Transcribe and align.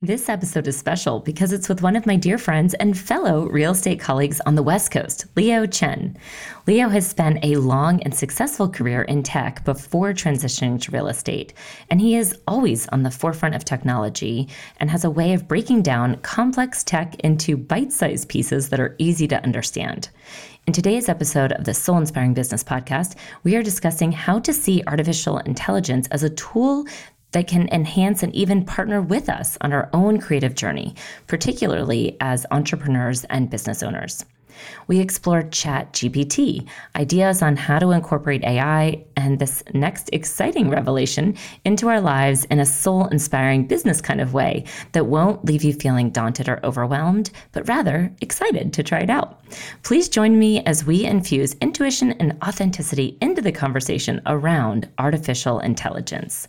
This 0.00 0.28
episode 0.28 0.68
is 0.68 0.78
special 0.78 1.18
because 1.18 1.52
it's 1.52 1.68
with 1.68 1.82
one 1.82 1.96
of 1.96 2.06
my 2.06 2.14
dear 2.14 2.38
friends 2.38 2.72
and 2.74 2.96
fellow 2.96 3.48
real 3.48 3.72
estate 3.72 3.98
colleagues 3.98 4.40
on 4.46 4.54
the 4.54 4.62
West 4.62 4.92
Coast, 4.92 5.26
Leo 5.34 5.66
Chen. 5.66 6.16
Leo 6.68 6.88
has 6.88 7.04
spent 7.04 7.44
a 7.44 7.56
long 7.56 8.00
and 8.04 8.14
successful 8.14 8.68
career 8.68 9.02
in 9.02 9.24
tech 9.24 9.64
before 9.64 10.12
transitioning 10.12 10.80
to 10.80 10.92
real 10.92 11.08
estate, 11.08 11.52
and 11.90 12.00
he 12.00 12.14
is 12.14 12.38
always 12.46 12.86
on 12.90 13.02
the 13.02 13.10
forefront 13.10 13.56
of 13.56 13.64
technology 13.64 14.48
and 14.76 14.88
has 14.88 15.02
a 15.02 15.10
way 15.10 15.32
of 15.32 15.48
breaking 15.48 15.82
down 15.82 16.14
complex 16.18 16.84
tech 16.84 17.16
into 17.16 17.56
bite 17.56 17.92
sized 17.92 18.28
pieces 18.28 18.68
that 18.68 18.78
are 18.78 18.94
easy 18.98 19.26
to 19.26 19.42
understand. 19.42 20.10
In 20.68 20.72
today's 20.72 21.08
episode 21.08 21.50
of 21.50 21.64
the 21.64 21.74
Soul 21.74 21.98
Inspiring 21.98 22.34
Business 22.34 22.62
Podcast, 22.62 23.16
we 23.42 23.56
are 23.56 23.64
discussing 23.64 24.12
how 24.12 24.38
to 24.38 24.52
see 24.52 24.84
artificial 24.86 25.38
intelligence 25.38 26.06
as 26.12 26.22
a 26.22 26.30
tool 26.30 26.86
that 27.32 27.46
can 27.46 27.68
enhance 27.68 28.22
and 28.22 28.34
even 28.34 28.64
partner 28.64 29.02
with 29.02 29.28
us 29.28 29.58
on 29.60 29.72
our 29.72 29.88
own 29.92 30.18
creative 30.18 30.54
journey, 30.54 30.94
particularly 31.26 32.16
as 32.20 32.46
entrepreneurs 32.50 33.24
and 33.24 33.50
business 33.50 33.82
owners. 33.82 34.24
We 34.86 35.00
explored 35.00 35.52
Chat 35.52 35.92
GPT, 35.92 36.66
ideas 36.96 37.42
on 37.42 37.56
how 37.56 37.78
to 37.78 37.90
incorporate 37.90 38.44
AI, 38.44 39.04
and 39.16 39.38
this 39.38 39.62
next 39.74 40.10
exciting 40.12 40.70
revelation 40.70 41.36
into 41.64 41.88
our 41.88 42.00
lives 42.00 42.44
in 42.46 42.60
a 42.60 42.66
soul 42.66 43.06
inspiring 43.06 43.66
business 43.66 44.00
kind 44.00 44.20
of 44.20 44.34
way 44.34 44.64
that 44.92 45.06
won't 45.06 45.44
leave 45.44 45.64
you 45.64 45.72
feeling 45.72 46.10
daunted 46.10 46.48
or 46.48 46.60
overwhelmed, 46.64 47.30
but 47.52 47.68
rather 47.68 48.12
excited 48.20 48.72
to 48.72 48.82
try 48.82 49.00
it 49.00 49.10
out. 49.10 49.40
Please 49.82 50.08
join 50.08 50.38
me 50.38 50.64
as 50.64 50.84
we 50.84 51.04
infuse 51.04 51.54
intuition 51.54 52.12
and 52.12 52.36
authenticity 52.42 53.16
into 53.20 53.42
the 53.42 53.52
conversation 53.52 54.20
around 54.26 54.88
artificial 54.98 55.60
intelligence. 55.60 56.48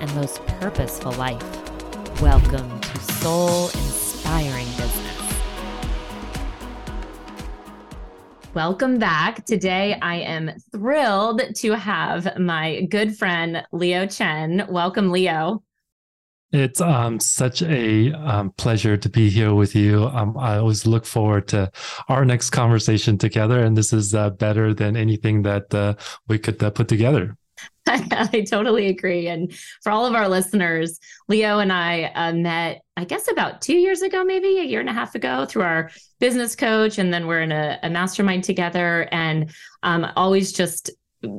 and 0.00 0.14
most 0.14 0.44
purposeful 0.46 1.12
life. 1.12 1.42
Welcome 2.20 2.80
to 2.80 2.98
Soul 3.00 3.66
Inspiring 3.68 4.66
Business. 4.76 5.06
Welcome 8.54 8.98
back. 8.98 9.44
Today, 9.44 9.98
I 10.00 10.16
am 10.16 10.50
thrilled 10.72 11.42
to 11.56 11.72
have 11.72 12.38
my 12.38 12.82
good 12.90 13.16
friend, 13.16 13.62
Leo 13.72 14.06
Chen. 14.06 14.66
Welcome, 14.70 15.10
Leo. 15.10 15.62
It's 16.52 16.80
um, 16.80 17.20
such 17.20 17.60
a 17.62 18.12
um, 18.12 18.50
pleasure 18.56 18.96
to 18.96 19.08
be 19.08 19.28
here 19.28 19.52
with 19.52 19.74
you. 19.74 20.06
Um, 20.06 20.38
I 20.38 20.56
always 20.56 20.86
look 20.86 21.04
forward 21.04 21.48
to 21.48 21.70
our 22.08 22.24
next 22.24 22.50
conversation 22.50 23.18
together, 23.18 23.60
and 23.62 23.76
this 23.76 23.92
is 23.92 24.14
uh, 24.14 24.30
better 24.30 24.72
than 24.72 24.96
anything 24.96 25.42
that 25.42 25.74
uh, 25.74 25.94
we 26.28 26.38
could 26.38 26.62
uh, 26.62 26.70
put 26.70 26.88
together. 26.88 27.36
I 27.88 28.44
totally 28.48 28.88
agree. 28.88 29.28
And 29.28 29.54
for 29.82 29.92
all 29.92 30.06
of 30.06 30.14
our 30.14 30.28
listeners, 30.28 30.98
Leo 31.28 31.60
and 31.60 31.72
I 31.72 32.04
uh, 32.14 32.32
met, 32.32 32.82
I 32.96 33.04
guess, 33.04 33.30
about 33.30 33.60
two 33.62 33.76
years 33.76 34.02
ago, 34.02 34.24
maybe 34.24 34.58
a 34.58 34.64
year 34.64 34.80
and 34.80 34.88
a 34.88 34.92
half 34.92 35.14
ago, 35.14 35.46
through 35.46 35.62
our 35.62 35.90
business 36.18 36.56
coach. 36.56 36.98
And 36.98 37.12
then 37.12 37.26
we're 37.26 37.42
in 37.42 37.52
a, 37.52 37.78
a 37.82 37.90
mastermind 37.90 38.42
together. 38.44 39.08
And 39.12 39.54
um, 39.82 40.06
always 40.16 40.52
just 40.52 40.90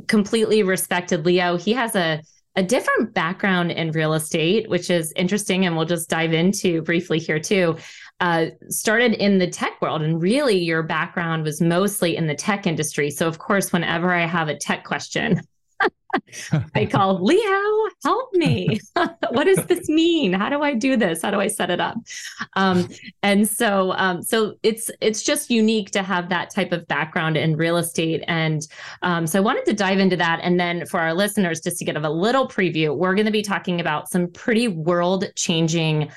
completely 0.07 0.63
respected 0.63 1.25
Leo. 1.25 1.57
He 1.57 1.74
has 1.74 1.96
a 1.96 2.22
a 2.57 2.63
different 2.63 3.13
background 3.13 3.72
in 3.72 3.91
real 3.91 4.16
estate, 4.16 4.68
which 4.68 4.90
is 4.90 5.13
interesting, 5.16 5.68
and 5.68 5.78
we'll 5.78 5.86
just 5.86 6.09
dive 6.09 6.34
into 6.34 6.81
briefly 6.81 7.19
here 7.19 7.40
too. 7.40 7.78
Uh, 8.19 8.47
started 8.68 9.13
in 9.13 9.38
the 9.38 9.47
tech 9.47 9.80
world, 9.80 10.02
and 10.02 10.19
really 10.19 10.57
your 10.57 10.81
background 10.81 11.44
was 11.44 11.62
mostly 11.62 12.18
in 12.18 12.25
the 12.25 12.34
tech 12.34 12.66
industry. 12.66 13.12
So, 13.12 13.28
of 13.28 13.38
course, 13.38 13.72
whenever 13.72 14.12
I 14.12 14.25
have 14.25 14.47
a 14.47 14.57
tech 14.57 14.86
question, 14.86 15.40
I 16.76 16.86
called 16.86 17.22
Leo, 17.22 17.62
help 18.04 18.34
me. 18.34 18.80
what 18.96 19.46
does 19.46 19.66
this 19.66 19.88
mean? 19.90 20.34
How 20.34 20.50
do 20.50 20.62
I 20.62 20.74
do 20.74 20.98
this? 20.98 21.22
How 21.22 21.32
do 21.32 21.40
I 21.40 21.48
set 21.48 21.70
it 21.70 21.80
up? 21.80 21.98
Um, 22.56 22.88
and 23.24 23.48
so, 23.48 23.94
um, 23.94 24.22
so 24.22 24.56
it's 24.64 24.90
it's 25.02 25.22
just 25.22 25.50
unique 25.50 25.92
to 25.92 26.04
have 26.04 26.30
that 26.30 26.50
type 26.50 26.72
of 26.72 26.88
background 26.88 27.38
in 27.38 27.56
real 27.56 27.78
estate. 27.78 28.24
And 28.28 28.68
um, 29.02 29.28
so, 29.28 29.40
I 29.40 29.42
wanted 29.42 29.66
to 29.66 29.74
dive 29.74 30.00
into 30.00 30.18
that. 30.18 30.40
And 30.42 30.60
then 30.60 30.86
for 30.86 31.00
our 31.00 31.14
listeners, 31.14 31.62
just 31.62 31.78
to 31.78 31.86
get 31.86 31.98
a 31.98 32.10
little 32.10 32.48
preview, 32.48 32.96
we're 32.96 33.16
going 33.16 33.26
to 33.26 33.32
be 33.32 33.42
talking 33.42 33.80
about 33.80 34.10
some 34.10 34.28
pretty 34.28 34.68
world 34.68 35.26
changing 35.36 36.10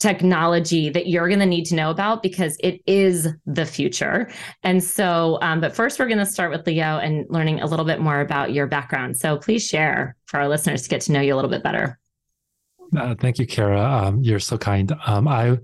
technology 0.00 0.88
that 0.88 1.06
you're 1.06 1.28
going 1.28 1.40
to 1.40 1.46
need 1.46 1.66
to 1.66 1.74
know 1.74 1.90
about 1.90 2.22
because 2.22 2.56
it 2.60 2.80
is 2.86 3.28
the 3.46 3.66
future. 3.66 4.30
And 4.62 4.82
so, 4.82 5.38
um, 5.42 5.60
but 5.60 5.76
first, 5.76 5.98
we're 5.98 6.08
going 6.08 6.18
to 6.18 6.26
start 6.26 6.50
with 6.50 6.66
Leo 6.66 6.98
and 6.98 7.26
learning 7.28 7.60
a 7.60 7.66
little 7.66 7.84
bit 7.84 8.00
more 8.00 8.20
about 8.20 8.52
your 8.52 8.66
background. 8.66 9.18
So 9.18 9.36
please 9.36 9.64
share 9.64 10.16
for 10.24 10.40
our 10.40 10.48
listeners 10.48 10.82
to 10.82 10.88
get 10.88 11.02
to 11.02 11.12
know 11.12 11.20
you 11.20 11.34
a 11.34 11.36
little 11.36 11.50
bit 11.50 11.62
better. 11.62 11.98
Uh, 12.96 13.14
thank 13.14 13.38
you, 13.38 13.46
Kara. 13.46 13.80
Um, 13.80 14.20
you're 14.22 14.40
so 14.40 14.58
kind. 14.58 14.92
Um, 15.06 15.28
I, 15.28 15.58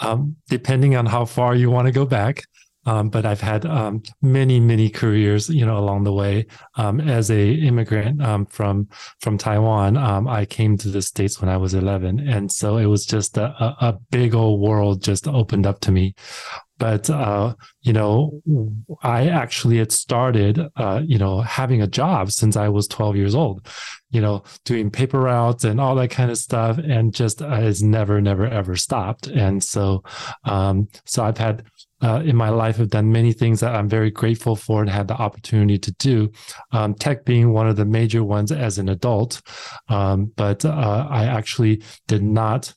um, 0.00 0.36
depending 0.48 0.96
on 0.96 1.06
how 1.06 1.24
far 1.24 1.54
you 1.54 1.70
want 1.70 1.86
to 1.86 1.92
go 1.92 2.04
back, 2.04 2.42
um, 2.86 3.10
but 3.10 3.24
I've 3.24 3.40
had 3.40 3.64
um, 3.66 4.02
many, 4.20 4.58
many 4.60 4.88
careers, 4.88 5.48
you 5.48 5.64
know, 5.64 5.78
along 5.78 6.04
the 6.04 6.12
way. 6.12 6.46
Um, 6.76 7.00
as 7.00 7.30
a 7.30 7.52
immigrant 7.52 8.22
um, 8.22 8.46
from 8.46 8.88
from 9.20 9.38
Taiwan, 9.38 9.96
um, 9.96 10.26
I 10.26 10.44
came 10.44 10.76
to 10.78 10.88
the 10.88 11.02
states 11.02 11.40
when 11.40 11.48
I 11.48 11.56
was 11.56 11.74
11, 11.74 12.28
and 12.28 12.50
so 12.50 12.76
it 12.78 12.86
was 12.86 13.06
just 13.06 13.36
a, 13.38 13.50
a 13.80 13.98
big 14.10 14.34
old 14.34 14.60
world 14.60 15.02
just 15.02 15.28
opened 15.28 15.66
up 15.66 15.80
to 15.80 15.92
me. 15.92 16.14
But 16.78 17.08
uh, 17.10 17.54
you 17.82 17.92
know, 17.92 18.42
I 19.04 19.28
actually 19.28 19.78
had 19.78 19.92
started, 19.92 20.58
uh, 20.74 21.02
you 21.04 21.16
know, 21.16 21.40
having 21.40 21.80
a 21.80 21.86
job 21.86 22.32
since 22.32 22.56
I 22.56 22.68
was 22.70 22.88
12 22.88 23.14
years 23.14 23.36
old. 23.36 23.68
You 24.10 24.20
know, 24.20 24.42
doing 24.64 24.90
paper 24.90 25.20
routes 25.20 25.62
and 25.62 25.80
all 25.80 25.94
that 25.94 26.10
kind 26.10 26.30
of 26.30 26.38
stuff, 26.38 26.78
and 26.78 27.14
just 27.14 27.40
uh, 27.40 27.48
has 27.50 27.84
never, 27.84 28.20
never, 28.20 28.46
ever 28.46 28.74
stopped. 28.74 29.28
And 29.28 29.62
so, 29.62 30.02
um, 30.44 30.88
so 31.04 31.22
I've 31.22 31.38
had 31.38 31.64
uh, 32.02 32.22
in 32.24 32.36
my 32.36 32.48
life 32.48 32.76
have 32.76 32.90
done 32.90 33.12
many 33.12 33.32
things 33.32 33.60
that 33.60 33.74
I'm 33.74 33.88
very 33.88 34.10
grateful 34.10 34.56
for 34.56 34.80
and 34.80 34.90
had 34.90 35.08
the 35.08 35.14
opportunity 35.14 35.78
to 35.78 35.92
do. 35.92 36.30
Um, 36.72 36.94
tech 36.94 37.24
being 37.24 37.52
one 37.52 37.68
of 37.68 37.76
the 37.76 37.84
major 37.84 38.24
ones 38.24 38.52
as 38.52 38.78
an 38.78 38.88
adult, 38.88 39.40
um, 39.88 40.32
but 40.36 40.64
uh, 40.64 41.06
I 41.08 41.24
actually 41.24 41.82
did 42.08 42.22
not 42.22 42.74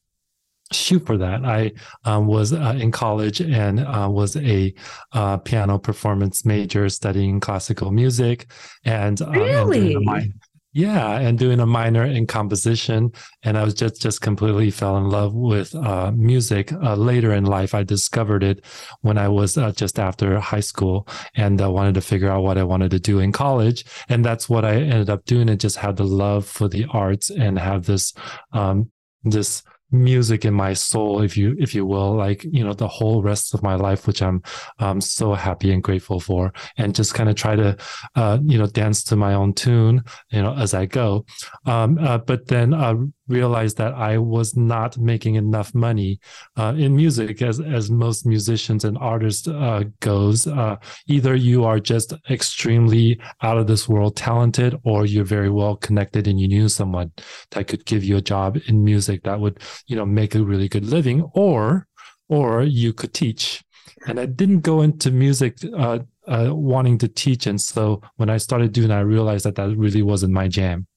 shoot 0.72 1.06
for 1.06 1.18
that. 1.18 1.46
I 1.46 1.72
um, 2.06 2.28
was 2.28 2.53
uh, 2.53 2.75
in 2.80 2.91
college 2.91 3.40
and 3.41 3.80
uh, 3.80 4.08
was 4.09 4.36
a 4.36 4.74
uh, 5.13 5.38
piano 5.38 5.78
performance 5.78 6.46
major 6.46 6.90
studying 6.90 7.40
classical 7.40 7.92
music 7.92 8.52
and, 8.84 9.22
um, 9.22 9.31
really? 9.31 9.94
and 9.94 10.34
yeah, 10.75 11.19
and 11.19 11.40
doing 11.40 11.62
a 11.62 11.66
minor 11.66 12.03
in 12.03 12.28
composition, 12.28 13.13
and 13.44 13.58
I 13.58 13.63
was 13.63 13.74
just 13.74 14.02
just 14.02 14.19
completely 14.19 14.69
fell 14.72 14.97
in 14.97 15.06
love 15.06 15.34
with 15.34 15.74
uh, 15.74 16.12
music. 16.12 16.74
Uh, 16.74 16.96
later 16.96 17.31
in 17.31 17.46
life, 17.46 17.74
I 17.74 17.84
discovered 17.84 18.44
it 18.44 18.66
when 19.00 19.18
I 19.18 19.30
was 19.30 19.58
uh, 19.58 19.72
just 19.72 20.00
after 20.00 20.38
high 20.38 20.59
school, 20.59 21.08
and 21.34 21.62
I 21.62 21.68
wanted 21.68 21.96
to 21.96 22.02
figure 22.02 22.30
out 22.30 22.44
what 22.44 22.58
I 22.58 22.63
wanted 22.63 22.91
to 22.91 23.00
do 23.00 23.19
in 23.19 23.31
college, 23.31 23.86
and 24.09 24.25
that's 24.25 24.50
what 24.50 24.66
I 24.66 24.75
ended 24.75 25.09
up 25.09 25.24
doing. 25.24 25.47
And 25.50 25.62
just 25.62 25.78
had 25.78 25.96
the 25.96 26.03
love 26.03 26.46
for 26.46 26.68
the 26.68 26.86
arts 26.90 27.30
and 27.30 27.57
have 27.57 27.86
this 27.86 28.13
um, 28.52 28.92
this 29.24 29.63
music 29.91 30.46
in 30.46 30.53
my 30.53 30.73
soul 30.73 31.22
if 31.22 31.38
you 31.38 31.56
if 31.59 31.75
you 31.75 31.86
will 31.86 32.15
like 32.15 32.44
you 32.44 32.63
know 32.63 32.74
the 32.74 32.88
whole 32.88 33.21
rest 33.21 33.54
of 33.54 33.62
my 33.62 33.75
life 33.75 34.07
which 34.07 34.21
i'm 34.21 34.42
um 34.80 35.00
so 35.00 35.33
happy 35.33 35.71
and 35.71 35.83
grateful 35.83 36.19
for 36.19 36.51
and 36.77 36.95
just 36.95 37.13
kind 37.13 37.30
of 37.30 37.36
try 37.36 37.56
to 37.56 37.77
uh 38.15 38.38
you 38.44 38.57
know 38.57 38.65
dance 38.68 39.04
to 39.04 39.15
my 39.15 39.33
own 39.33 39.54
tune 39.54 40.04
you 40.31 40.42
know 40.42 40.56
as 40.56 40.74
i 40.74 40.86
go. 40.86 41.25
Um 41.65 41.98
uh, 42.00 42.18
but 42.18 42.48
then 42.48 42.74
uh 42.74 42.95
realized 43.27 43.77
that 43.77 43.94
I 43.94 44.18
was 44.18 44.56
not 44.56 44.98
making 44.98 45.36
enough 45.36 45.74
money 45.74 46.19
uh, 46.57 46.74
in 46.77 46.95
music, 46.95 47.42
as 47.42 47.60
as 47.60 47.89
most 47.89 48.25
musicians 48.25 48.86
and 48.86 48.98
artists 48.98 49.48
uh, 49.48 49.83
goes. 50.00 50.48
Uh, 50.48 50.77
either 51.07 51.36
you 51.36 51.63
are 51.66 51.80
just 51.80 52.13
extremely 52.30 53.19
out 53.42 53.57
of 53.57 53.68
this 53.68 53.88
world 53.88 54.16
talented, 54.16 54.75
or 54.83 55.06
you're 55.06 55.25
very 55.25 55.50
well 55.50 55.75
connected 55.75 56.27
and 56.27 56.39
you 56.39 56.48
knew 56.48 56.69
someone 56.69 57.12
that 57.51 57.68
could 57.68 57.86
give 57.86 58.04
you 58.04 58.18
a 58.18 58.22
job 58.22 58.57
in 58.68 58.83
music 58.83 59.24
that 59.24 59.39
would 59.39 59.60
you 59.88 59.95
know 59.95 60.06
make 60.06 60.36
a 60.36 60.44
really 60.44 60.69
good 60.69 60.86
living, 60.86 61.22
or 61.33 61.88
or 62.30 62.63
you 62.63 62.94
could 62.94 63.13
teach. 63.13 63.63
And 64.07 64.19
I 64.19 64.25
didn't 64.25 64.62
go 64.62 64.81
into 64.81 65.10
music 65.10 65.57
uh, 65.75 66.00
uh, 66.27 66.50
wanting 66.51 66.98
to 67.00 67.07
teach, 67.07 67.48
and 67.48 67.60
so 67.60 68.01
when 68.18 68.30
I 68.30 68.38
started 68.38 68.72
doing, 68.72 68.92
I 68.92 69.00
realized 69.00 69.45
that 69.45 69.56
that 69.56 69.75
really 69.75 70.01
wasn't 70.01 70.33
my 70.33 70.48
jam. 70.48 70.88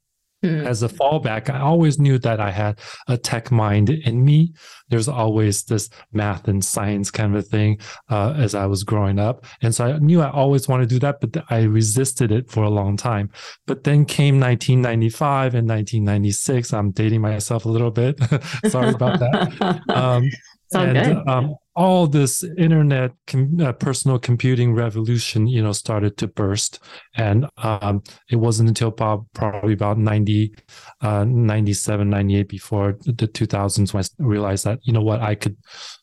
Mm. 0.45 0.67
As 0.67 0.83
a 0.83 0.89
fallback, 0.89 1.51
I 1.51 1.61
always 1.61 1.99
knew 1.99 2.19
that 2.21 2.39
I 2.39 2.51
had 2.51 2.79
a 3.09 3.19
tech 3.19 3.51
mind 3.51 3.91
in 3.91 4.25
me. 4.25 4.53
There's 4.89 5.09
always 5.09 5.65
this 5.65 5.91
math 6.13 6.47
and 6.47 6.65
science 6.65 7.11
kind 7.11 7.35
of 7.35 7.47
thing 7.47 7.81
uh, 8.09 8.35
as 8.37 8.55
I 8.55 8.67
was 8.67 8.85
growing 8.85 9.19
up. 9.19 9.45
And 9.63 9.75
so 9.75 9.87
I 9.87 9.99
knew 9.99 10.21
I 10.21 10.31
always 10.31 10.69
wanted 10.69 10.89
to 10.91 10.95
do 10.95 11.01
that, 11.01 11.21
but 11.21 11.45
I 11.51 11.63
resisted 11.63 12.31
it 12.31 12.51
for 12.51 12.63
a 12.63 12.71
long 12.71 12.97
time. 12.97 13.31
But 13.67 13.83
then 13.83 14.05
came 14.05 14.39
1995 14.39 15.55
and 15.55 15.69
1996. 15.69 16.73
I'm 16.73 16.93
dating 16.93 17.21
myself 17.21 17.65
a 17.65 17.69
little 17.69 17.91
bit. 17.91 18.19
Sorry 18.69 18.91
about 18.91 19.19
that. 19.21 19.83
Um, 19.99 20.31
and 20.75 21.29
um, 21.29 21.57
all 21.79 22.09
this 22.09 22.43
internet 22.43 23.13
com- 23.29 23.61
uh, 23.61 23.73
personal 23.73 24.19
computing 24.19 24.75
revolution, 24.75 25.47
you 25.47 25.63
know, 25.63 25.71
started 25.71 26.17
to 26.17 26.27
burst. 26.27 26.81
And 27.15 27.47
um, 27.59 28.03
it 28.29 28.35
wasn't 28.35 28.69
until 28.69 28.91
probably 28.91 29.75
about 29.75 29.97
90, 29.97 30.55
uh, 31.03 31.25
97, 31.25 32.11
98 32.11 32.49
before 32.49 32.99
the 33.05 33.29
2000s 33.29 33.95
when 33.95 34.03
I 34.03 34.07
realized 34.19 34.65
that, 34.65 34.81
you 34.83 34.93
know 34.93 35.03
what, 35.03 35.21
I 35.21 35.37
could, 35.37 35.57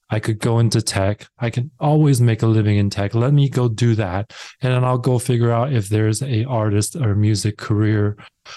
I 0.09 0.21
could 0.21 0.39
go 0.39 0.59
into 0.59 0.81
tech. 0.81 1.27
I 1.39 1.49
can 1.49 1.71
always 1.77 2.21
make 2.21 2.41
a 2.41 2.47
living 2.47 2.77
in 2.77 2.89
tech. 2.89 3.13
Let 3.13 3.33
me 3.33 3.49
go 3.49 3.67
do 3.67 3.95
that. 3.95 4.31
And 4.61 4.73
then 4.73 4.85
I'll 4.85 4.97
go 4.97 5.19
figure 5.19 5.51
out 5.51 5.73
if 5.73 5.89
there's 5.89 6.21
a 6.23 6.45
artist 6.45 6.95
or 6.95 7.15
music 7.15 7.57
career, 7.57 8.15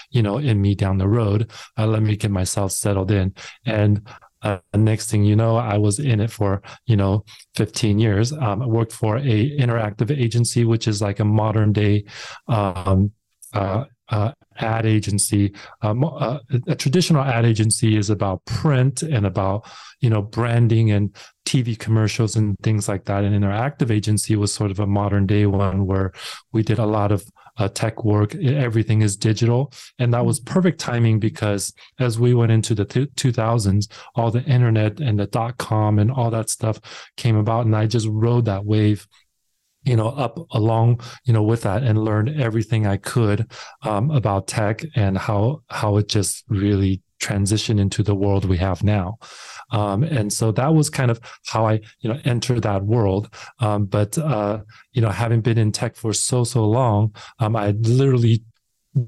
you 0.09 0.21
know, 0.21 0.37
in 0.37 0.61
me 0.61 0.73
down 0.73 0.99
the 0.99 1.09
road. 1.09 1.51
Uh, 1.77 1.87
let 1.87 2.01
me 2.01 2.15
get 2.15 2.31
myself 2.31 2.71
settled 2.71 3.11
in. 3.11 3.33
And 3.65 4.07
uh, 4.41 4.59
next 4.73 5.09
thing 5.11 5.23
you 5.23 5.35
know, 5.35 5.57
I 5.57 5.77
was 5.77 5.99
in 5.99 6.19
it 6.19 6.31
for 6.31 6.61
you 6.85 6.95
know 6.95 7.25
15 7.55 7.99
years. 7.99 8.31
Um, 8.31 8.61
I 8.61 8.65
worked 8.65 8.91
for 8.91 9.17
a 9.17 9.57
interactive 9.57 10.11
agency, 10.11 10.65
which 10.65 10.87
is 10.87 11.01
like 11.01 11.19
a 11.19 11.25
modern 11.25 11.73
day 11.73 12.05
um, 12.47 13.11
uh, 13.53 13.85
uh, 14.09 14.31
ad 14.57 14.85
agency. 14.85 15.53
Um, 15.81 16.03
uh, 16.03 16.39
a 16.67 16.75
traditional 16.75 17.23
ad 17.23 17.45
agency 17.45 17.95
is 17.95 18.09
about 18.09 18.43
print 18.45 19.03
and 19.03 19.25
about 19.25 19.69
you 20.01 20.09
know 20.09 20.21
branding 20.21 20.91
and 20.91 21.15
TV 21.45 21.77
commercials 21.77 22.35
and 22.35 22.57
things 22.63 22.87
like 22.87 23.05
that. 23.05 23.23
An 23.23 23.39
interactive 23.39 23.91
agency 23.91 24.35
was 24.35 24.53
sort 24.53 24.71
of 24.71 24.79
a 24.79 24.87
modern 24.87 25.25
day 25.25 25.45
one 25.45 25.85
where 25.85 26.11
we 26.51 26.63
did 26.63 26.79
a 26.79 26.85
lot 26.85 27.11
of 27.11 27.23
uh, 27.59 27.67
tech 27.67 28.03
work. 28.03 28.33
Everything 28.35 29.01
is 29.01 29.15
digital. 29.15 29.71
And 29.99 30.13
that 30.13 30.25
was 30.25 30.39
perfect 30.39 30.79
timing 30.79 31.19
because 31.19 31.73
as 31.99 32.19
we 32.19 32.33
went 32.33 32.51
into 32.51 32.73
the 32.73 32.85
2000s, 32.85 33.91
all 34.15 34.31
the 34.31 34.43
internet 34.43 34.99
and 34.99 35.19
the 35.19 35.27
dot 35.27 35.57
com 35.57 35.99
and 35.99 36.09
all 36.09 36.31
that 36.31 36.49
stuff 36.49 36.79
came 37.17 37.35
about. 37.35 37.65
And 37.65 37.75
I 37.75 37.85
just 37.85 38.07
rode 38.09 38.45
that 38.45 38.65
wave 38.65 39.07
you 39.85 39.95
know 39.95 40.09
up 40.09 40.37
along 40.51 40.99
you 41.23 41.31
know 41.31 41.41
with 41.41 41.61
that 41.61 41.83
and 41.83 42.03
learned 42.03 42.41
everything 42.41 42.85
i 42.85 42.97
could 42.97 43.49
um, 43.83 44.11
about 44.11 44.45
tech 44.45 44.83
and 44.95 45.17
how 45.17 45.61
how 45.69 45.95
it 45.95 46.09
just 46.09 46.43
really 46.49 47.01
transitioned 47.19 47.79
into 47.79 48.03
the 48.03 48.15
world 48.15 48.45
we 48.45 48.57
have 48.57 48.83
now 48.83 49.17
um, 49.71 50.03
and 50.03 50.31
so 50.31 50.51
that 50.53 50.73
was 50.73 50.89
kind 50.89 51.11
of 51.11 51.19
how 51.47 51.67
I, 51.67 51.81
you 51.99 52.11
know, 52.11 52.19
entered 52.25 52.63
that 52.63 52.83
world. 52.83 53.29
Um, 53.59 53.85
but, 53.85 54.17
uh, 54.17 54.61
you 54.93 55.01
know, 55.01 55.09
having 55.09 55.41
been 55.41 55.57
in 55.57 55.71
tech 55.71 55.95
for 55.95 56.13
so, 56.13 56.43
so 56.43 56.65
long, 56.65 57.15
um, 57.39 57.55
I 57.55 57.71
literally 57.71 58.43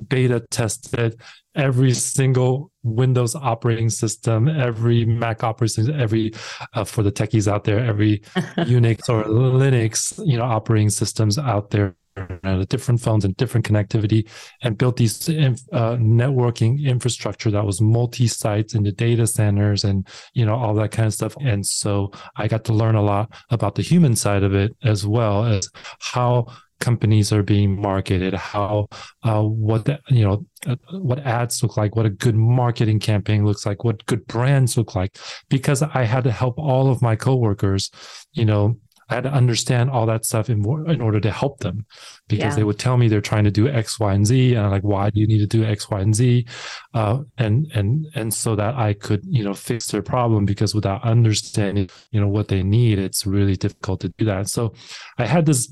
beta 0.08 0.42
tested 0.52 1.20
every 1.56 1.94
single 1.94 2.72
Windows 2.84 3.36
operating 3.36 3.90
system, 3.90 4.48
every 4.48 5.06
Mac 5.06 5.44
operating 5.44 5.86
system, 5.86 6.00
every 6.00 6.34
uh, 6.74 6.84
for 6.84 7.04
the 7.04 7.12
techies 7.12 7.52
out 7.52 7.64
there, 7.64 7.80
every 7.80 8.20
Unix 8.58 9.10
or 9.10 9.24
Linux, 9.24 10.26
you 10.26 10.38
know, 10.38 10.44
operating 10.46 10.90
systems 10.90 11.38
out 11.38 11.72
there 11.72 11.96
uh, 12.18 12.66
different 12.66 13.00
phones 13.00 13.26
and 13.26 13.36
different 13.38 13.66
connectivity 13.66 14.28
and 14.62 14.78
built 14.78 14.98
these 14.98 15.30
uh, 15.30 15.96
networking 15.98 16.84
infrastructure 16.84 17.52
that 17.52 17.66
was 17.66 17.82
multi-sites 17.82 18.76
in 18.76 18.84
the 18.84 18.92
data 18.92 19.26
centers 19.26 19.84
and 19.84 20.08
you 20.34 20.46
know 20.46 20.56
all 20.56 20.74
that 20.74 20.92
kind 20.92 21.08
of 21.08 21.14
stuff. 21.14 21.36
And 21.42 21.66
so 21.66 22.12
i 22.36 22.48
got 22.48 22.64
to 22.66 22.74
learn 22.74 22.96
a 22.96 23.02
lot 23.02 23.32
about 23.50 23.76
the 23.76 23.82
human 23.82 24.16
side 24.16 24.44
of 24.44 24.54
it 24.54 24.76
as 24.84 25.06
well 25.06 25.46
as 25.46 25.70
how 26.00 26.48
companies 26.80 27.32
are 27.32 27.44
being 27.44 27.80
marketed 27.80 28.34
how 28.34 28.88
uh, 29.24 29.42
what 29.44 29.86
the, 29.86 30.00
you 30.10 30.24
know 30.24 30.44
uh, 30.66 30.76
what 30.92 31.20
ads 31.20 31.62
look 31.62 31.78
like 31.78 31.96
what 31.96 32.08
a 32.08 32.10
good 32.10 32.36
marketing 32.36 33.00
campaign 33.00 33.46
looks 33.46 33.66
like 33.66 33.84
what 33.84 34.06
good 34.08 34.26
brands 34.28 34.78
look 34.78 34.96
like. 34.96 35.18
Because 35.50 35.82
i 35.82 36.04
had 36.04 36.24
to 36.24 36.32
help 36.32 36.58
all 36.58 36.92
of 36.92 37.02
my 37.02 37.16
coworkers 37.16 37.90
you 38.34 38.46
know 38.46 38.78
I 39.12 39.16
had 39.16 39.26
to 39.26 39.34
understand 39.34 39.90
all 39.90 40.06
that 40.06 40.24
stuff 40.24 40.50
in, 40.50 40.60
in 40.88 41.02
order 41.02 41.20
to 41.20 41.32
help 41.32 41.60
them 41.60 41.86
because 42.30 42.54
yeah. 42.54 42.56
they 42.56 42.64
would 42.64 42.80
tell 42.80 42.96
me 42.96 43.10
they're 43.10 43.20
trying 43.20 43.44
to 43.44 43.52
do 43.52 43.68
X, 43.68 44.00
Y, 44.00 44.14
and 44.14 44.26
Z. 44.26 44.56
And 44.56 44.66
I'm 44.66 44.72
like, 44.72 44.84
why 44.84 45.10
do 45.10 45.20
you 45.20 45.28
need 45.28 45.40
to 45.40 45.48
do 45.48 45.66
X, 45.66 45.90
Y, 45.90 46.00
and 46.00 46.16
Z? 46.16 46.46
Uh, 46.94 47.20
and, 47.38 47.70
and, 47.76 48.08
and 48.16 48.34
so 48.34 48.56
that 48.56 48.76
I 48.76 48.94
could, 48.94 49.26
you 49.26 49.44
know, 49.44 49.54
fix 49.54 49.88
their 49.88 50.02
problem 50.02 50.46
because 50.46 50.74
without 50.74 51.04
understanding, 51.04 51.90
you 52.12 52.22
know, 52.22 52.30
what 52.30 52.48
they 52.48 52.64
need, 52.64 53.00
it's 53.00 53.28
really 53.28 53.58
difficult 53.58 54.00
to 54.00 54.10
do 54.18 54.24
that. 54.26 54.48
So 54.48 54.74
I 55.18 55.26
had 55.26 55.46
this, 55.46 55.70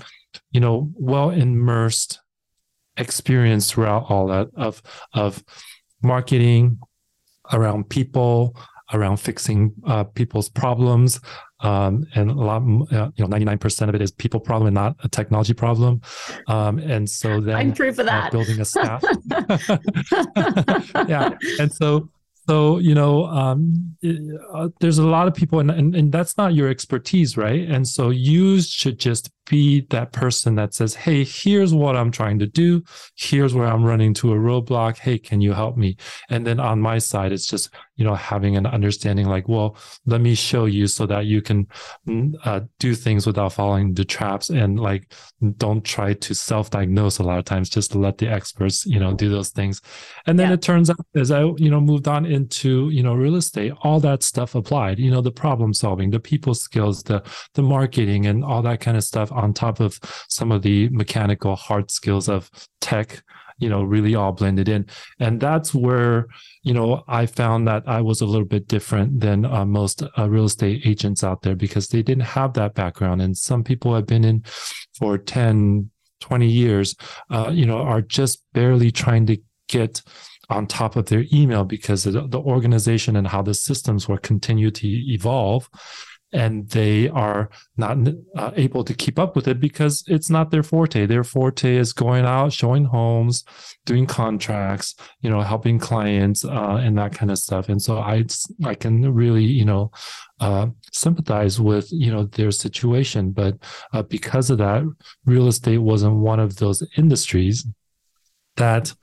you 0.51 0.59
know, 0.59 0.91
well 0.95 1.29
immersed 1.29 2.19
experience 2.97 3.71
throughout 3.71 4.05
all 4.09 4.27
that 4.27 4.49
of, 4.57 4.83
of 5.13 5.41
marketing 6.03 6.79
around 7.53 7.89
people, 7.89 8.57
around 8.91 9.17
fixing 9.17 9.73
uh, 9.85 10.03
people's 10.03 10.49
problems, 10.49 11.21
um, 11.61 12.05
and 12.15 12.31
a 12.31 12.33
lot, 12.33 12.61
uh, 12.91 13.11
you 13.15 13.23
know, 13.23 13.27
ninety 13.27 13.45
nine 13.45 13.57
percent 13.57 13.89
of 13.89 13.95
it 13.95 14.01
is 14.01 14.11
people 14.11 14.39
problem 14.39 14.67
and 14.67 14.75
not 14.75 14.95
a 15.03 15.09
technology 15.09 15.53
problem. 15.53 16.01
Um, 16.47 16.79
and 16.79 17.09
so 17.09 17.41
then 17.41 17.55
I'm 17.55 17.73
proof 17.73 17.99
of 17.99 18.05
that. 18.05 18.27
Uh, 18.27 18.29
building 18.31 18.59
a 18.59 18.65
staff, 18.65 19.03
yeah, 21.09 21.37
and 21.59 21.71
so 21.71 22.09
so 22.49 22.79
you 22.79 22.95
know 22.95 23.25
um, 23.27 23.95
uh, 24.53 24.69
there's 24.79 24.97
a 24.97 25.05
lot 25.05 25.27
of 25.27 25.35
people 25.35 25.59
and, 25.59 25.69
and, 25.69 25.95
and 25.95 26.11
that's 26.11 26.35
not 26.35 26.55
your 26.55 26.67
expertise 26.67 27.37
right 27.37 27.69
and 27.69 27.87
so 27.87 28.09
you 28.09 28.59
should 28.59 28.97
just 28.97 29.29
be 29.49 29.81
that 29.89 30.13
person 30.13 30.55
that 30.55 30.73
says 30.73 30.95
hey 30.95 31.23
here's 31.23 31.73
what 31.73 31.97
i'm 31.97 32.11
trying 32.11 32.39
to 32.39 32.47
do. 32.47 32.81
Here's 33.15 33.53
where 33.53 33.67
i'm 33.67 33.83
running 33.83 34.13
to 34.15 34.31
a 34.31 34.37
roadblock. 34.37 34.97
Hey 34.97 35.17
can 35.17 35.41
you 35.41 35.53
help 35.53 35.75
me? 35.75 35.97
And 36.29 36.47
then 36.47 36.59
on 36.59 36.79
my 36.79 36.99
side 36.99 37.33
it's 37.33 37.47
just 37.47 37.69
you 37.95 38.05
know 38.05 38.15
having 38.15 38.55
an 38.55 38.65
understanding 38.65 39.27
like 39.27 39.49
well 39.49 39.75
let 40.05 40.21
me 40.21 40.33
show 40.33 40.65
you 40.65 40.87
so 40.87 41.05
that 41.05 41.25
you 41.25 41.41
can 41.41 41.67
mm, 42.07 42.33
uh, 42.45 42.61
do 42.79 42.95
things 42.95 43.27
without 43.27 43.51
falling 43.51 43.93
the 43.93 44.05
traps 44.05 44.49
and 44.49 44.79
like 44.79 45.13
don't 45.57 45.83
try 45.83 46.13
to 46.13 46.33
self-diagnose 46.33 47.19
a 47.19 47.23
lot 47.23 47.39
of 47.39 47.45
times 47.45 47.69
just 47.69 47.95
let 47.95 48.17
the 48.17 48.27
experts 48.27 48.85
you 48.85 48.99
know 48.99 49.13
do 49.13 49.29
those 49.29 49.49
things. 49.49 49.81
And 50.27 50.39
then 50.39 50.49
yeah. 50.49 50.53
it 50.53 50.61
turns 50.61 50.89
out 50.89 51.05
as 51.15 51.31
i 51.31 51.41
you 51.41 51.69
know 51.69 51.81
moved 51.81 52.07
on 52.07 52.25
into 52.25 52.89
you 52.89 53.03
know 53.03 53.15
real 53.15 53.35
estate 53.35 53.73
all 53.81 53.99
that 53.99 54.23
stuff 54.23 54.55
applied 54.55 54.99
you 54.99 55.11
know 55.11 55.21
the 55.21 55.31
problem 55.31 55.73
solving 55.73 56.09
the 56.09 56.19
people 56.19 56.53
skills 56.53 57.03
the 57.03 57.21
the 57.55 57.61
marketing 57.61 58.25
and 58.27 58.43
all 58.43 58.61
that 58.61 58.79
kind 58.79 58.95
of 58.95 59.03
stuff 59.03 59.31
on 59.39 59.53
top 59.53 59.79
of 59.79 59.99
some 60.29 60.51
of 60.51 60.61
the 60.61 60.89
mechanical 60.89 61.55
hard 61.55 61.89
skills 61.89 62.29
of 62.29 62.49
tech 62.81 63.23
you 63.59 63.69
know 63.69 63.83
really 63.83 64.15
all 64.15 64.31
blended 64.31 64.69
in. 64.69 64.85
And 65.19 65.39
that's 65.39 65.73
where 65.73 66.27
you 66.63 66.73
know 66.73 67.03
i 67.07 67.25
found 67.25 67.67
that 67.67 67.83
i 67.87 68.01
was 68.01 68.21
a 68.21 68.25
little 68.25 68.47
bit 68.47 68.67
different 68.67 69.19
than 69.19 69.45
uh, 69.45 69.65
most 69.65 70.03
uh, 70.17 70.29
real 70.29 70.45
estate 70.45 70.81
agents 70.85 71.23
out 71.23 71.41
there 71.41 71.55
because 71.55 71.87
they 71.87 72.01
didn't 72.01 72.23
have 72.23 72.53
that 72.53 72.73
background. 72.73 73.21
And 73.21 73.37
some 73.37 73.63
people 73.63 73.93
have 73.93 74.07
been 74.07 74.23
in 74.23 74.43
for 74.97 75.17
10 75.17 75.89
20 76.21 76.47
years 76.47 76.95
uh, 77.29 77.49
you 77.51 77.65
know 77.65 77.77
are 77.77 78.01
just 78.01 78.43
barely 78.53 78.91
trying 78.91 79.25
to 79.25 79.37
get 79.67 80.01
on 80.49 80.65
top 80.65 80.95
of 80.95 81.05
their 81.05 81.25
email 81.31 81.63
because 81.63 82.03
the, 82.03 82.27
organization 82.33 83.15
and 83.15 83.27
how 83.27 83.41
the 83.41 83.53
systems 83.53 84.09
will 84.09 84.17
continue 84.17 84.71
to 84.71 84.87
evolve 84.87 85.69
and 86.31 86.69
they 86.69 87.09
are 87.09 87.49
not 87.77 87.97
uh, 88.35 88.51
able 88.55 88.83
to 88.83 88.93
keep 88.93 89.17
up 89.17 89.35
with 89.35 89.47
it 89.47 89.59
because 89.59 90.03
it's 90.07 90.29
not 90.29 90.51
their 90.51 90.63
forte. 90.63 91.05
Their 91.05 91.23
forte 91.23 91.75
is 91.75 91.93
going 91.93 92.25
out, 92.25 92.53
showing 92.53 92.85
homes, 92.85 93.43
doing 93.85 94.05
contracts, 94.05 94.95
you 95.21 95.29
know, 95.29 95.41
helping 95.41 95.79
clients, 95.79 96.45
uh, 96.45 96.79
and 96.81 96.97
that 96.97 97.13
kind 97.13 97.31
of 97.31 97.39
stuff. 97.39 97.69
And 97.69 97.81
so 97.81 97.97
I, 97.97 98.25
I 98.63 98.75
can 98.75 99.13
really, 99.13 99.43
you 99.45 99.65
know, 99.65 99.91
uh, 100.39 100.67
sympathize 100.93 101.59
with 101.59 101.91
you 101.91 102.11
know 102.11 102.23
their 102.25 102.51
situation. 102.51 103.31
But 103.31 103.57
uh, 103.93 104.03
because 104.03 104.49
of 104.49 104.57
that, 104.59 104.83
real 105.25 105.47
estate 105.47 105.79
wasn't 105.79 106.15
one 106.17 106.39
of 106.39 106.57
those 106.57 106.87
industries 106.97 107.65
that 108.55 108.93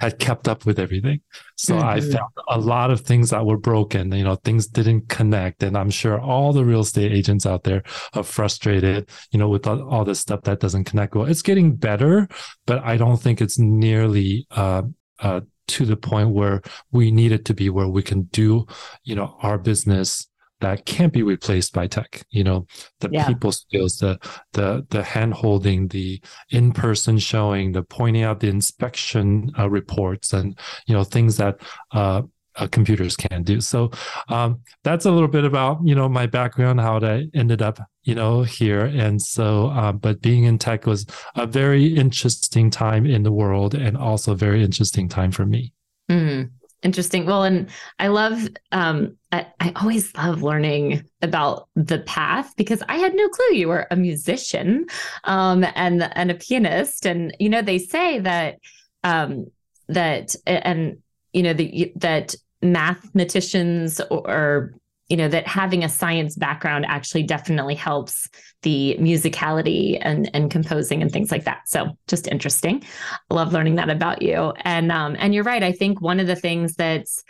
had 0.00 0.18
kept 0.18 0.48
up 0.48 0.64
with 0.64 0.78
everything. 0.78 1.20
So 1.56 1.74
mm-hmm. 1.74 1.86
I 1.86 2.00
found 2.00 2.32
a 2.48 2.58
lot 2.58 2.90
of 2.90 3.00
things 3.00 3.30
that 3.30 3.44
were 3.44 3.58
broken. 3.58 4.12
You 4.12 4.24
know, 4.24 4.36
things 4.36 4.66
didn't 4.66 5.08
connect. 5.08 5.62
And 5.62 5.76
I'm 5.76 5.90
sure 5.90 6.20
all 6.20 6.52
the 6.52 6.64
real 6.64 6.80
estate 6.80 7.12
agents 7.12 7.46
out 7.46 7.64
there 7.64 7.82
are 8.14 8.22
frustrated, 8.22 9.08
you 9.32 9.38
know, 9.38 9.48
with 9.48 9.66
all, 9.66 9.82
all 9.88 10.04
this 10.04 10.20
stuff 10.20 10.42
that 10.42 10.60
doesn't 10.60 10.84
connect 10.84 11.14
well. 11.14 11.26
It's 11.26 11.42
getting 11.42 11.74
better, 11.74 12.28
but 12.66 12.82
I 12.84 12.96
don't 12.96 13.20
think 13.20 13.40
it's 13.40 13.58
nearly 13.58 14.46
uh, 14.52 14.82
uh, 15.18 15.40
to 15.68 15.84
the 15.84 15.96
point 15.96 16.30
where 16.30 16.62
we 16.92 17.10
need 17.10 17.32
it 17.32 17.44
to 17.46 17.54
be, 17.54 17.68
where 17.68 17.88
we 17.88 18.02
can 18.02 18.22
do, 18.22 18.66
you 19.04 19.14
know, 19.14 19.36
our 19.42 19.58
business 19.58 20.27
that 20.60 20.84
can't 20.86 21.12
be 21.12 21.22
replaced 21.22 21.72
by 21.72 21.86
tech. 21.86 22.24
You 22.30 22.44
know, 22.44 22.66
the 23.00 23.10
Yeah. 23.10 23.26
people 23.26 23.52
skills, 23.52 23.98
the 23.98 24.18
the 24.52 24.86
the 24.90 25.02
hand 25.02 25.34
holding, 25.34 25.88
the 25.88 26.20
in 26.50 26.72
person 26.72 27.18
showing, 27.18 27.72
the 27.72 27.82
pointing 27.82 28.22
out 28.22 28.40
the 28.40 28.48
inspection 28.48 29.50
uh, 29.58 29.68
reports, 29.70 30.32
and 30.32 30.58
you 30.86 30.94
know 30.94 31.04
things 31.04 31.36
that 31.36 31.60
uh, 31.92 32.22
uh, 32.56 32.66
computers 32.68 33.16
can 33.16 33.42
do. 33.44 33.60
So 33.60 33.90
um, 34.28 34.60
that's 34.82 35.04
a 35.04 35.10
little 35.10 35.28
bit 35.28 35.44
about 35.44 35.78
you 35.84 35.94
know 35.94 36.08
my 36.08 36.26
background, 36.26 36.80
how 36.80 36.98
I 36.98 37.26
ended 37.34 37.62
up 37.62 37.78
you 38.02 38.14
know 38.14 38.42
here, 38.42 38.84
and 38.86 39.20
so 39.22 39.68
uh, 39.68 39.92
but 39.92 40.20
being 40.20 40.44
in 40.44 40.58
tech 40.58 40.86
was 40.86 41.06
a 41.36 41.46
very 41.46 41.94
interesting 41.94 42.70
time 42.70 43.06
in 43.06 43.22
the 43.22 43.32
world, 43.32 43.74
and 43.74 43.96
also 43.96 44.32
a 44.32 44.36
very 44.36 44.62
interesting 44.64 45.08
time 45.08 45.30
for 45.30 45.46
me. 45.46 45.72
Mm, 46.10 46.50
interesting. 46.82 47.26
Well, 47.26 47.44
and 47.44 47.68
I 47.98 48.08
love, 48.08 48.48
um, 48.72 49.16
I, 49.32 49.46
I 49.60 49.72
always 49.76 50.14
love 50.16 50.42
learning 50.42 51.04
about 51.22 51.68
the 51.74 52.00
path 52.00 52.54
because 52.56 52.82
I 52.88 52.96
had 52.96 53.14
no 53.14 53.28
clue 53.28 53.56
you 53.56 53.68
were 53.68 53.86
a 53.90 53.96
musician 53.96 54.86
um, 55.24 55.64
and 55.74 56.08
and 56.14 56.30
a 56.30 56.34
pianist. 56.34 57.06
And 57.06 57.36
you 57.38 57.48
know, 57.48 57.62
they 57.62 57.78
say 57.78 58.18
that 58.20 58.58
um, 59.04 59.46
that 59.88 60.34
and 60.46 60.98
you 61.32 61.42
know 61.42 61.52
the, 61.52 61.92
that 61.96 62.34
mathematicians 62.62 64.00
or 64.10 64.72
you 65.08 65.16
know 65.16 65.28
that 65.28 65.46
having 65.46 65.84
a 65.84 65.88
science 65.88 66.36
background 66.36 66.84
actually 66.86 67.22
definitely 67.22 67.74
helps 67.74 68.28
the 68.62 68.96
musicality 69.00 69.98
and 70.00 70.30
and 70.34 70.50
composing 70.50 71.02
and 71.02 71.10
things 71.10 71.30
like 71.30 71.44
that. 71.44 71.68
So 71.68 71.96
just 72.06 72.26
interesting. 72.28 72.82
I 73.30 73.34
love 73.34 73.52
learning 73.52 73.76
that 73.76 73.90
about 73.90 74.22
you. 74.22 74.52
And 74.62 74.92
um 74.92 75.16
and 75.18 75.34
you're 75.34 75.44
right. 75.44 75.62
I 75.62 75.72
think 75.72 76.00
one 76.00 76.20
of 76.20 76.26
the 76.26 76.36
things 76.36 76.74
that's 76.74 77.24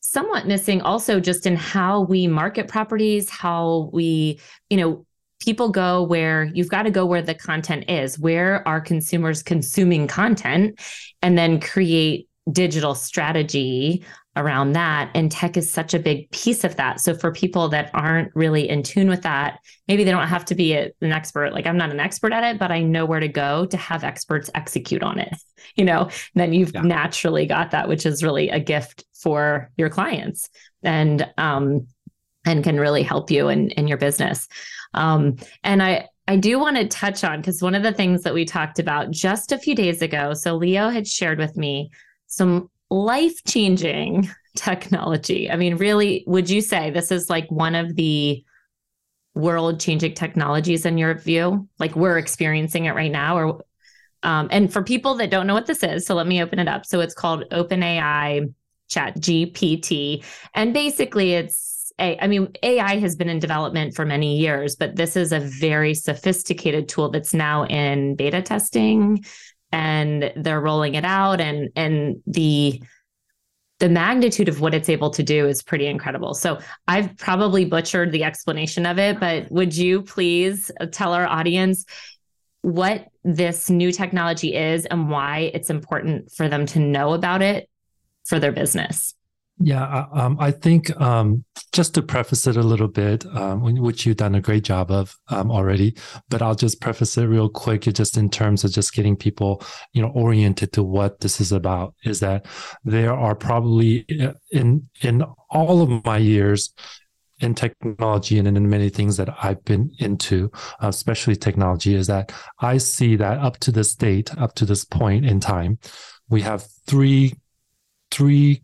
somewhat 0.00 0.46
missing 0.46 0.80
also 0.80 1.20
just 1.20 1.46
in 1.46 1.54
how 1.54 2.02
we 2.02 2.26
market 2.26 2.66
properties 2.66 3.28
how 3.28 3.90
we 3.92 4.40
you 4.70 4.76
know 4.78 5.04
people 5.40 5.68
go 5.68 6.02
where 6.02 6.44
you've 6.44 6.68
got 6.68 6.82
to 6.82 6.90
go 6.90 7.06
where 7.06 7.22
the 7.22 7.34
content 7.34 7.88
is. 7.88 8.18
Where 8.18 8.66
are 8.66 8.80
consumers 8.80 9.42
consuming 9.42 10.06
content 10.08 10.80
and 11.22 11.38
then 11.38 11.60
create 11.60 12.27
digital 12.52 12.94
strategy 12.94 14.04
around 14.36 14.72
that. 14.72 15.10
And 15.14 15.32
tech 15.32 15.56
is 15.56 15.70
such 15.70 15.94
a 15.94 15.98
big 15.98 16.30
piece 16.30 16.62
of 16.62 16.76
that. 16.76 17.00
So 17.00 17.12
for 17.14 17.32
people 17.32 17.68
that 17.70 17.90
aren't 17.92 18.30
really 18.36 18.68
in 18.68 18.84
tune 18.84 19.08
with 19.08 19.22
that, 19.22 19.58
maybe 19.88 20.04
they 20.04 20.12
don't 20.12 20.28
have 20.28 20.44
to 20.46 20.54
be 20.54 20.74
a, 20.74 20.92
an 21.00 21.12
expert. 21.12 21.52
Like 21.52 21.66
I'm 21.66 21.76
not 21.76 21.90
an 21.90 21.98
expert 21.98 22.32
at 22.32 22.44
it, 22.44 22.58
but 22.58 22.70
I 22.70 22.82
know 22.82 23.04
where 23.04 23.18
to 23.20 23.26
go 23.28 23.66
to 23.66 23.76
have 23.76 24.04
experts 24.04 24.48
execute 24.54 25.02
on 25.02 25.18
it. 25.18 25.34
You 25.74 25.84
know, 25.84 26.02
and 26.04 26.12
then 26.34 26.52
you've 26.52 26.72
Yeah. 26.74 26.82
naturally 26.82 27.46
got 27.46 27.72
that, 27.72 27.88
which 27.88 28.06
is 28.06 28.22
really 28.22 28.48
a 28.48 28.58
gift 28.58 29.04
for 29.22 29.70
your 29.76 29.90
clients 29.90 30.48
and 30.82 31.28
um 31.36 31.86
and 32.44 32.64
can 32.64 32.80
really 32.80 33.02
help 33.02 33.30
you 33.30 33.48
in 33.48 33.70
in 33.72 33.86
your 33.86 33.98
business. 33.98 34.48
Um 34.94 35.36
and 35.62 35.82
I 35.82 36.08
I 36.26 36.36
do 36.36 36.58
want 36.58 36.76
to 36.76 36.88
touch 36.88 37.22
on 37.22 37.40
because 37.40 37.62
one 37.62 37.74
of 37.74 37.82
the 37.82 37.92
things 37.92 38.22
that 38.22 38.34
we 38.34 38.44
talked 38.44 38.78
about 38.78 39.10
just 39.10 39.52
a 39.52 39.58
few 39.58 39.74
days 39.74 40.00
ago. 40.02 40.32
So 40.34 40.56
Leo 40.56 40.88
had 40.88 41.06
shared 41.06 41.38
with 41.38 41.56
me 41.56 41.90
some 42.28 42.70
life 42.90 43.42
changing 43.44 44.30
technology. 44.56 45.50
I 45.50 45.56
mean, 45.56 45.76
really, 45.76 46.24
would 46.26 46.48
you 46.48 46.60
say 46.60 46.90
this 46.90 47.10
is 47.10 47.28
like 47.28 47.50
one 47.50 47.74
of 47.74 47.96
the 47.96 48.44
world 49.34 49.80
changing 49.80 50.14
technologies 50.14 50.86
in 50.86 50.98
your 50.98 51.14
view? 51.14 51.68
Like 51.78 51.96
we're 51.96 52.18
experiencing 52.18 52.84
it 52.84 52.94
right 52.94 53.12
now, 53.12 53.36
or 53.36 53.64
um, 54.22 54.48
and 54.50 54.72
for 54.72 54.82
people 54.82 55.14
that 55.16 55.30
don't 55.30 55.46
know 55.46 55.54
what 55.54 55.66
this 55.66 55.82
is, 55.82 56.06
so 56.06 56.14
let 56.14 56.26
me 56.26 56.42
open 56.42 56.58
it 56.58 56.68
up. 56.68 56.86
So 56.86 57.00
it's 57.00 57.14
called 57.14 57.44
OpenAI 57.50 58.52
Chat 58.88 59.16
GPT, 59.16 60.24
and 60.54 60.72
basically 60.72 61.34
it's 61.34 61.92
a, 62.00 62.18
I 62.20 62.26
mean, 62.26 62.52
AI 62.62 62.96
has 62.98 63.16
been 63.16 63.28
in 63.28 63.38
development 63.38 63.94
for 63.94 64.04
many 64.04 64.38
years, 64.38 64.76
but 64.76 64.96
this 64.96 65.16
is 65.16 65.32
a 65.32 65.40
very 65.40 65.94
sophisticated 65.94 66.88
tool 66.88 67.10
that's 67.10 67.34
now 67.34 67.64
in 67.66 68.14
beta 68.14 68.40
testing 68.40 69.24
and 69.72 70.32
they're 70.36 70.60
rolling 70.60 70.94
it 70.94 71.04
out 71.04 71.40
and 71.40 71.70
and 71.76 72.22
the 72.26 72.82
the 73.78 73.88
magnitude 73.88 74.48
of 74.48 74.60
what 74.60 74.74
it's 74.74 74.88
able 74.88 75.10
to 75.10 75.22
do 75.22 75.46
is 75.46 75.62
pretty 75.62 75.86
incredible. 75.86 76.34
So 76.34 76.58
I've 76.88 77.16
probably 77.16 77.64
butchered 77.64 78.10
the 78.10 78.24
explanation 78.24 78.86
of 78.86 78.98
it, 78.98 79.20
but 79.20 79.50
would 79.52 79.76
you 79.76 80.02
please 80.02 80.70
uh, 80.80 80.86
tell 80.86 81.12
our 81.12 81.26
audience 81.26 81.84
what 82.62 83.06
this 83.22 83.70
new 83.70 83.92
technology 83.92 84.54
is 84.56 84.84
and 84.86 85.08
why 85.08 85.52
it's 85.54 85.70
important 85.70 86.32
for 86.32 86.48
them 86.48 86.66
to 86.66 86.80
know 86.80 87.12
about 87.12 87.40
it 87.40 87.70
for 88.24 88.40
their 88.40 88.52
business? 88.52 89.14
Yeah, 89.60 89.84
I- 89.84 90.20
um, 90.24 90.36
I 90.38 90.52
think 90.52 90.98
um, 91.00 91.44
just 91.72 91.94
to 91.94 92.02
preface 92.02 92.46
it 92.46 92.56
a 92.56 92.62
little 92.62 92.86
bit, 92.86 93.26
um, 93.26 93.60
which 93.80 94.06
you've 94.06 94.16
done 94.16 94.36
a 94.36 94.40
great 94.40 94.62
job 94.62 94.90
of 94.92 95.16
um, 95.30 95.50
already, 95.50 95.96
but 96.28 96.42
I'll 96.42 96.54
just 96.54 96.80
preface 96.80 97.18
it 97.18 97.26
real 97.26 97.48
quick, 97.48 97.82
just 97.82 98.16
in 98.16 98.30
terms 98.30 98.62
of 98.62 98.70
just 98.70 98.94
getting 98.94 99.16
people, 99.16 99.60
you 99.92 100.00
know, 100.00 100.10
oriented 100.10 100.72
to 100.74 100.84
what 100.84 101.18
this 101.20 101.40
is 101.40 101.50
about. 101.50 101.94
Is 102.04 102.20
that 102.20 102.46
there 102.84 103.12
are 103.12 103.34
probably 103.34 104.06
uh, 104.22 104.34
in 104.52 104.88
in 105.02 105.24
all 105.50 105.82
of 105.82 106.04
my 106.04 106.18
years 106.18 106.72
in 107.40 107.54
technology 107.54 108.38
and 108.38 108.46
in 108.48 108.68
many 108.70 108.90
things 108.90 109.16
that 109.16 109.28
I've 109.42 109.64
been 109.64 109.90
into, 109.98 110.50
uh, 110.82 110.88
especially 110.88 111.34
technology, 111.36 111.94
is 111.94 112.06
that 112.06 112.32
I 112.60 112.78
see 112.78 113.16
that 113.16 113.38
up 113.38 113.58
to 113.58 113.72
this 113.72 113.94
date, 113.96 114.36
up 114.38 114.54
to 114.56 114.64
this 114.64 114.84
point 114.84 115.24
in 115.26 115.40
time, 115.40 115.78
we 116.28 116.42
have 116.42 116.64
three 116.86 117.34
three 118.12 118.62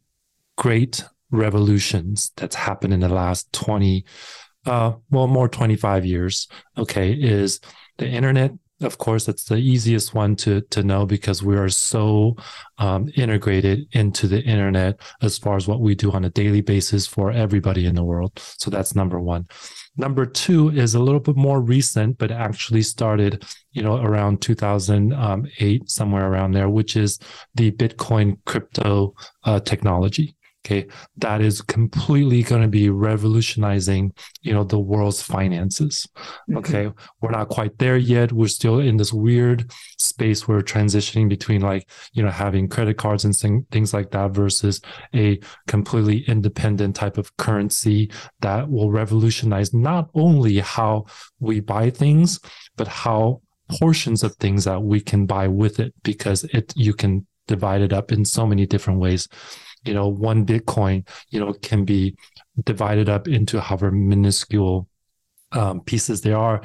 great 0.56 1.04
revolutions 1.30 2.32
that's 2.36 2.56
happened 2.56 2.92
in 2.92 3.00
the 3.00 3.08
last 3.08 3.52
20 3.52 4.04
uh 4.66 4.92
well 5.10 5.26
more 5.26 5.48
25 5.48 6.04
years 6.04 6.46
okay 6.78 7.12
is 7.12 7.60
the 7.98 8.08
internet. 8.08 8.52
Of 8.82 8.98
course 8.98 9.28
it's 9.28 9.44
the 9.44 9.56
easiest 9.56 10.14
one 10.14 10.34
to 10.36 10.60
to 10.70 10.82
know 10.82 11.06
because 11.06 11.42
we 11.42 11.56
are 11.56 11.68
so 11.68 12.36
um, 12.78 13.08
integrated 13.14 13.86
into 13.92 14.26
the 14.26 14.42
internet 14.42 15.00
as 15.22 15.38
far 15.38 15.56
as 15.56 15.68
what 15.68 15.80
we 15.80 15.94
do 15.94 16.10
on 16.10 16.24
a 16.24 16.30
daily 16.30 16.60
basis 16.60 17.06
for 17.06 17.30
everybody 17.30 17.86
in 17.86 17.94
the 17.94 18.04
world. 18.04 18.32
So 18.58 18.70
that's 18.70 18.94
number 18.94 19.20
one. 19.20 19.46
Number 19.96 20.26
two 20.26 20.70
is 20.70 20.94
a 20.94 20.98
little 20.98 21.20
bit 21.20 21.36
more 21.36 21.60
recent 21.60 22.18
but 22.18 22.32
actually 22.32 22.82
started 22.82 23.44
you 23.70 23.82
know 23.82 23.96
around 23.96 24.42
2008 24.42 25.88
somewhere 25.88 26.26
around 26.26 26.52
there 26.52 26.68
which 26.68 26.96
is 26.96 27.20
the 27.54 27.70
bitcoin 27.70 28.38
crypto 28.44 29.14
uh, 29.44 29.60
technology 29.60 30.34
okay 30.64 30.86
that 31.16 31.40
is 31.40 31.60
completely 31.62 32.42
going 32.42 32.62
to 32.62 32.68
be 32.68 32.88
revolutionizing 32.88 34.12
you 34.42 34.52
know 34.52 34.64
the 34.64 34.78
world's 34.78 35.22
finances 35.22 36.06
mm-hmm. 36.48 36.58
okay? 36.58 36.90
We're 37.20 37.30
not 37.30 37.48
quite 37.48 37.78
there 37.78 37.96
yet. 37.96 38.32
We're 38.32 38.48
still 38.48 38.80
in 38.80 38.96
this 38.96 39.12
weird 39.12 39.70
space 39.98 40.46
where 40.46 40.60
transitioning 40.60 41.28
between 41.28 41.60
like 41.60 41.88
you 42.12 42.22
know 42.22 42.30
having 42.30 42.68
credit 42.68 42.98
cards 42.98 43.24
and 43.24 43.34
things 43.70 43.94
like 43.94 44.10
that 44.10 44.32
versus 44.32 44.80
a 45.14 45.40
completely 45.66 46.24
independent 46.26 46.96
type 46.96 47.18
of 47.18 47.36
currency 47.36 48.10
that 48.40 48.68
will 48.70 48.90
revolutionize 48.90 49.72
not 49.72 50.10
only 50.14 50.58
how 50.58 51.04
we 51.40 51.60
buy 51.60 51.90
things 51.90 52.40
but 52.76 52.88
how 52.88 53.40
portions 53.78 54.22
of 54.22 54.34
things 54.36 54.64
that 54.64 54.82
we 54.82 55.00
can 55.00 55.26
buy 55.26 55.48
with 55.48 55.80
it 55.80 55.94
because 56.02 56.44
it 56.44 56.72
you 56.76 56.92
can 56.92 57.26
divide 57.46 57.80
it 57.80 57.92
up 57.92 58.12
in 58.12 58.24
so 58.24 58.46
many 58.46 58.66
different 58.66 59.00
ways 59.00 59.28
you 59.84 59.94
know 59.94 60.08
one 60.08 60.44
bitcoin 60.44 61.06
you 61.30 61.40
know 61.40 61.52
can 61.62 61.84
be 61.84 62.16
divided 62.64 63.08
up 63.08 63.28
into 63.28 63.60
however 63.60 63.90
minuscule 63.90 64.88
um, 65.52 65.80
pieces 65.80 66.20
there 66.20 66.36
are. 66.36 66.62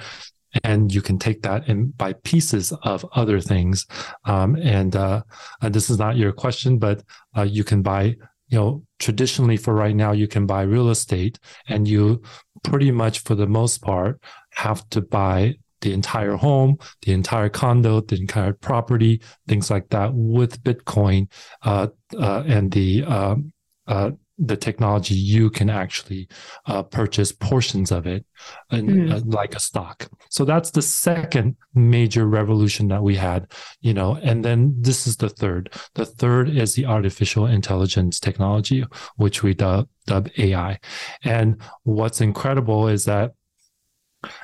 And 0.64 0.92
you 0.92 1.04
can 1.04 1.20
take 1.20 1.44
that 1.44 1.68
and 1.68 1.96
buy 1.96 2.14
pieces 2.24 2.74
of 2.82 3.06
other 3.14 3.40
things. 3.40 3.86
Um, 4.26 4.56
and 4.56 4.96
uh, 4.96 5.22
and 5.62 5.74
this 5.74 5.90
is 5.90 6.00
not 6.00 6.18
your 6.18 6.32
question 6.32 6.80
but 6.80 7.04
uh, 7.38 7.44
you 7.44 7.64
can 7.64 7.82
buy 7.84 8.16
you 8.48 8.58
know 8.58 8.84
traditionally 8.98 9.58
for 9.58 9.76
right 9.76 9.96
now 9.96 10.12
you 10.12 10.28
can 10.28 10.48
buy 10.48 10.64
real 10.64 10.90
estate. 10.90 11.40
And 11.68 11.88
you 11.88 12.22
pretty 12.64 12.92
much 12.92 13.20
for 13.20 13.36
the 13.36 13.48
most 13.48 13.82
part 13.82 14.22
have 14.52 14.88
to 14.90 15.02
buy 15.02 15.56
the 15.82 15.94
entire 15.94 16.36
home 16.36 16.78
the 17.04 17.12
entire 17.14 17.50
condo 17.50 18.02
the 18.02 18.16
entire 18.16 18.54
property 18.54 19.22
things 19.48 19.70
like 19.70 19.90
that 19.90 20.12
with 20.14 20.62
bitcoin 20.64 21.28
uh, 21.64 21.88
uh, 22.18 22.44
and 22.48 22.72
the 22.72 23.04
um, 23.06 23.52
uh, 23.88 24.12
the 24.42 24.56
technology 24.56 25.16
you 25.16 25.50
can 25.50 25.70
actually 25.70 26.28
uh, 26.66 26.82
purchase 26.82 27.32
portions 27.32 27.92
of 27.92 28.08
it 28.08 28.26
and 28.72 28.90
Mm. 28.90 29.12
uh, 29.14 29.22
like 29.26 29.54
a 29.54 29.60
stock. 29.60 30.08
So 30.30 30.46
that's 30.46 30.72
the 30.72 30.82
second 30.82 31.58
major 31.74 32.26
revolution 32.26 32.88
that 32.88 33.04
we 33.04 33.16
had 33.18 33.52
you 33.82 33.94
know 33.94 34.16
and 34.24 34.46
then 34.46 34.74
this 34.80 35.08
is 35.08 35.18
the 35.18 35.30
third. 35.30 35.74
The 35.96 36.06
third 36.06 36.50
is 36.50 36.74
the 36.74 36.86
artificial 36.86 37.48
intelligence 37.48 38.20
technology 38.20 38.86
which 39.18 39.44
we 39.44 39.54
dub, 39.54 39.90
dub 40.08 40.30
ai 40.38 40.80
and 41.24 41.62
what's 41.84 42.22
incredible 42.22 42.88
is 42.88 43.04
that 43.06 43.34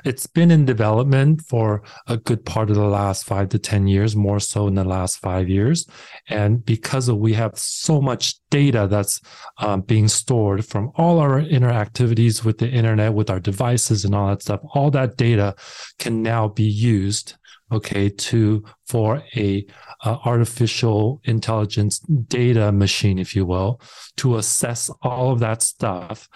It's 0.04 0.26
been 0.26 0.50
in 0.50 0.64
development 0.64 1.42
for 1.42 1.82
a 2.06 2.16
good 2.16 2.44
part 2.44 2.70
of 2.70 2.76
the 2.76 2.86
last 2.86 3.24
five 3.24 3.48
to 3.50 3.58
10 3.58 3.88
years, 3.88 4.16
more 4.16 4.40
so 4.40 4.66
in 4.66 4.74
the 4.74 4.84
last 4.84 5.18
five 5.18 5.48
years. 5.48 5.86
And 6.28 6.64
because 6.64 7.08
of 7.08 7.18
we 7.18 7.34
have 7.34 7.58
so 7.58 8.00
much 8.00 8.36
data 8.50 8.86
that's 8.88 9.20
um, 9.58 9.82
being 9.82 10.08
stored 10.08 10.64
from 10.64 10.92
all 10.96 11.18
our 11.18 11.40
interactivities 11.40 12.44
with 12.44 12.58
the 12.58 12.68
internet, 12.68 13.12
with 13.12 13.30
our 13.30 13.40
devices 13.40 14.04
and 14.04 14.14
all 14.14 14.28
that 14.28 14.42
stuff, 14.42 14.60
all 14.74 14.90
that 14.92 15.16
data 15.16 15.54
can 15.98 16.22
now 16.22 16.48
be 16.48 16.64
used 16.64 17.34
okay 17.72 18.08
to 18.08 18.62
for 18.86 19.22
a 19.34 19.66
uh, 20.04 20.16
artificial 20.24 21.20
intelligence 21.24 21.98
data 21.98 22.70
machine 22.70 23.18
if 23.18 23.34
you 23.34 23.44
will 23.44 23.80
to 24.16 24.36
assess 24.36 24.88
all 25.02 25.32
of 25.32 25.40
that 25.40 25.62
stuff 25.62 26.28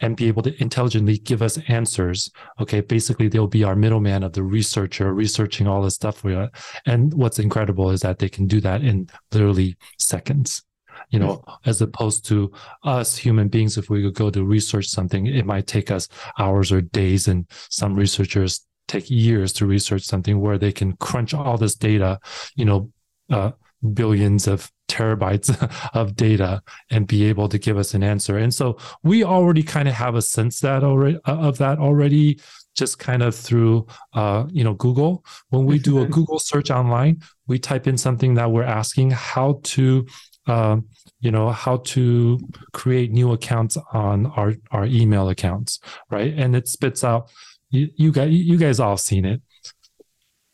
and 0.00 0.16
be 0.16 0.28
able 0.28 0.42
to 0.42 0.62
intelligently 0.62 1.18
give 1.18 1.42
us 1.42 1.58
answers. 1.68 2.30
Okay, 2.60 2.80
basically 2.80 3.28
they'll 3.28 3.46
be 3.46 3.64
our 3.64 3.76
middleman 3.76 4.22
of 4.22 4.32
the 4.32 4.42
researcher 4.42 5.12
researching 5.12 5.66
all 5.66 5.82
this 5.82 5.94
stuff 5.94 6.18
for 6.18 6.30
you. 6.30 6.48
And 6.86 7.12
what's 7.14 7.38
incredible 7.38 7.90
is 7.90 8.00
that 8.00 8.18
they 8.18 8.28
can 8.28 8.46
do 8.46 8.60
that 8.60 8.82
in 8.82 9.08
literally 9.32 9.76
seconds. 9.98 10.62
You 11.08 11.18
know, 11.18 11.42
as 11.64 11.82
opposed 11.82 12.24
to 12.26 12.52
us 12.84 13.16
human 13.16 13.48
beings, 13.48 13.76
if 13.76 13.90
we 13.90 14.02
could 14.02 14.14
go 14.14 14.30
to 14.30 14.44
research 14.44 14.86
something, 14.86 15.26
it 15.26 15.44
might 15.44 15.66
take 15.66 15.90
us 15.90 16.06
hours 16.38 16.70
or 16.70 16.82
days, 16.82 17.26
and 17.26 17.46
some 17.50 17.94
researchers 17.94 18.64
take 18.86 19.10
years 19.10 19.52
to 19.54 19.66
research 19.66 20.02
something 20.02 20.40
where 20.40 20.58
they 20.58 20.70
can 20.70 20.96
crunch 20.98 21.34
all 21.34 21.56
this 21.56 21.74
data, 21.74 22.20
you 22.54 22.64
know, 22.64 22.92
uh, 23.30 23.50
billions 23.94 24.46
of 24.46 24.70
terabytes 24.90 25.48
of 25.94 26.16
data 26.16 26.62
and 26.90 27.06
be 27.06 27.24
able 27.24 27.48
to 27.48 27.58
give 27.58 27.78
us 27.78 27.94
an 27.94 28.02
answer. 28.02 28.36
And 28.36 28.52
so 28.52 28.76
we 29.02 29.24
already 29.24 29.62
kind 29.62 29.88
of 29.88 29.94
have 29.94 30.14
a 30.16 30.22
sense 30.22 30.60
that 30.60 30.82
already 30.82 31.18
uh, 31.26 31.38
of 31.38 31.58
that 31.58 31.78
already 31.78 32.40
just 32.74 32.98
kind 32.98 33.22
of 33.22 33.34
through 33.34 33.86
uh, 34.14 34.46
you 34.50 34.64
know 34.64 34.74
Google. 34.74 35.24
When 35.50 35.64
we 35.64 35.78
do 35.78 35.98
a 35.98 36.02
mm-hmm. 36.02 36.12
Google 36.12 36.38
search 36.38 36.70
online, 36.70 37.22
we 37.46 37.58
type 37.58 37.86
in 37.86 37.96
something 37.96 38.34
that 38.34 38.50
we're 38.50 38.64
asking 38.64 39.12
how 39.12 39.60
to 39.74 40.06
uh, 40.46 40.76
you 41.20 41.30
know 41.30 41.50
how 41.50 41.78
to 41.94 42.38
create 42.72 43.12
new 43.12 43.32
accounts 43.32 43.76
on 43.92 44.26
our 44.26 44.54
our 44.70 44.86
email 44.86 45.28
accounts, 45.28 45.80
right? 46.10 46.32
And 46.36 46.56
it 46.56 46.68
spits 46.68 47.04
out 47.04 47.30
you, 47.70 47.88
you 47.96 48.12
guys 48.12 48.30
you 48.32 48.56
guys 48.56 48.80
all 48.80 48.96
seen 48.96 49.24
it. 49.24 49.42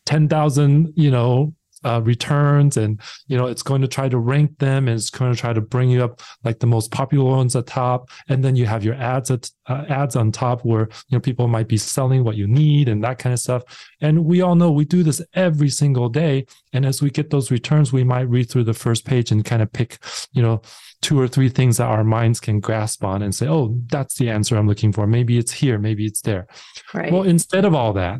10,000, 0.06 0.92
you 0.94 1.10
know, 1.10 1.52
uh, 1.86 2.00
returns 2.00 2.76
and 2.76 3.00
you 3.28 3.36
know 3.36 3.46
it's 3.46 3.62
going 3.62 3.80
to 3.80 3.86
try 3.86 4.08
to 4.08 4.18
rank 4.18 4.58
them 4.58 4.88
and 4.88 4.96
it's 4.98 5.10
going 5.10 5.32
to 5.32 5.38
try 5.38 5.52
to 5.52 5.60
bring 5.60 5.88
you 5.88 6.02
up 6.02 6.20
like 6.42 6.58
the 6.58 6.66
most 6.66 6.90
popular 6.90 7.30
ones 7.30 7.54
at 7.54 7.66
top. 7.66 8.10
And 8.28 8.44
then 8.44 8.56
you 8.56 8.66
have 8.66 8.82
your 8.82 8.94
ads 8.94 9.30
at 9.30 9.48
uh, 9.66 9.84
ads 9.88 10.16
on 10.16 10.32
top 10.32 10.64
where 10.64 10.88
you 11.08 11.16
know 11.16 11.20
people 11.20 11.46
might 11.46 11.68
be 11.68 11.76
selling 11.76 12.24
what 12.24 12.36
you 12.36 12.48
need 12.48 12.88
and 12.88 13.04
that 13.04 13.18
kind 13.18 13.32
of 13.32 13.38
stuff. 13.38 13.62
And 14.00 14.24
we 14.24 14.40
all 14.40 14.56
know 14.56 14.72
we 14.72 14.84
do 14.84 15.04
this 15.04 15.22
every 15.34 15.68
single 15.68 16.08
day. 16.08 16.46
And 16.72 16.84
as 16.84 17.00
we 17.00 17.10
get 17.10 17.30
those 17.30 17.52
returns 17.52 17.92
we 17.92 18.04
might 18.04 18.28
read 18.28 18.50
through 18.50 18.64
the 18.64 18.74
first 18.74 19.04
page 19.04 19.30
and 19.30 19.44
kind 19.44 19.62
of 19.62 19.72
pick 19.72 19.98
you 20.32 20.42
know 20.42 20.60
two 21.02 21.20
or 21.20 21.28
three 21.28 21.50
things 21.50 21.76
that 21.76 21.86
our 21.86 22.02
minds 22.02 22.40
can 22.40 22.58
grasp 22.58 23.04
on 23.04 23.22
and 23.22 23.34
say 23.34 23.46
oh 23.46 23.78
that's 23.86 24.16
the 24.16 24.28
answer 24.28 24.56
i'm 24.56 24.66
looking 24.66 24.92
for. 24.92 25.06
Maybe 25.06 25.38
it's 25.38 25.52
here 25.52 25.78
maybe 25.78 26.04
it's 26.04 26.22
there. 26.22 26.48
Right. 26.92 27.12
well 27.12 27.22
instead 27.22 27.64
of 27.64 27.74
all 27.74 27.92
that 27.92 28.18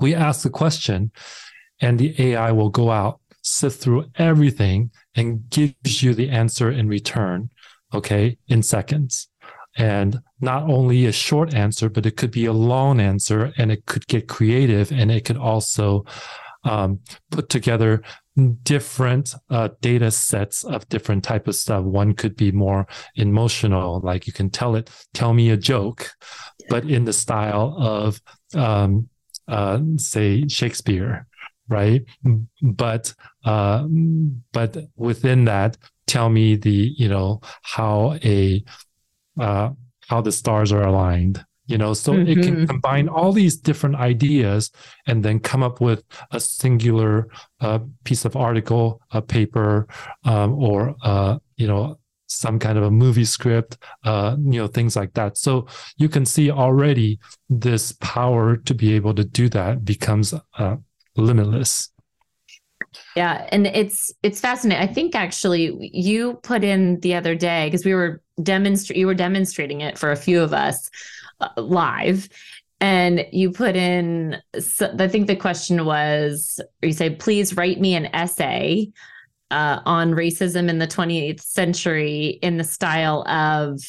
we 0.00 0.14
ask 0.14 0.42
the 0.42 0.50
question 0.50 1.12
and 1.84 1.98
the 1.98 2.14
AI 2.18 2.50
will 2.50 2.70
go 2.70 2.90
out, 2.90 3.20
sift 3.42 3.82
through 3.82 4.06
everything, 4.16 4.90
and 5.14 5.48
gives 5.50 6.02
you 6.02 6.14
the 6.14 6.30
answer 6.30 6.70
in 6.70 6.88
return, 6.88 7.50
okay, 7.92 8.38
in 8.48 8.62
seconds. 8.62 9.28
And 9.76 10.20
not 10.40 10.62
only 10.62 11.04
a 11.04 11.12
short 11.12 11.52
answer, 11.52 11.90
but 11.90 12.06
it 12.06 12.16
could 12.16 12.30
be 12.30 12.46
a 12.46 12.54
long 12.54 13.00
answer 13.00 13.52
and 13.58 13.70
it 13.70 13.84
could 13.84 14.06
get 14.06 14.28
creative 14.28 14.92
and 14.92 15.10
it 15.10 15.26
could 15.26 15.36
also 15.36 16.06
um, 16.64 17.00
put 17.30 17.50
together 17.50 18.02
different 18.62 19.34
uh, 19.50 19.68
data 19.82 20.10
sets 20.10 20.64
of 20.64 20.88
different 20.88 21.22
type 21.22 21.46
of 21.48 21.54
stuff. 21.54 21.84
One 21.84 22.14
could 22.14 22.34
be 22.34 22.50
more 22.50 22.86
emotional, 23.16 24.00
like 24.00 24.26
you 24.26 24.32
can 24.32 24.48
tell 24.48 24.74
it, 24.74 24.90
tell 25.12 25.34
me 25.34 25.50
a 25.50 25.56
joke, 25.56 26.10
but 26.70 26.84
in 26.84 27.04
the 27.04 27.12
style 27.12 27.76
of, 27.78 28.22
um, 28.54 29.08
uh, 29.46 29.80
say, 29.98 30.48
Shakespeare, 30.48 31.26
right? 31.68 32.04
But 32.62 33.14
uh, 33.44 33.86
but 34.52 34.76
within 34.96 35.44
that, 35.46 35.76
tell 36.06 36.28
me 36.28 36.56
the 36.56 36.92
you 36.96 37.08
know 37.08 37.40
how 37.62 38.18
a 38.24 38.64
uh, 39.38 39.70
how 40.08 40.20
the 40.20 40.32
stars 40.32 40.72
are 40.72 40.82
aligned. 40.82 41.44
You 41.66 41.78
know, 41.78 41.94
so 41.94 42.12
mm-hmm. 42.12 42.28
it 42.28 42.42
can 42.42 42.56
mm-hmm. 42.56 42.66
combine 42.66 43.08
all 43.08 43.32
these 43.32 43.56
different 43.56 43.96
ideas 43.96 44.70
and 45.06 45.24
then 45.24 45.40
come 45.40 45.62
up 45.62 45.80
with 45.80 46.04
a 46.30 46.38
singular 46.38 47.28
uh, 47.60 47.78
piece 48.04 48.26
of 48.26 48.36
article, 48.36 49.00
a 49.12 49.22
paper, 49.22 49.88
um, 50.24 50.52
or 50.62 50.94
uh, 51.02 51.38
you 51.56 51.66
know 51.66 51.98
some 52.26 52.58
kind 52.58 52.76
of 52.76 52.84
a 52.84 52.90
movie 52.90 53.24
script, 53.24 53.78
uh, 54.04 54.36
you 54.38 54.60
know, 54.60 54.66
things 54.66 54.96
like 54.96 55.14
that. 55.14 55.38
So 55.38 55.66
you 55.96 56.08
can 56.08 56.26
see 56.26 56.50
already 56.50 57.18
this 57.48 57.92
power 57.92 58.56
to 58.56 58.74
be 58.74 58.94
able 58.94 59.14
to 59.14 59.24
do 59.24 59.48
that 59.50 59.84
becomes 59.84 60.34
uh, 60.58 60.76
limitless. 61.16 61.90
Yeah 63.16 63.48
and 63.50 63.66
it's 63.66 64.12
it's 64.22 64.40
fascinating. 64.40 64.88
I 64.88 64.92
think 64.92 65.14
actually 65.14 65.90
you 65.92 66.34
put 66.42 66.64
in 66.64 67.00
the 67.00 67.14
other 67.14 67.34
day 67.34 67.66
because 67.66 67.84
we 67.84 67.94
were 67.94 68.22
demonstrating 68.42 69.00
you 69.00 69.06
were 69.06 69.14
demonstrating 69.14 69.80
it 69.80 69.98
for 69.98 70.10
a 70.10 70.16
few 70.16 70.42
of 70.42 70.52
us 70.52 70.90
uh, 71.40 71.48
live 71.56 72.28
and 72.80 73.24
you 73.32 73.50
put 73.50 73.76
in 73.76 74.36
i 74.98 75.08
think 75.08 75.26
the 75.26 75.36
question 75.36 75.84
was 75.84 76.60
you 76.82 76.92
say 76.92 77.10
please 77.10 77.56
write 77.56 77.80
me 77.80 77.94
an 77.94 78.06
essay 78.06 78.90
uh, 79.50 79.80
on 79.86 80.12
racism 80.12 80.68
in 80.68 80.78
the 80.78 80.86
20th 80.86 81.40
century 81.40 82.38
in 82.42 82.56
the 82.56 82.64
style 82.64 83.22
of 83.28 83.80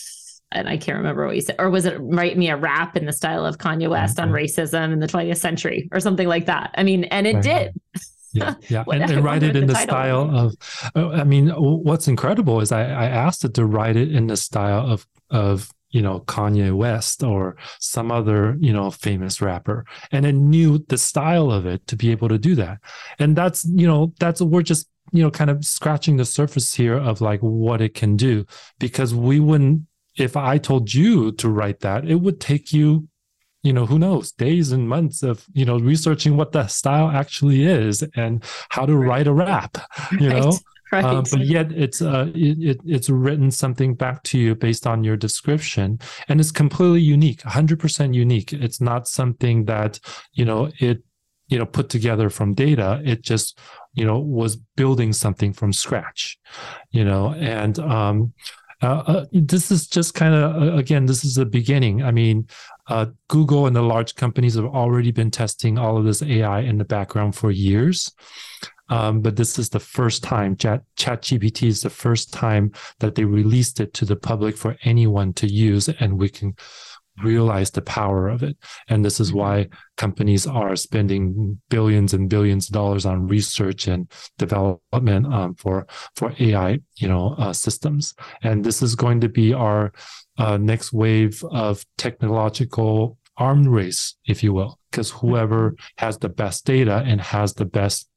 and 0.52 0.70
I 0.70 0.78
can't 0.78 0.98
remember 0.98 1.26
what 1.26 1.36
you 1.36 1.42
said, 1.42 1.56
or 1.60 1.70
was 1.70 1.86
it 1.86 1.98
write 2.00 2.38
me 2.38 2.50
a 2.50 2.58
rap 2.58 2.96
in 2.96 3.06
the 3.06 3.14
style 3.14 3.46
of 3.46 3.58
Kanye 3.58 3.90
West 3.90 4.18
mm-hmm. 4.18 4.30
on 4.30 4.36
racism 4.36 4.94
in 4.94 5.00
the 5.00 5.08
20th 5.08 5.38
century 5.38 5.90
or 5.92 6.00
something 6.00 6.28
like 6.28 6.46
that? 6.46 6.72
I 6.76 6.84
mean, 6.84 7.06
and 7.06 7.28
it 7.28 7.36
right. 7.36 7.44
did. 7.44 7.74
Yeah, 8.34 8.56
yeah, 8.70 8.84
and, 8.88 9.10
and 9.10 9.24
write 9.24 9.44
it 9.44 9.56
in 9.56 9.68
the, 9.68 9.74
the 9.74 9.80
style 9.80 10.30
of. 10.36 10.56
Uh, 10.96 11.10
I 11.10 11.24
mean, 11.24 11.50
what's 11.50 12.08
incredible 12.08 12.62
is 12.62 12.72
I, 12.72 12.84
I 12.84 13.06
asked 13.06 13.44
it 13.44 13.54
to 13.56 13.66
write 13.66 13.96
it 13.96 14.14
in 14.14 14.28
the 14.28 14.38
style 14.38 14.90
of 14.90 15.08
of 15.30 15.72
you 15.90 16.02
know 16.02 16.20
Kanye 16.22 16.74
West 16.74 17.24
or 17.24 17.56
some 17.80 18.12
other 18.12 18.58
you 18.60 18.74
know 18.74 18.92
famous 18.92 19.42
rapper, 19.42 19.86
and 20.12 20.26
it 20.26 20.34
knew 20.34 20.80
the 20.90 20.98
style 20.98 21.52
of 21.52 21.66
it 21.66 21.88
to 21.88 21.96
be 21.96 22.12
able 22.12 22.30
to 22.30 22.38
do 22.38 22.56
that. 22.56 22.80
And 23.20 23.36
that's 23.36 23.66
you 23.66 23.88
know 23.88 24.14
that's 24.20 24.42
we're 24.42 24.62
just 24.62 24.90
you 25.12 25.24
know 25.24 25.32
kind 25.32 25.50
of 25.50 25.66
scratching 25.66 26.18
the 26.18 26.26
surface 26.26 26.74
here 26.74 26.98
of 26.98 27.22
like 27.22 27.40
what 27.40 27.82
it 27.82 27.94
can 27.94 28.18
do 28.18 28.46
because 28.80 29.16
we 29.16 29.40
wouldn't 29.40 29.84
if 30.18 30.38
I 30.38 30.58
told 30.58 30.94
you 30.94 31.32
to 31.34 31.50
write 31.50 31.82
that, 31.82 32.06
it 32.06 32.16
would 32.16 32.40
take 32.40 32.72
you, 32.72 33.08
you 33.64 33.74
know, 33.74 33.86
who 33.86 34.00
knows, 34.00 34.32
days 34.32 34.72
and 34.72 34.88
months 34.88 35.24
of, 35.24 35.46
you 35.54 35.66
know, 35.66 35.78
researching 35.78 36.38
what 36.38 36.52
the 36.52 36.68
style 36.68 37.10
actually 37.10 37.66
is 37.66 38.04
and 38.16 38.44
how 38.70 38.86
to 38.86 38.96
write 38.96 39.28
a 39.28 39.34
rap, 39.34 39.78
you 40.20 40.30
right. 40.30 40.44
know. 40.44 40.58
Right. 40.92 41.04
Uh, 41.04 41.24
but 41.32 41.42
yet 41.42 41.72
it's 41.72 42.00
uh, 42.02 42.32
it, 42.36 42.80
it's 42.86 43.10
written 43.10 43.50
something 43.50 43.96
back 43.96 44.22
to 44.24 44.38
you 44.38 44.54
based 44.54 44.86
on 44.86 45.04
your 45.04 45.18
description 45.18 46.00
and 46.30 46.40
it's 46.40 46.52
completely 46.52 47.02
unique 47.02 47.42
100% 47.42 48.14
unique 48.14 48.54
it's 48.54 48.80
not 48.80 49.08
something 49.08 49.66
that 49.66 50.00
you 50.34 50.46
know 50.46 50.70
it 50.80 51.04
you 51.48 51.58
know 51.58 51.66
put 51.66 51.90
together 51.90 52.30
from 52.30 52.54
data 52.54 53.02
it 53.04 53.24
just 53.24 53.60
you 53.94 54.06
know 54.06 54.20
was 54.20 54.56
building 54.56 55.12
something 55.12 55.54
from 55.54 55.74
scratch 55.74 56.38
you 56.92 57.04
know 57.04 57.34
and 57.34 57.80
um 57.80 58.32
uh, 58.82 59.04
uh, 59.08 59.26
this 59.32 59.72
is 59.72 59.88
just 59.88 60.14
kind 60.14 60.34
of 60.34 60.62
uh, 60.62 60.76
again, 60.76 61.06
this 61.06 61.24
is 61.24 61.36
the 61.36 61.46
beginning. 61.46 62.04
I 62.04 62.12
mean, 62.12 62.48
uh, 62.88 63.08
Google 63.28 63.68
and 63.68 63.76
the 63.76 63.82
large 63.82 64.16
companies 64.16 64.56
have 64.56 64.66
already 64.66 65.12
been 65.12 65.32
testing 65.32 65.78
all 65.78 65.98
of 65.98 66.06
this 66.06 66.22
AI 66.22 66.62
in 66.62 66.78
the 66.78 66.86
background 66.86 67.36
for 67.36 67.52
years. 67.52 68.12
Um, 68.90 69.22
but 69.22 69.36
this 69.36 69.58
is 69.58 69.70
the 69.70 69.80
first 69.80 70.22
time 70.22 70.56
Chat 70.58 70.84
gpt 70.96 71.68
is 71.68 71.82
the 71.82 71.90
first 71.90 72.32
time 72.32 72.72
that 73.00 73.16
they 73.16 73.26
released 73.26 73.80
it 73.80 73.94
to 73.96 74.06
the 74.06 74.16
public 74.16 74.56
for 74.56 74.78
anyone 74.84 75.34
to 75.34 75.48
use, 75.48 75.90
and 75.90 76.20
we 76.20 76.30
can 76.30 76.56
realize 77.24 77.72
the 77.72 77.82
power 77.82 78.28
of 78.28 78.44
it. 78.44 78.58
And 78.88 79.04
this 79.04 79.20
is 79.20 79.30
mm-hmm. 79.30 79.40
why 79.40 79.70
companies 79.98 80.46
are 80.48 80.76
spending 80.76 81.60
billions 81.70 82.14
and 82.14 82.30
billions 82.30 82.68
of 82.68 82.74
dollars 82.74 83.06
on 83.06 83.28
research 83.28 83.88
and 83.88 84.12
development 84.38 85.34
um, 85.34 85.56
for 85.56 85.88
for 86.16 86.34
AI, 86.40 86.80
you 86.98 87.08
know, 87.08 87.36
uh, 87.38 87.54
systems. 87.54 88.14
And 88.44 88.64
this 88.64 88.82
is 88.82 88.96
going 88.96 89.22
to 89.22 89.30
be 89.30 89.54
our 89.54 89.94
uh, 90.38 90.58
next 90.58 90.94
wave 90.94 91.44
of 91.52 91.86
technological 91.98 93.18
arm 93.38 93.68
race, 93.68 94.16
if 94.26 94.44
you 94.44 94.54
will, 94.54 94.80
because 94.92 95.12
whoever 95.12 95.72
mm-hmm. 95.72 96.06
has 96.06 96.18
the 96.18 96.30
best 96.30 96.66
data 96.66 97.04
and 97.06 97.22
has 97.22 97.54
the 97.54 97.66
best 97.66 98.10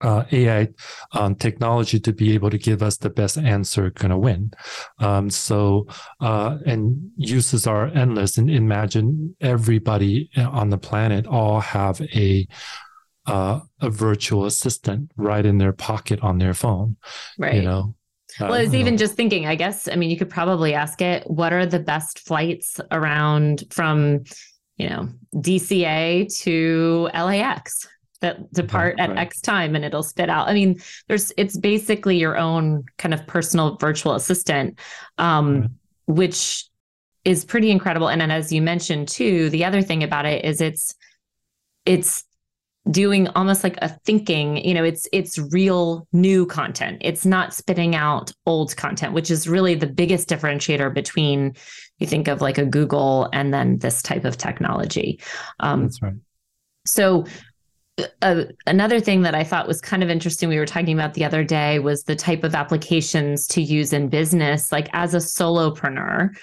uh, 0.00 0.24
AI 0.30 0.68
um, 1.12 1.34
technology 1.34 1.98
to 2.00 2.12
be 2.12 2.34
able 2.34 2.50
to 2.50 2.58
give 2.58 2.82
us 2.82 2.96
the 2.98 3.10
best 3.10 3.38
answer 3.38 3.90
going 3.90 4.10
to 4.10 4.18
win. 4.18 4.52
Um, 4.98 5.30
so, 5.30 5.86
uh, 6.20 6.58
and 6.66 7.10
uses 7.16 7.66
are 7.66 7.86
endless. 7.86 8.38
And 8.38 8.50
imagine 8.50 9.36
everybody 9.40 10.30
on 10.36 10.70
the 10.70 10.78
planet 10.78 11.26
all 11.26 11.60
have 11.60 12.00
a 12.00 12.46
uh, 13.26 13.60
a 13.80 13.90
virtual 13.90 14.46
assistant 14.46 15.10
right 15.16 15.44
in 15.44 15.58
their 15.58 15.72
pocket 15.72 16.20
on 16.22 16.38
their 16.38 16.54
phone. 16.54 16.96
Right. 17.38 17.54
You 17.54 17.62
know. 17.62 17.94
Well, 18.38 18.54
I 18.54 18.62
was 18.62 18.74
even 18.74 18.98
just 18.98 19.14
thinking, 19.14 19.46
I 19.46 19.54
guess, 19.54 19.88
I 19.88 19.96
mean, 19.96 20.10
you 20.10 20.18
could 20.18 20.28
probably 20.28 20.74
ask 20.74 21.00
it, 21.00 21.28
what 21.28 21.52
are 21.52 21.64
the 21.64 21.78
best 21.78 22.20
flights 22.20 22.80
around 22.90 23.64
from, 23.70 24.24
you 24.76 24.90
know, 24.90 25.08
DCA 25.34 26.28
to 26.42 27.08
LAX? 27.14 27.88
That 28.20 28.52
depart 28.52 28.96
right, 28.98 29.04
at 29.04 29.10
right. 29.10 29.18
X 29.18 29.40
time 29.40 29.74
and 29.74 29.84
it'll 29.84 30.02
spit 30.02 30.28
out. 30.28 30.48
I 30.48 30.54
mean, 30.54 30.80
there's 31.08 31.32
it's 31.36 31.56
basically 31.56 32.16
your 32.18 32.36
own 32.36 32.84
kind 32.98 33.14
of 33.14 33.26
personal 33.26 33.76
virtual 33.76 34.14
assistant, 34.14 34.78
um, 35.18 35.60
right. 35.60 35.70
which 36.06 36.64
is 37.24 37.44
pretty 37.44 37.70
incredible. 37.70 38.08
And 38.08 38.20
then 38.20 38.30
as 38.30 38.52
you 38.52 38.62
mentioned 38.62 39.08
too, 39.08 39.50
the 39.50 39.64
other 39.64 39.82
thing 39.82 40.02
about 40.02 40.26
it 40.26 40.44
is 40.44 40.60
it's 40.60 40.94
it's 41.84 42.24
doing 42.90 43.26
almost 43.28 43.64
like 43.64 43.76
a 43.82 43.88
thinking 44.04 44.64
you 44.64 44.72
know 44.72 44.84
it's 44.84 45.08
it's 45.12 45.38
real 45.50 46.06
new 46.12 46.46
content 46.46 46.98
it's 47.00 47.26
not 47.26 47.52
spitting 47.52 47.96
out 47.96 48.32
old 48.46 48.76
content 48.76 49.12
which 49.12 49.28
is 49.28 49.48
really 49.48 49.74
the 49.74 49.88
biggest 49.88 50.28
differentiator 50.28 50.94
between 50.94 51.52
you 51.98 52.06
think 52.06 52.28
of 52.28 52.40
like 52.40 52.58
a 52.58 52.64
google 52.64 53.28
and 53.32 53.52
then 53.52 53.78
this 53.78 54.02
type 54.02 54.24
of 54.24 54.36
technology 54.36 55.20
um, 55.58 55.82
that's 55.82 56.00
right 56.00 56.14
so 56.86 57.24
uh, 58.22 58.44
another 58.66 59.00
thing 59.00 59.22
that 59.22 59.34
I 59.34 59.44
thought 59.44 59.66
was 59.66 59.80
kind 59.80 60.02
of 60.02 60.10
interesting, 60.10 60.48
we 60.48 60.58
were 60.58 60.66
talking 60.66 60.92
about 60.92 61.14
the 61.14 61.24
other 61.24 61.44
day, 61.44 61.78
was 61.78 62.04
the 62.04 62.16
type 62.16 62.44
of 62.44 62.54
applications 62.54 63.46
to 63.48 63.62
use 63.62 63.92
in 63.92 64.08
business, 64.08 64.70
like 64.70 64.88
as 64.92 65.14
a 65.14 65.18
solopreneur 65.18 66.36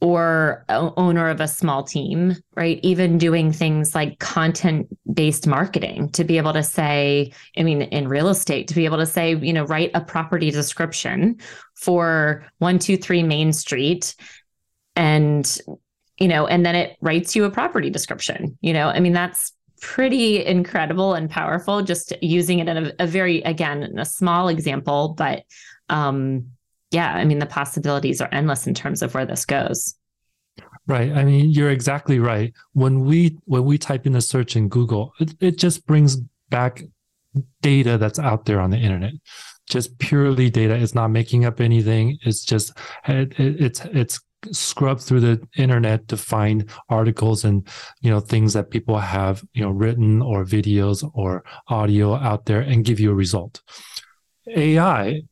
or 0.00 0.64
owner 0.68 1.28
of 1.28 1.40
a 1.40 1.48
small 1.48 1.82
team, 1.82 2.36
right? 2.54 2.78
Even 2.82 3.16
doing 3.16 3.50
things 3.50 3.94
like 3.94 4.18
content 4.18 4.86
based 5.12 5.46
marketing 5.46 6.10
to 6.10 6.22
be 6.22 6.36
able 6.36 6.52
to 6.52 6.62
say, 6.62 7.32
I 7.56 7.62
mean, 7.62 7.82
in 7.82 8.06
real 8.06 8.28
estate, 8.28 8.68
to 8.68 8.74
be 8.74 8.84
able 8.84 8.98
to 8.98 9.06
say, 9.06 9.34
you 9.34 9.54
know, 9.54 9.64
write 9.64 9.90
a 9.94 10.02
property 10.02 10.50
description 10.50 11.40
for 11.74 12.44
123 12.58 13.22
Main 13.22 13.52
Street 13.52 14.14
and 14.96 15.58
you 16.18 16.28
know 16.28 16.46
and 16.46 16.64
then 16.64 16.74
it 16.74 16.96
writes 17.00 17.36
you 17.36 17.44
a 17.44 17.50
property 17.50 17.90
description 17.90 18.56
you 18.62 18.72
know 18.72 18.88
i 18.88 18.98
mean 18.98 19.12
that's 19.12 19.52
pretty 19.86 20.44
incredible 20.44 21.14
and 21.14 21.30
powerful 21.30 21.80
just 21.80 22.12
using 22.20 22.58
it 22.58 22.66
in 22.66 22.76
a, 22.76 22.92
a 22.98 23.06
very 23.06 23.40
again 23.42 23.84
in 23.84 24.00
a 24.00 24.04
small 24.04 24.48
example 24.48 25.14
but 25.16 25.44
um 25.90 26.44
yeah 26.90 27.12
i 27.12 27.24
mean 27.24 27.38
the 27.38 27.46
possibilities 27.46 28.20
are 28.20 28.28
endless 28.32 28.66
in 28.66 28.74
terms 28.74 29.00
of 29.00 29.14
where 29.14 29.24
this 29.24 29.44
goes. 29.44 29.94
Right. 30.88 31.12
I 31.12 31.24
mean 31.24 31.50
you're 31.50 31.70
exactly 31.70 32.18
right. 32.18 32.52
When 32.72 33.04
we 33.04 33.38
when 33.44 33.64
we 33.64 33.78
type 33.78 34.06
in 34.06 34.16
a 34.16 34.20
search 34.20 34.56
in 34.56 34.68
google 34.68 35.12
it, 35.20 35.34
it 35.40 35.56
just 35.56 35.86
brings 35.86 36.16
back 36.50 36.82
data 37.62 37.96
that's 37.96 38.18
out 38.18 38.44
there 38.44 38.60
on 38.60 38.70
the 38.70 38.78
internet. 38.78 39.12
Just 39.68 39.98
purely 39.98 40.50
data. 40.50 40.74
It's 40.74 40.94
not 40.94 41.08
making 41.08 41.44
up 41.44 41.60
anything. 41.60 42.18
It's 42.22 42.44
just 42.44 42.76
it, 43.06 43.38
it, 43.38 43.60
it's 43.60 43.84
it's 43.86 44.20
scrub 44.52 45.00
through 45.00 45.20
the 45.20 45.48
internet 45.56 46.08
to 46.08 46.16
find 46.16 46.70
articles 46.88 47.44
and 47.44 47.66
you 48.00 48.10
know 48.10 48.20
things 48.20 48.52
that 48.52 48.70
people 48.70 48.98
have 48.98 49.44
you 49.52 49.62
know 49.62 49.70
written 49.70 50.22
or 50.22 50.44
videos 50.44 51.08
or 51.14 51.44
audio 51.68 52.14
out 52.14 52.46
there 52.46 52.60
and 52.60 52.84
give 52.84 53.00
you 53.00 53.10
a 53.10 53.14
result. 53.14 53.62
Ai 54.48 55.22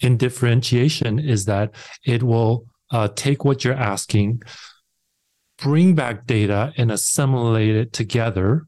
in 0.00 0.16
differentiation 0.16 1.18
is 1.18 1.44
that 1.44 1.74
it 2.04 2.22
will 2.22 2.66
uh, 2.90 3.08
take 3.14 3.44
what 3.44 3.64
you're 3.64 3.74
asking 3.74 4.42
bring 5.58 5.94
back 5.94 6.26
data 6.26 6.72
and 6.78 6.90
assimilate 6.90 7.76
it 7.76 7.92
together 7.92 8.66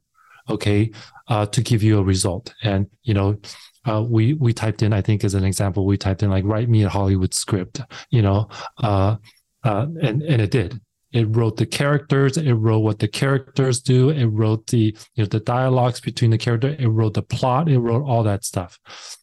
okay 0.51 0.91
uh, 1.29 1.47
to 1.47 1.63
give 1.63 1.83
you 1.83 1.99
a 1.99 2.03
result. 2.03 2.53
And 2.63 2.89
you 3.03 3.15
know 3.15 3.39
uh, 3.85 4.05
we 4.07 4.35
we 4.35 4.53
typed 4.53 4.83
in, 4.83 4.93
I 4.93 5.01
think, 5.01 5.25
as 5.25 5.35
an 5.35 5.45
example, 5.45 5.85
we 5.87 5.97
typed 5.97 6.23
in 6.23 6.31
like 6.31 6.45
"write 6.45 6.69
me 6.69 6.85
a 6.85 6.89
Hollywood 6.89 7.35
script," 7.35 7.81
you 8.11 8.23
know, 8.23 8.49
uh, 8.79 9.17
uh, 9.65 9.87
and 10.03 10.23
and 10.23 10.43
it 10.43 10.51
did. 10.51 10.81
It 11.13 11.27
wrote 11.37 11.59
the 11.59 11.67
characters. 11.67 12.39
It 12.39 12.55
wrote 12.55 12.79
what 12.79 12.99
the 12.99 13.09
characters 13.09 13.81
do. 13.81 14.09
It 14.09 14.27
wrote 14.27 14.67
the 14.69 14.97
you 15.15 15.25
know 15.25 15.27
the 15.27 15.41
dialogues 15.41 16.01
between 16.01 16.31
the 16.31 16.39
character. 16.39 16.75
It 16.79 16.89
wrote 16.89 17.15
the 17.15 17.23
plot. 17.23 17.69
It 17.69 17.79
wrote 17.79 18.05
all 18.05 18.23
that 18.23 18.45
stuff, 18.45 18.79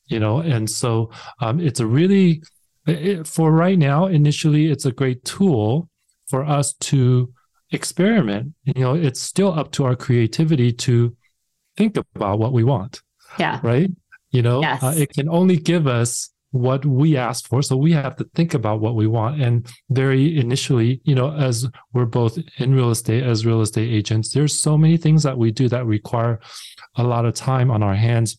you 0.05 0.19
know. 0.19 0.39
And 0.39 0.69
so 0.69 1.11
um, 1.41 1.59
it's 1.59 1.79
a 1.79 1.87
really 1.87 2.43
it, 2.85 3.25
for 3.25 3.51
right 3.51 3.77
now. 3.77 4.05
Initially, 4.05 4.67
it's 4.67 4.85
a 4.85 4.91
great 4.91 5.23
tool 5.25 5.89
for 6.27 6.45
us 6.45 6.73
to 6.73 7.33
experiment. 7.71 8.53
You 8.65 8.81
know, 8.81 8.93
it's 8.93 9.19
still 9.19 9.57
up 9.57 9.71
to 9.73 9.85
our 9.85 9.95
creativity 9.95 10.71
to 10.73 11.15
think 11.75 11.97
about 11.97 12.39
what 12.39 12.53
we 12.53 12.63
want. 12.63 13.01
Yeah. 13.39 13.59
Right. 13.63 13.89
You 14.31 14.43
know, 14.43 14.61
yes. 14.61 14.83
uh, 14.83 14.93
it 14.95 15.11
can 15.11 15.27
only 15.27 15.57
give 15.57 15.87
us 15.87 16.29
what 16.51 16.85
we 16.85 17.15
asked 17.15 17.47
for. 17.47 17.61
So 17.61 17.77
we 17.77 17.91
have 17.91 18.15
to 18.17 18.23
think 18.35 18.53
about 18.53 18.79
what 18.79 18.95
we 18.95 19.07
want. 19.07 19.41
And 19.41 19.67
very 19.89 20.37
initially, 20.37 21.01
you 21.03 21.15
know, 21.15 21.31
as 21.35 21.67
we're 21.93 22.05
both 22.05 22.37
in 22.57 22.73
real 22.73 22.89
estate 22.89 23.23
as 23.23 23.45
real 23.45 23.61
estate 23.61 23.91
agents, 23.91 24.33
there's 24.33 24.59
so 24.59 24.77
many 24.77 24.97
things 24.97 25.23
that 25.23 25.37
we 25.37 25.51
do 25.51 25.69
that 25.69 25.85
require 25.85 26.39
a 26.95 27.03
lot 27.03 27.25
of 27.25 27.35
time 27.35 27.69
on 27.69 27.83
our 27.83 27.95
hands 27.95 28.37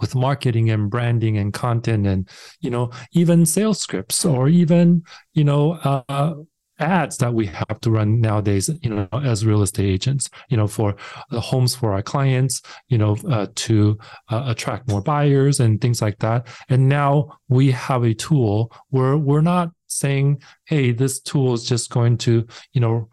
with 0.00 0.14
marketing 0.14 0.70
and 0.70 0.90
branding 0.90 1.36
and 1.36 1.52
content 1.52 2.06
and 2.06 2.28
you 2.60 2.70
know 2.70 2.88
even 3.12 3.44
sales 3.44 3.80
scripts 3.80 4.24
or 4.24 4.48
even 4.48 5.02
you 5.34 5.42
know 5.42 5.72
uh, 5.72 6.34
ads 6.78 7.16
that 7.18 7.34
we 7.34 7.46
have 7.46 7.80
to 7.80 7.90
run 7.90 8.20
nowadays 8.20 8.70
you 8.82 8.90
know 8.90 9.08
as 9.12 9.44
real 9.44 9.62
estate 9.62 9.86
agents 9.86 10.30
you 10.48 10.56
know 10.56 10.66
for 10.66 10.94
the 11.30 11.40
homes 11.40 11.74
for 11.74 11.92
our 11.92 12.02
clients 12.02 12.62
you 12.88 12.98
know 12.98 13.16
uh, 13.30 13.46
to 13.54 13.98
uh, 14.28 14.44
attract 14.46 14.88
more 14.88 15.02
buyers 15.02 15.60
and 15.60 15.80
things 15.80 16.02
like 16.02 16.18
that. 16.18 16.46
And 16.68 16.88
now 16.88 17.38
we 17.48 17.70
have 17.72 18.04
a 18.04 18.14
tool 18.14 18.72
where 18.90 19.16
we're 19.16 19.40
not 19.40 19.70
saying 19.86 20.42
hey 20.66 20.92
this 20.92 21.18
tool 21.20 21.54
is 21.54 21.64
just 21.64 21.90
going 21.90 22.18
to 22.18 22.46
you 22.72 22.80
know 22.80 23.08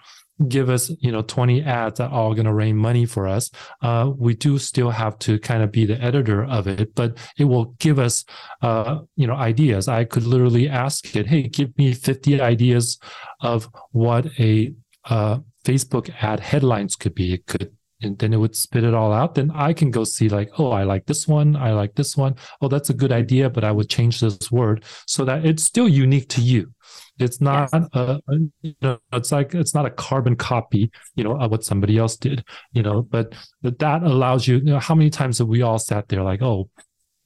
give 0.48 0.70
us 0.70 0.92
you 1.00 1.12
know 1.12 1.22
20 1.22 1.64
ads 1.64 1.98
that 1.98 2.12
are 2.12 2.20
all 2.20 2.34
going 2.34 2.46
to 2.46 2.54
rain 2.54 2.76
money 2.76 3.06
for 3.06 3.28
us. 3.28 3.50
Uh, 3.82 4.12
we 4.18 4.34
do 4.34 4.58
still 4.58 4.90
have 4.90 5.18
to 5.20 5.40
kind 5.40 5.64
of 5.64 5.72
be 5.72 5.86
the 5.86 6.02
editor 6.02 6.44
of 6.44 6.68
it 6.68 6.94
but 6.96 7.18
it 7.38 7.46
will 7.46 7.66
give 7.80 8.00
us 8.00 8.26
uh, 8.62 9.00
you 9.16 9.28
know 9.28 9.36
ideas. 9.36 9.88
I 9.88 10.04
could 10.04 10.24
literally 10.24 10.68
ask 10.68 11.16
it 11.16 11.28
hey 11.28 11.44
give 11.44 11.78
me 11.78 11.94
50 11.94 12.42
ideas 12.42 13.00
of 13.42 13.70
what 13.92 14.28
a 14.40 14.74
uh, 15.06 15.40
facebook 15.64 16.14
ad 16.22 16.40
headlines 16.40 16.96
could 16.96 17.16
be. 17.16 17.34
It 17.34 17.46
could 17.48 17.72
and 18.02 18.20
then 18.20 18.34
it 18.34 18.38
would 18.38 18.56
spit 18.56 18.84
it 18.84 18.94
all 18.94 19.14
out. 19.14 19.36
Then 19.36 19.52
i 19.52 19.72
can 19.72 19.90
go 19.90 20.04
see 20.04 20.28
like 20.28 20.52
oh 20.60 20.72
i 20.72 20.84
like 20.84 21.06
this 21.06 21.28
one 21.28 21.56
i 21.56 21.72
like 21.72 21.96
this 21.96 22.18
one. 22.18 22.36
Oh 22.62 22.68
that's 22.68 22.90
a 22.90 22.94
good 22.94 23.14
idea 23.14 23.50
but 23.50 23.64
i 23.64 23.72
would 23.72 23.90
change 23.90 24.20
this 24.20 24.52
word. 24.52 24.84
So 25.08 25.24
that 25.24 25.46
it's 25.46 25.64
still 25.64 25.88
unique 25.88 26.28
to 26.30 26.42
you 26.42 26.75
it's 27.20 27.40
not 27.40 27.70
yes. 27.72 27.88
a, 27.94 28.20
you 28.62 28.76
know, 28.82 29.00
it's 29.14 29.32
like 29.32 29.54
it's 29.56 29.74
not 29.74 29.86
a 29.86 29.90
carbon 29.90 30.36
copy, 30.36 30.92
you 31.16 31.24
know, 31.24 31.40
of 31.40 31.52
what 31.52 31.64
somebody 31.64 31.98
else 31.98 32.18
did, 32.18 32.44
you 32.74 32.84
know, 32.84 33.02
but 33.02 33.34
that 33.62 34.04
allows 34.04 34.48
you, 34.48 34.58
you 34.58 34.64
know, 34.66 34.80
how 34.80 34.96
many 34.96 35.10
times 35.10 35.38
have 35.40 35.48
we 35.48 35.62
all 35.62 35.80
sat 35.80 36.08
there 36.10 36.24
like, 36.24 36.42
oh, 36.42 36.70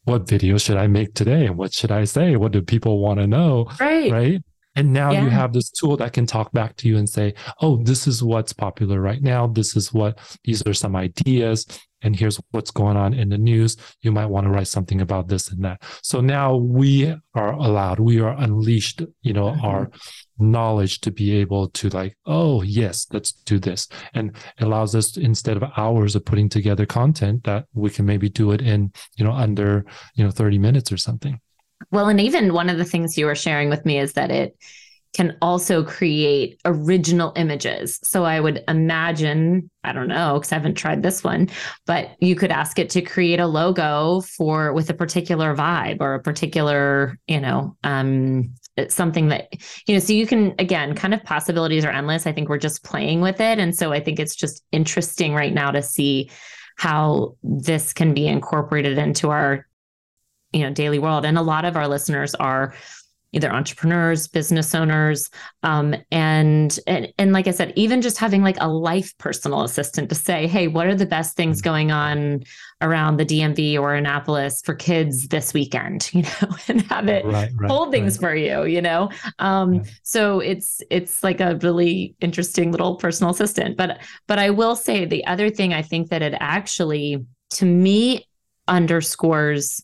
what 0.04 0.28
video 0.28 0.58
should 0.58 0.78
I 0.78 0.88
make 0.88 1.14
today? 1.14 1.46
And 1.46 1.58
what 1.58 1.74
should 1.74 1.92
I 1.92 2.04
say? 2.04 2.36
What 2.36 2.52
do 2.52 2.62
people 2.62 3.00
want 3.00 3.20
to 3.20 3.28
know? 3.28 3.70
Right. 3.80 4.12
Right. 4.12 4.44
And 4.76 4.94
now 4.94 5.12
yeah. 5.12 5.24
you 5.24 5.30
have 5.30 5.52
this 5.52 5.70
tool 5.72 5.98
that 5.98 6.14
can 6.14 6.26
talk 6.26 6.52
back 6.52 6.76
to 6.78 6.88
you 6.88 6.98
and 6.98 7.10
say, 7.10 7.34
oh, 7.62 7.78
this 7.84 8.08
is 8.08 8.24
what's 8.24 8.54
popular 8.54 9.02
right 9.02 9.22
now. 9.22 9.48
This 9.48 9.76
is 9.76 9.94
what, 9.94 10.20
these 10.44 10.66
are 10.66 10.74
some 10.74 10.96
ideas 10.96 11.66
and 12.02 12.16
here's 12.16 12.40
what's 12.52 12.72
going 12.72 12.98
on 12.98 13.14
in 13.14 13.30
the 13.30 13.38
news. 13.38 13.76
You 14.02 14.12
might 14.12 14.28
want 14.28 14.46
to 14.46 14.52
write 14.52 14.68
something 14.68 15.02
about 15.02 15.28
this 15.28 15.50
and 15.50 15.64
that. 15.64 15.84
So 16.02 16.22
now 16.22 16.56
we 16.56 17.14
are 17.34 17.54
allowed, 17.54 18.00
we 18.00 18.20
are 18.20 18.36
unleashed, 18.38 19.02
you 19.22 19.34
know, 19.34 19.48
mm-hmm. 19.48 19.66
our 19.66 19.92
knowledge 20.38 21.02
to 21.02 21.12
be 21.12 21.36
able 21.38 21.70
to 21.70 21.90
like, 21.90 22.16
oh 22.26 22.62
yes, 22.62 23.08
let's 23.12 23.32
do 23.32 23.60
this. 23.60 23.88
And 24.14 24.36
it 24.58 24.64
allows 24.64 24.96
us 24.96 25.12
to, 25.12 25.22
instead 25.22 25.58
of 25.58 25.64
hours 25.76 26.16
of 26.16 26.26
putting 26.26 26.48
together 26.48 26.86
content 26.86 27.44
that 27.44 27.66
we 27.74 27.90
can 27.90 28.06
maybe 28.06 28.30
do 28.30 28.52
it 28.52 28.62
in, 28.62 28.94
you 29.18 29.26
know, 29.26 29.34
under, 29.34 29.86
you 30.16 30.24
know, 30.24 30.32
30 30.32 30.58
minutes 30.58 30.92
or 30.92 30.98
something. 30.98 31.40
Well, 31.92 32.08
and 32.08 32.20
even 32.22 32.54
one 32.54 32.70
of 32.70 32.78
the 32.78 32.86
things 32.86 33.18
you 33.18 33.26
were 33.26 33.36
sharing 33.36 33.70
with 33.70 33.86
me 33.86 34.00
is 34.00 34.14
that 34.14 34.32
it 34.32 34.58
can 35.14 35.36
also 35.42 35.84
create 35.84 36.60
original 36.66 37.34
images. 37.36 38.00
So 38.04 38.26
I 38.26 38.40
would 38.40 38.64
imagine, 38.68 39.70
I 39.84 39.92
don't 39.92 40.08
know, 40.08 40.36
because 40.36 40.52
I 40.52 40.56
haven't 40.56 40.76
tried 40.76 41.02
this 41.02 41.24
one, 41.24 41.50
but 41.88 42.12
you 42.20 42.36
could 42.36 42.52
ask 42.52 42.78
it 42.78 42.92
to 42.92 43.02
create 43.02 43.40
a 43.40 43.48
logo 43.48 44.22
for 44.22 44.72
with 44.72 44.90
a 44.90 44.94
particular 44.94 45.56
vibe 45.56 46.00
or 46.00 46.14
a 46.14 46.22
particular, 46.22 47.18
you 47.28 47.40
know, 47.40 47.76
um, 47.84 48.54
something 48.88 49.30
that, 49.30 49.48
you 49.88 49.96
know, 49.96 50.00
so 50.00 50.14
you 50.14 50.28
can 50.28 50.54
again, 50.60 50.94
kind 50.94 51.14
of 51.14 51.24
possibilities 51.24 51.86
are 51.86 51.92
endless. 51.92 52.28
I 52.28 52.32
think 52.32 52.48
we're 52.48 52.60
just 52.60 52.84
playing 52.84 53.20
with 53.20 53.42
it. 53.42 53.58
And 53.58 53.76
so 53.76 53.92
I 53.92 54.00
think 54.00 54.20
it's 54.20 54.36
just 54.36 54.64
interesting 54.72 55.34
right 55.34 55.54
now 55.54 55.72
to 55.72 55.82
see 55.82 56.30
how 56.78 57.36
this 57.42 57.94
can 57.94 58.14
be 58.14 58.28
incorporated 58.28 58.98
into 58.98 59.32
our 59.32 59.68
you 60.54 60.62
know 60.62 60.72
daily 60.72 61.00
world 61.00 61.26
and 61.26 61.38
a 61.38 61.42
lot 61.42 61.66
of 61.66 61.76
our 61.76 61.88
listeners 61.88 62.36
are 62.36 62.74
either 63.32 63.52
entrepreneurs, 63.52 64.28
business 64.28 64.74
owners, 64.74 65.30
um, 65.62 65.94
and, 66.12 66.80
and 66.88 67.14
and 67.18 67.32
like 67.32 67.48
I 67.48 67.52
said, 67.52 67.74
even 67.76 68.02
just 68.02 68.18
having 68.18 68.42
like 68.42 68.58
a 68.60 68.68
life 68.68 69.16
personal 69.18 69.62
assistant 69.62 70.10
to 70.10 70.16
say, 70.16 70.48
hey, 70.48 70.68
what 70.68 70.88
are 70.88 70.96
the 70.96 71.06
best 71.06 71.36
things 71.36 71.60
mm-hmm. 71.60 71.70
going 71.70 71.92
on 71.92 72.44
around 72.82 73.18
the 73.18 73.26
DMV 73.26 73.80
or 73.80 73.94
Annapolis 73.94 74.62
for 74.64 74.74
kids 74.74 75.28
this 75.28 75.54
weekend, 75.54 76.10
you 76.14 76.24
know, 76.24 76.56
and 76.68 76.82
have 76.84 77.08
it 77.08 77.26
right, 77.26 77.52
right, 77.56 77.70
hold 77.70 77.92
things 77.92 78.16
right. 78.16 78.22
for 78.22 78.36
you, 78.36 78.66
you 78.66 78.82
know. 78.82 79.10
Um, 79.38 79.76
yeah. 79.76 79.84
So 80.04 80.40
it's 80.40 80.82
it's 80.90 81.24
like 81.24 81.40
a 81.40 81.58
really 81.58 82.16
interesting 82.22 82.72
little 82.72 82.96
personal 82.96 83.32
assistant. 83.32 83.78
But 83.78 84.00
but 84.28 84.40
I 84.40 84.50
will 84.50 84.76
say 84.76 85.06
the 85.06 85.26
other 85.26 85.50
thing 85.50 85.74
I 85.74 85.82
think 85.82 86.10
that 86.10 86.22
it 86.22 86.34
actually 86.40 87.26
to 87.52 87.66
me 87.66 88.28
underscores 88.68 89.84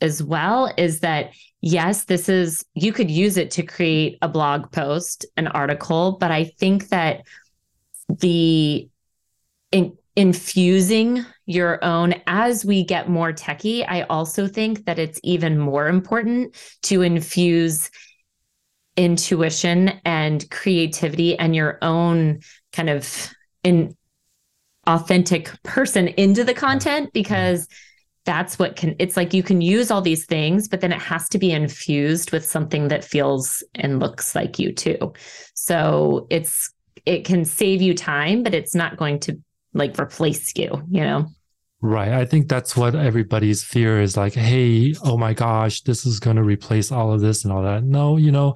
as 0.00 0.22
well 0.22 0.72
is 0.76 1.00
that 1.00 1.32
yes, 1.60 2.04
this 2.04 2.28
is, 2.28 2.64
you 2.74 2.92
could 2.92 3.10
use 3.10 3.36
it 3.36 3.50
to 3.52 3.62
create 3.62 4.18
a 4.22 4.28
blog 4.28 4.72
post, 4.72 5.26
an 5.36 5.46
article, 5.48 6.16
but 6.18 6.30
I 6.30 6.44
think 6.44 6.88
that 6.88 7.22
the 8.08 8.88
in, 9.70 9.96
infusing 10.16 11.24
your 11.46 11.82
own 11.84 12.14
as 12.26 12.64
we 12.64 12.84
get 12.84 13.08
more 13.08 13.32
techie, 13.32 13.84
I 13.88 14.02
also 14.02 14.46
think 14.48 14.86
that 14.86 14.98
it's 14.98 15.20
even 15.22 15.58
more 15.58 15.88
important 15.88 16.56
to 16.82 17.02
infuse 17.02 17.90
intuition 18.96 20.00
and 20.04 20.48
creativity 20.50 21.38
and 21.38 21.54
your 21.54 21.78
own 21.82 22.40
kind 22.72 22.90
of 22.90 23.30
in 23.62 23.96
authentic 24.86 25.50
person 25.62 26.08
into 26.08 26.42
the 26.42 26.54
content 26.54 27.12
because 27.12 27.68
that's 28.30 28.60
what 28.60 28.76
can 28.76 28.94
it's 29.00 29.16
like 29.16 29.34
you 29.34 29.42
can 29.42 29.60
use 29.60 29.90
all 29.90 30.00
these 30.00 30.24
things 30.24 30.68
but 30.68 30.80
then 30.80 30.92
it 30.92 31.02
has 31.02 31.28
to 31.28 31.36
be 31.36 31.50
infused 31.50 32.30
with 32.30 32.46
something 32.46 32.86
that 32.86 33.02
feels 33.02 33.64
and 33.74 33.98
looks 33.98 34.36
like 34.36 34.56
you 34.56 34.72
too. 34.72 35.12
So 35.54 36.28
it's 36.30 36.72
it 37.06 37.24
can 37.24 37.44
save 37.44 37.82
you 37.82 37.92
time 37.92 38.44
but 38.44 38.54
it's 38.54 38.72
not 38.72 38.96
going 38.96 39.18
to 39.18 39.36
like 39.74 39.98
replace 39.98 40.52
you 40.56 40.70
you 40.88 41.00
know? 41.00 41.26
Right. 41.82 42.12
I 42.12 42.24
think 42.24 42.48
that's 42.48 42.76
what 42.76 42.94
everybody's 42.94 43.64
fear 43.64 44.00
is 44.00 44.16
like 44.16 44.34
hey 44.34 44.94
oh 45.02 45.16
my 45.16 45.34
gosh 45.34 45.80
this 45.80 46.06
is 46.06 46.20
going 46.20 46.36
to 46.36 46.44
replace 46.44 46.92
all 46.92 47.12
of 47.12 47.20
this 47.20 47.42
and 47.42 47.52
all 47.52 47.64
that. 47.64 47.82
No 47.82 48.16
you 48.16 48.30
know 48.30 48.54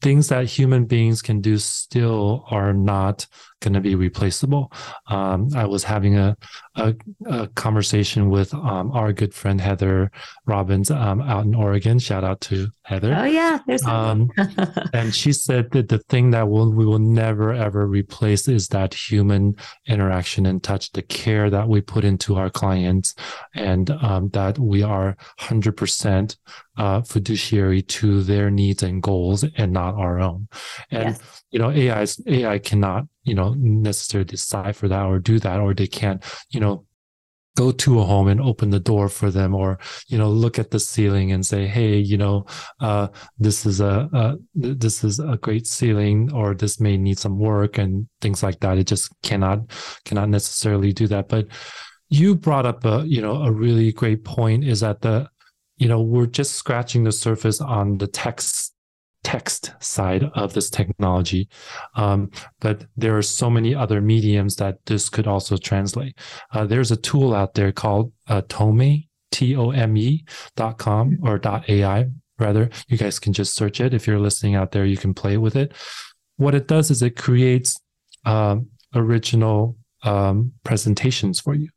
things 0.00 0.28
that 0.28 0.46
human 0.46 0.86
beings 0.86 1.20
can 1.20 1.42
do 1.42 1.58
still 1.58 2.46
are 2.50 2.72
not 2.72 3.26
going 3.60 3.74
to 3.74 3.80
be 3.80 3.94
replaceable. 3.94 4.72
Um, 5.06 5.48
I 5.54 5.66
was 5.66 5.84
having 5.84 6.16
a, 6.16 6.36
a, 6.76 6.94
a 7.26 7.46
conversation 7.48 8.30
with 8.30 8.52
um, 8.54 8.90
our 8.92 9.12
good 9.12 9.34
friend 9.34 9.60
Heather 9.60 10.10
Robbins 10.46 10.90
um, 10.90 11.20
out 11.20 11.44
in 11.44 11.54
Oregon. 11.54 11.98
Shout 11.98 12.24
out 12.24 12.40
to 12.42 12.68
Heather. 12.82 13.14
Oh 13.16 13.24
yeah, 13.24 13.60
there's 13.66 13.84
um, 13.84 14.30
and 14.92 15.14
she 15.14 15.32
said 15.32 15.70
that 15.72 15.88
the 15.88 15.98
thing 15.98 16.30
that 16.30 16.48
will, 16.48 16.72
we 16.72 16.84
will 16.84 16.98
never 16.98 17.52
ever 17.52 17.86
replace 17.86 18.48
is 18.48 18.68
that 18.68 18.94
human 18.94 19.54
interaction 19.86 20.46
and 20.46 20.62
touch, 20.62 20.90
the 20.92 21.02
care 21.02 21.50
that 21.50 21.68
we 21.68 21.80
put 21.80 22.04
into 22.04 22.36
our 22.36 22.50
clients, 22.50 23.14
and 23.54 23.90
um, 23.90 24.30
that 24.30 24.58
we 24.58 24.82
are 24.82 25.16
hundred 25.38 25.76
percent 25.76 26.36
uh, 26.76 27.02
fiduciary 27.02 27.82
to 27.82 28.22
their 28.22 28.50
needs 28.50 28.82
and 28.82 29.02
goals 29.02 29.44
and 29.56 29.72
not 29.72 29.94
our 29.94 30.18
own. 30.18 30.48
And 30.90 31.10
yes. 31.10 31.42
you 31.50 31.58
know, 31.58 31.70
AI 31.70 32.06
AI 32.26 32.58
cannot 32.58 33.04
you 33.24 33.34
know 33.34 33.54
necessarily 33.58 34.24
decipher 34.24 34.88
that 34.88 35.04
or 35.04 35.18
do 35.18 35.38
that 35.38 35.60
or 35.60 35.74
they 35.74 35.86
can't 35.86 36.24
you 36.50 36.60
know 36.60 36.84
go 37.56 37.72
to 37.72 38.00
a 38.00 38.04
home 38.04 38.28
and 38.28 38.40
open 38.40 38.70
the 38.70 38.80
door 38.80 39.08
for 39.08 39.30
them 39.30 39.54
or 39.54 39.78
you 40.08 40.16
know 40.16 40.30
look 40.30 40.58
at 40.58 40.70
the 40.70 40.78
ceiling 40.78 41.32
and 41.32 41.44
say 41.44 41.66
hey 41.66 41.96
you 41.96 42.16
know 42.16 42.46
uh, 42.80 43.08
this 43.38 43.66
is 43.66 43.80
a, 43.80 44.36
this 44.54 45.04
is 45.04 45.18
a 45.18 45.36
great 45.42 45.66
ceiling 45.66 46.32
or 46.32 46.54
this 46.54 46.80
may 46.80 46.96
need 46.96 47.18
some 47.18 47.38
work 47.38 47.76
and 47.78 48.08
things 48.20 48.42
like 48.42 48.60
that. 48.60 48.78
It 48.78 48.86
just 48.86 49.10
cannot 49.22 49.70
cannot 50.04 50.28
necessarily 50.28 50.92
do 50.92 51.06
that. 51.08 51.28
But 51.28 51.48
you 52.08 52.34
brought 52.34 52.66
up 52.66 52.84
a 52.84 53.04
you 53.06 53.20
know 53.20 53.42
a 53.42 53.52
really 53.52 53.92
great 53.92 54.24
point 54.24 54.64
is 54.64 54.80
that 54.80 55.00
the 55.00 55.28
you 55.76 55.88
know 55.88 56.00
we're 56.00 56.26
just 56.26 56.54
scratching 56.54 57.04
the 57.04 57.12
surface 57.12 57.60
on 57.60 57.98
the 57.98 58.06
text 58.06 58.74
text 59.22 59.72
side 59.80 60.24
of 60.34 60.54
this 60.54 60.70
technology. 60.70 61.48
Um, 61.94 62.30
but 62.60 62.86
there 62.96 63.16
are 63.16 63.22
so 63.22 63.50
many 63.50 63.74
other 63.74 64.00
mediums 64.00 64.56
that 64.56 64.78
this 64.86 65.08
could 65.08 65.26
also 65.26 65.56
translate. 65.56 66.18
Uh, 66.52 66.66
there's 66.66 66.90
a 66.90 66.96
tool 66.96 67.34
out 67.34 67.54
there 67.54 67.72
called 67.72 68.12
uh, 68.28 68.42
Tome, 68.48 69.04
T 69.30 69.56
O 69.56 69.70
M 69.70 69.96
E 69.96 70.24
dot 70.56 70.78
com 70.78 71.18
or 71.22 71.38
dot 71.38 71.68
AI 71.68 72.06
rather. 72.38 72.70
You 72.88 72.96
guys 72.96 73.18
can 73.18 73.32
just 73.32 73.54
search 73.54 73.80
it. 73.80 73.94
If 73.94 74.06
you're 74.06 74.18
listening 74.18 74.54
out 74.54 74.72
there, 74.72 74.86
you 74.86 74.96
can 74.96 75.14
play 75.14 75.36
with 75.36 75.56
it. 75.56 75.72
What 76.36 76.54
it 76.54 76.66
does 76.66 76.90
is 76.90 77.02
it 77.02 77.16
creates 77.16 77.78
um, 78.24 78.68
original 78.94 79.76
um, 80.02 80.52
presentations 80.64 81.40
for 81.40 81.54
you. 81.54 81.68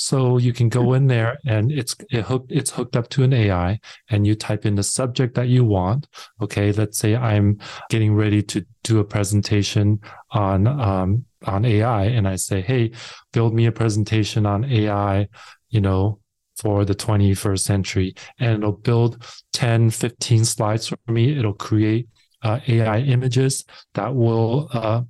So 0.00 0.38
you 0.38 0.54
can 0.54 0.70
go 0.70 0.94
in 0.94 1.06
there 1.08 1.38
and 1.44 1.70
it's 1.70 1.94
it 2.10 2.22
hooked 2.22 2.50
it's 2.50 2.70
hooked 2.70 2.96
up 2.96 3.10
to 3.10 3.22
an 3.22 3.34
AI 3.34 3.78
and 4.08 4.26
you 4.26 4.34
type 4.34 4.64
in 4.64 4.74
the 4.74 4.82
subject 4.82 5.34
that 5.34 5.48
you 5.48 5.62
want. 5.62 6.08
Okay, 6.40 6.72
let's 6.72 6.98
say 6.98 7.14
I'm 7.14 7.58
getting 7.90 8.14
ready 8.14 8.42
to 8.44 8.64
do 8.82 9.00
a 9.00 9.04
presentation 9.04 10.00
on 10.30 10.66
um, 10.66 11.26
on 11.44 11.66
AI 11.66 12.04
and 12.04 12.26
I 12.26 12.36
say, 12.36 12.62
hey, 12.62 12.92
build 13.32 13.54
me 13.54 13.66
a 13.66 13.72
presentation 13.72 14.46
on 14.46 14.64
AI, 14.64 15.28
you 15.68 15.82
know, 15.82 16.20
for 16.56 16.86
the 16.86 16.94
21st 16.94 17.60
century. 17.60 18.14
And 18.38 18.58
it'll 18.58 18.72
build 18.72 19.22
10, 19.52 19.90
15 19.90 20.46
slides 20.46 20.88
for 20.88 20.98
me. 21.08 21.38
It'll 21.38 21.52
create 21.52 22.08
uh, 22.42 22.60
AI 22.66 23.00
images 23.00 23.66
that 23.94 24.14
will 24.14 24.68
uh, 24.72 25.02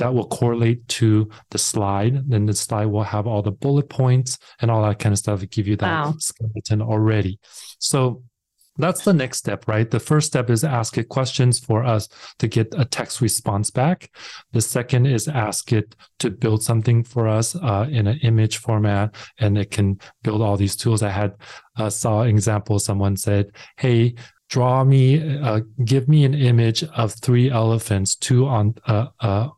that 0.00 0.12
will 0.14 0.26
correlate 0.26 0.86
to 0.88 1.28
the 1.50 1.58
slide. 1.58 2.28
Then 2.28 2.46
the 2.46 2.54
slide 2.54 2.86
will 2.86 3.02
have 3.02 3.26
all 3.26 3.42
the 3.42 3.52
bullet 3.52 3.88
points 3.88 4.38
and 4.60 4.70
all 4.70 4.82
that 4.82 4.98
kind 4.98 5.12
of 5.12 5.18
stuff 5.18 5.40
to 5.40 5.46
give 5.46 5.68
you 5.68 5.76
that 5.76 6.04
wow. 6.06 6.14
skeleton 6.18 6.80
already. 6.80 7.38
So 7.78 8.22
that's 8.78 9.04
the 9.04 9.12
next 9.12 9.36
step, 9.36 9.68
right? 9.68 9.90
The 9.90 10.00
first 10.00 10.28
step 10.28 10.48
is 10.48 10.64
ask 10.64 10.96
it 10.96 11.10
questions 11.10 11.58
for 11.58 11.84
us 11.84 12.08
to 12.38 12.48
get 12.48 12.72
a 12.78 12.86
text 12.86 13.20
response 13.20 13.70
back. 13.70 14.10
The 14.52 14.62
second 14.62 15.04
is 15.04 15.28
ask 15.28 15.70
it 15.70 15.94
to 16.20 16.30
build 16.30 16.62
something 16.62 17.04
for 17.04 17.28
us 17.28 17.54
uh, 17.54 17.86
in 17.90 18.06
an 18.06 18.18
image 18.22 18.56
format, 18.56 19.14
and 19.38 19.58
it 19.58 19.70
can 19.70 20.00
build 20.22 20.40
all 20.40 20.56
these 20.56 20.76
tools. 20.76 21.02
I 21.02 21.10
had 21.10 21.34
uh, 21.76 21.90
saw 21.90 22.22
an 22.22 22.30
example. 22.30 22.78
Someone 22.78 23.16
said, 23.16 23.50
"Hey, 23.76 24.14
draw 24.48 24.82
me, 24.82 25.38
uh, 25.40 25.60
give 25.84 26.08
me 26.08 26.24
an 26.24 26.34
image 26.34 26.82
of 26.84 27.14
three 27.20 27.50
elephants, 27.50 28.16
two 28.16 28.46
on 28.46 28.74
uh, 28.86 29.08
uh, 29.20 29.48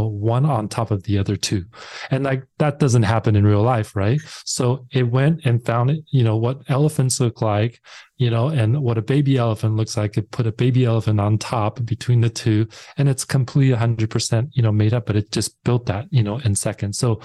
one 0.00 0.46
on 0.46 0.68
top 0.68 0.90
of 0.90 1.02
the 1.02 1.18
other 1.18 1.36
two. 1.36 1.64
And 2.10 2.24
like 2.24 2.44
that 2.58 2.78
doesn't 2.78 3.02
happen 3.02 3.36
in 3.36 3.44
real 3.44 3.62
life, 3.62 3.94
right? 3.94 4.20
So 4.44 4.86
it 4.92 5.02
went 5.02 5.44
and 5.44 5.64
found, 5.64 5.90
it, 5.90 6.04
you 6.10 6.24
know, 6.24 6.36
what 6.36 6.62
elephants 6.68 7.20
look 7.20 7.42
like, 7.42 7.80
you 8.16 8.30
know, 8.30 8.48
and 8.48 8.82
what 8.82 8.98
a 8.98 9.02
baby 9.02 9.36
elephant 9.36 9.76
looks 9.76 9.96
like. 9.96 10.16
It 10.16 10.30
put 10.30 10.46
a 10.46 10.52
baby 10.52 10.84
elephant 10.84 11.20
on 11.20 11.38
top 11.38 11.84
between 11.84 12.20
the 12.20 12.30
two, 12.30 12.68
and 12.96 13.08
it's 13.08 13.24
completely 13.24 13.76
100%, 13.76 14.48
you 14.52 14.62
know, 14.62 14.72
made 14.72 14.94
up, 14.94 15.06
but 15.06 15.16
it 15.16 15.30
just 15.30 15.62
built 15.64 15.86
that, 15.86 16.06
you 16.10 16.22
know, 16.22 16.38
in 16.38 16.54
seconds. 16.54 16.98
So 16.98 17.20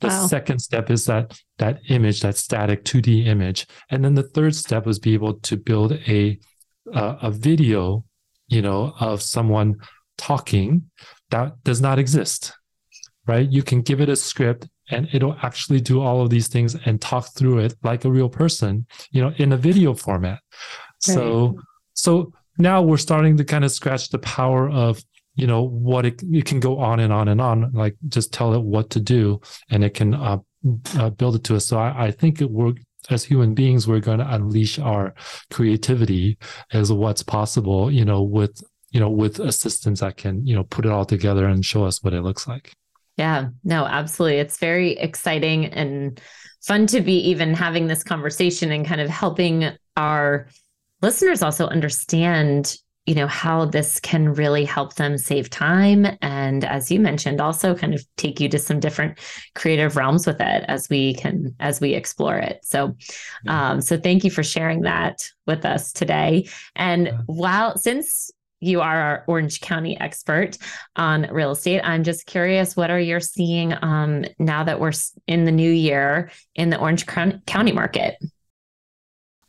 the 0.00 0.08
wow. 0.08 0.26
second 0.26 0.60
step 0.60 0.90
is 0.90 1.06
that 1.06 1.40
that 1.58 1.80
image, 1.88 2.20
that 2.20 2.36
static 2.36 2.84
2D 2.84 3.26
image, 3.26 3.66
and 3.90 4.04
then 4.04 4.14
the 4.14 4.22
third 4.22 4.54
step 4.54 4.86
was 4.86 4.98
be 4.98 5.14
able 5.14 5.34
to 5.34 5.56
build 5.56 5.92
a 5.92 6.38
uh, 6.94 7.16
a 7.20 7.30
video, 7.30 8.04
you 8.46 8.62
know, 8.62 8.94
of 9.00 9.20
someone 9.20 9.76
talking 10.16 10.90
that 11.30 11.62
does 11.64 11.80
not 11.80 11.98
exist, 11.98 12.52
right? 13.26 13.48
You 13.48 13.62
can 13.62 13.82
give 13.82 14.00
it 14.00 14.08
a 14.08 14.16
script 14.16 14.68
and 14.90 15.08
it'll 15.12 15.36
actually 15.42 15.80
do 15.80 16.00
all 16.00 16.22
of 16.22 16.30
these 16.30 16.48
things 16.48 16.76
and 16.86 17.00
talk 17.00 17.34
through 17.34 17.58
it 17.58 17.74
like 17.82 18.04
a 18.04 18.10
real 18.10 18.28
person, 18.28 18.86
you 19.10 19.20
know, 19.20 19.32
in 19.36 19.52
a 19.52 19.56
video 19.56 19.94
format. 19.94 20.40
Right. 21.06 21.14
So, 21.14 21.60
so 21.92 22.32
now 22.56 22.82
we're 22.82 22.96
starting 22.96 23.36
to 23.36 23.44
kind 23.44 23.64
of 23.64 23.72
scratch 23.72 24.08
the 24.08 24.18
power 24.18 24.70
of, 24.70 25.02
you 25.34 25.46
know, 25.46 25.62
what 25.62 26.06
it, 26.06 26.22
it 26.32 26.44
can 26.46 26.58
go 26.58 26.78
on 26.78 27.00
and 27.00 27.12
on 27.12 27.28
and 27.28 27.40
on, 27.40 27.70
like 27.72 27.96
just 28.08 28.32
tell 28.32 28.54
it 28.54 28.62
what 28.62 28.90
to 28.90 29.00
do 29.00 29.40
and 29.70 29.84
it 29.84 29.94
can 29.94 30.14
uh, 30.14 30.38
uh, 30.96 31.10
build 31.10 31.36
it 31.36 31.44
to 31.44 31.56
us. 31.56 31.66
So 31.66 31.78
I, 31.78 32.06
I 32.06 32.10
think 32.10 32.40
it, 32.40 32.50
we're, 32.50 32.72
as 33.10 33.24
human 33.24 33.54
beings, 33.54 33.86
we're 33.86 34.00
going 34.00 34.18
to 34.18 34.34
unleash 34.34 34.78
our 34.78 35.14
creativity 35.50 36.38
as 36.72 36.92
what's 36.92 37.22
possible, 37.22 37.90
you 37.90 38.04
know, 38.04 38.22
with 38.22 38.60
you 38.90 39.00
know, 39.00 39.10
with 39.10 39.38
assistants 39.38 40.00
that 40.00 40.16
can, 40.16 40.46
you 40.46 40.54
know, 40.54 40.64
put 40.64 40.86
it 40.86 40.92
all 40.92 41.04
together 41.04 41.46
and 41.46 41.64
show 41.64 41.84
us 41.84 42.02
what 42.02 42.14
it 42.14 42.22
looks 42.22 42.46
like. 42.46 42.72
Yeah, 43.16 43.48
no, 43.64 43.84
absolutely. 43.84 44.38
It's 44.38 44.58
very 44.58 44.92
exciting 44.92 45.66
and 45.66 46.20
fun 46.62 46.86
to 46.86 47.00
be 47.00 47.18
even 47.28 47.54
having 47.54 47.86
this 47.86 48.04
conversation 48.04 48.70
and 48.70 48.86
kind 48.86 49.00
of 49.00 49.08
helping 49.08 49.70
our 49.96 50.46
listeners 51.02 51.42
also 51.42 51.66
understand 51.66 52.76
you 53.06 53.14
know 53.14 53.26
how 53.26 53.64
this 53.64 53.98
can 54.00 54.34
really 54.34 54.66
help 54.66 54.96
them 54.96 55.16
save 55.16 55.48
time 55.48 56.06
and 56.20 56.62
as 56.62 56.90
you 56.90 57.00
mentioned 57.00 57.40
also 57.40 57.74
kind 57.74 57.94
of 57.94 58.04
take 58.18 58.38
you 58.38 58.50
to 58.50 58.58
some 58.58 58.80
different 58.80 59.18
creative 59.54 59.96
realms 59.96 60.26
with 60.26 60.38
it 60.42 60.64
as 60.68 60.90
we 60.90 61.14
can 61.14 61.54
as 61.58 61.80
we 61.80 61.94
explore 61.94 62.36
it 62.36 62.60
so 62.62 62.94
um 63.46 63.80
so 63.80 63.96
thank 63.96 64.24
you 64.24 64.30
for 64.30 64.42
sharing 64.42 64.82
that 64.82 65.26
with 65.46 65.64
us 65.64 65.90
today 65.90 66.46
and 66.76 67.10
while 67.24 67.78
since 67.78 68.30
you 68.60 68.80
are 68.80 69.00
our 69.00 69.24
Orange 69.26 69.60
County 69.60 69.98
expert 70.00 70.58
on 70.96 71.22
real 71.30 71.52
estate. 71.52 71.80
I'm 71.82 72.04
just 72.04 72.26
curious, 72.26 72.76
what 72.76 72.90
are 72.90 73.00
you 73.00 73.20
seeing 73.20 73.74
um, 73.82 74.24
now 74.38 74.64
that 74.64 74.80
we're 74.80 74.92
in 75.26 75.44
the 75.44 75.52
new 75.52 75.70
year 75.70 76.30
in 76.54 76.70
the 76.70 76.78
Orange 76.78 77.06
County 77.06 77.72
market? 77.72 78.16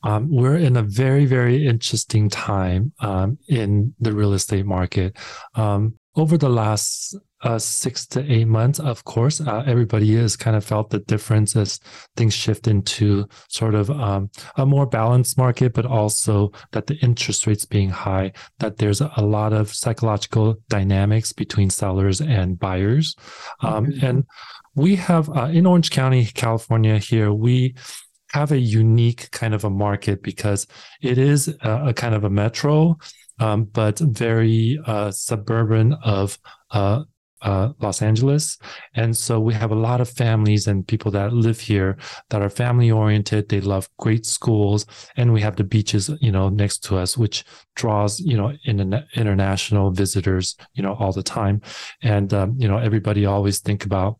Um, 0.03 0.29
we're 0.31 0.57
in 0.57 0.77
a 0.77 0.81
very, 0.81 1.25
very 1.25 1.67
interesting 1.67 2.29
time 2.29 2.93
um, 3.01 3.37
in 3.47 3.93
the 3.99 4.13
real 4.13 4.33
estate 4.33 4.65
market. 4.65 5.17
Um, 5.55 5.99
over 6.15 6.37
the 6.37 6.49
last 6.49 7.15
uh, 7.41 7.57
six 7.57 8.05
to 8.07 8.31
eight 8.31 8.47
months, 8.47 8.79
of 8.79 9.03
course, 9.05 9.39
uh, 9.39 9.63
everybody 9.65 10.15
has 10.15 10.35
kind 10.35 10.55
of 10.55 10.65
felt 10.65 10.89
the 10.89 10.99
difference 10.99 11.55
as 11.55 11.79
things 12.17 12.33
shift 12.33 12.67
into 12.67 13.27
sort 13.47 13.75
of 13.75 13.89
um, 13.89 14.29
a 14.57 14.65
more 14.65 14.85
balanced 14.85 15.37
market, 15.37 15.73
but 15.73 15.85
also 15.85 16.51
that 16.71 16.87
the 16.87 16.95
interest 16.97 17.47
rates 17.47 17.65
being 17.65 17.89
high, 17.89 18.31
that 18.59 18.77
there's 18.77 19.01
a 19.01 19.21
lot 19.21 19.53
of 19.53 19.73
psychological 19.73 20.57
dynamics 20.67 21.31
between 21.31 21.69
sellers 21.69 22.19
and 22.19 22.59
buyers. 22.59 23.15
Um, 23.61 23.85
mm-hmm. 23.85 24.05
And 24.05 24.25
we 24.75 24.95
have 24.97 25.29
uh, 25.29 25.45
in 25.45 25.65
Orange 25.65 25.91
County, 25.91 26.25
California, 26.25 26.97
here, 26.97 27.31
we 27.31 27.75
have 28.31 28.51
a 28.51 28.59
unique 28.59 29.31
kind 29.31 29.53
of 29.53 29.63
a 29.63 29.69
market 29.69 30.21
because 30.21 30.67
it 31.01 31.17
is 31.17 31.47
a, 31.61 31.87
a 31.87 31.93
kind 31.93 32.13
of 32.13 32.23
a 32.23 32.29
metro, 32.29 32.97
um, 33.39 33.63
but 33.63 33.97
very 33.99 34.79
uh, 34.85 35.09
suburban 35.09 35.93
of 36.03 36.37
uh, 36.71 37.03
uh, 37.41 37.69
Los 37.79 38.01
Angeles. 38.01 38.57
And 38.95 39.15
so 39.15 39.39
we 39.39 39.53
have 39.53 39.71
a 39.71 39.75
lot 39.75 40.01
of 40.01 40.09
families 40.09 40.67
and 40.67 40.87
people 40.87 41.11
that 41.11 41.33
live 41.33 41.59
here 41.59 41.97
that 42.29 42.41
are 42.41 42.49
family 42.49 42.91
oriented. 42.91 43.49
They 43.49 43.61
love 43.61 43.89
great 43.97 44.25
schools. 44.25 44.85
And 45.15 45.33
we 45.33 45.41
have 45.41 45.55
the 45.55 45.63
beaches, 45.63 46.09
you 46.21 46.31
know, 46.31 46.49
next 46.49 46.83
to 46.85 46.97
us, 46.97 47.17
which 47.17 47.45
draws, 47.75 48.19
you 48.19 48.37
know, 48.37 48.53
in, 48.65 48.79
an 48.79 49.05
international 49.15 49.91
visitors, 49.91 50.55
you 50.73 50.83
know, 50.83 50.95
all 50.95 51.11
the 51.11 51.23
time. 51.23 51.61
And, 52.01 52.33
um, 52.33 52.55
you 52.57 52.67
know, 52.67 52.77
everybody 52.77 53.25
always 53.25 53.59
think 53.59 53.85
about 53.85 54.19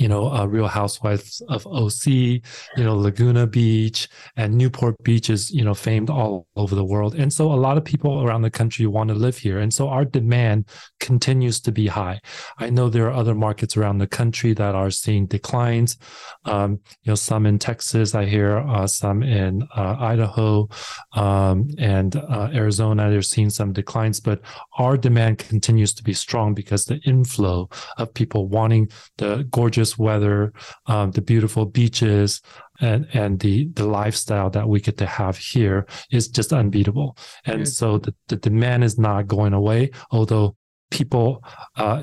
you 0.00 0.08
know, 0.08 0.32
uh, 0.32 0.46
Real 0.46 0.66
Housewives 0.66 1.42
of 1.50 1.66
OC, 1.66 2.06
you 2.06 2.42
know, 2.78 2.96
Laguna 2.96 3.46
Beach 3.46 4.08
and 4.34 4.56
Newport 4.56 4.96
Beach 5.02 5.28
is, 5.28 5.50
you 5.50 5.62
know, 5.62 5.74
famed 5.74 6.08
all 6.08 6.46
over 6.56 6.74
the 6.74 6.84
world. 6.84 7.14
And 7.14 7.30
so 7.30 7.52
a 7.52 7.60
lot 7.66 7.76
of 7.76 7.84
people 7.84 8.22
around 8.24 8.40
the 8.40 8.50
country 8.50 8.86
want 8.86 9.08
to 9.08 9.14
live 9.14 9.36
here. 9.36 9.58
And 9.58 9.72
so 9.72 9.88
our 9.88 10.06
demand 10.06 10.70
continues 11.00 11.60
to 11.60 11.70
be 11.70 11.86
high. 11.86 12.18
I 12.56 12.70
know 12.70 12.88
there 12.88 13.08
are 13.08 13.12
other 13.12 13.34
markets 13.34 13.76
around 13.76 13.98
the 13.98 14.06
country 14.06 14.54
that 14.54 14.74
are 14.74 14.90
seeing 14.90 15.26
declines. 15.26 15.98
Um, 16.46 16.80
you 17.02 17.10
know, 17.10 17.14
some 17.14 17.44
in 17.44 17.58
Texas, 17.58 18.14
I 18.14 18.24
hear 18.24 18.56
uh, 18.56 18.86
some 18.86 19.22
in 19.22 19.68
uh, 19.76 19.96
Idaho 20.00 20.70
um, 21.12 21.68
and 21.76 22.16
uh, 22.16 22.48
Arizona, 22.54 23.10
they're 23.10 23.20
seeing 23.20 23.50
some 23.50 23.74
declines, 23.74 24.18
but 24.18 24.40
our 24.78 24.96
demand 24.96 25.38
continues 25.38 25.92
to 25.92 26.02
be 26.02 26.14
strong 26.14 26.54
because 26.54 26.86
the 26.86 27.00
inflow 27.04 27.68
of 27.98 28.14
people 28.14 28.48
wanting 28.48 28.90
the 29.18 29.46
gorgeous 29.50 29.89
gorgeous 29.90 29.98
weather, 29.98 30.52
um, 30.86 31.10
the 31.12 31.22
beautiful 31.22 31.66
beaches, 31.66 32.40
and 32.80 33.06
and 33.12 33.40
the 33.40 33.68
the 33.74 33.86
lifestyle 33.86 34.50
that 34.50 34.68
we 34.68 34.80
get 34.80 34.96
to 34.98 35.06
have 35.06 35.36
here 35.36 35.86
is 36.10 36.28
just 36.28 36.52
unbeatable. 36.52 37.16
And 37.44 37.62
mm-hmm. 37.62 37.64
so 37.64 37.98
the, 37.98 38.14
the 38.28 38.36
demand 38.36 38.84
is 38.84 38.98
not 38.98 39.26
going 39.26 39.52
away, 39.52 39.90
although 40.10 40.56
people 40.90 41.42
uh, 41.76 42.02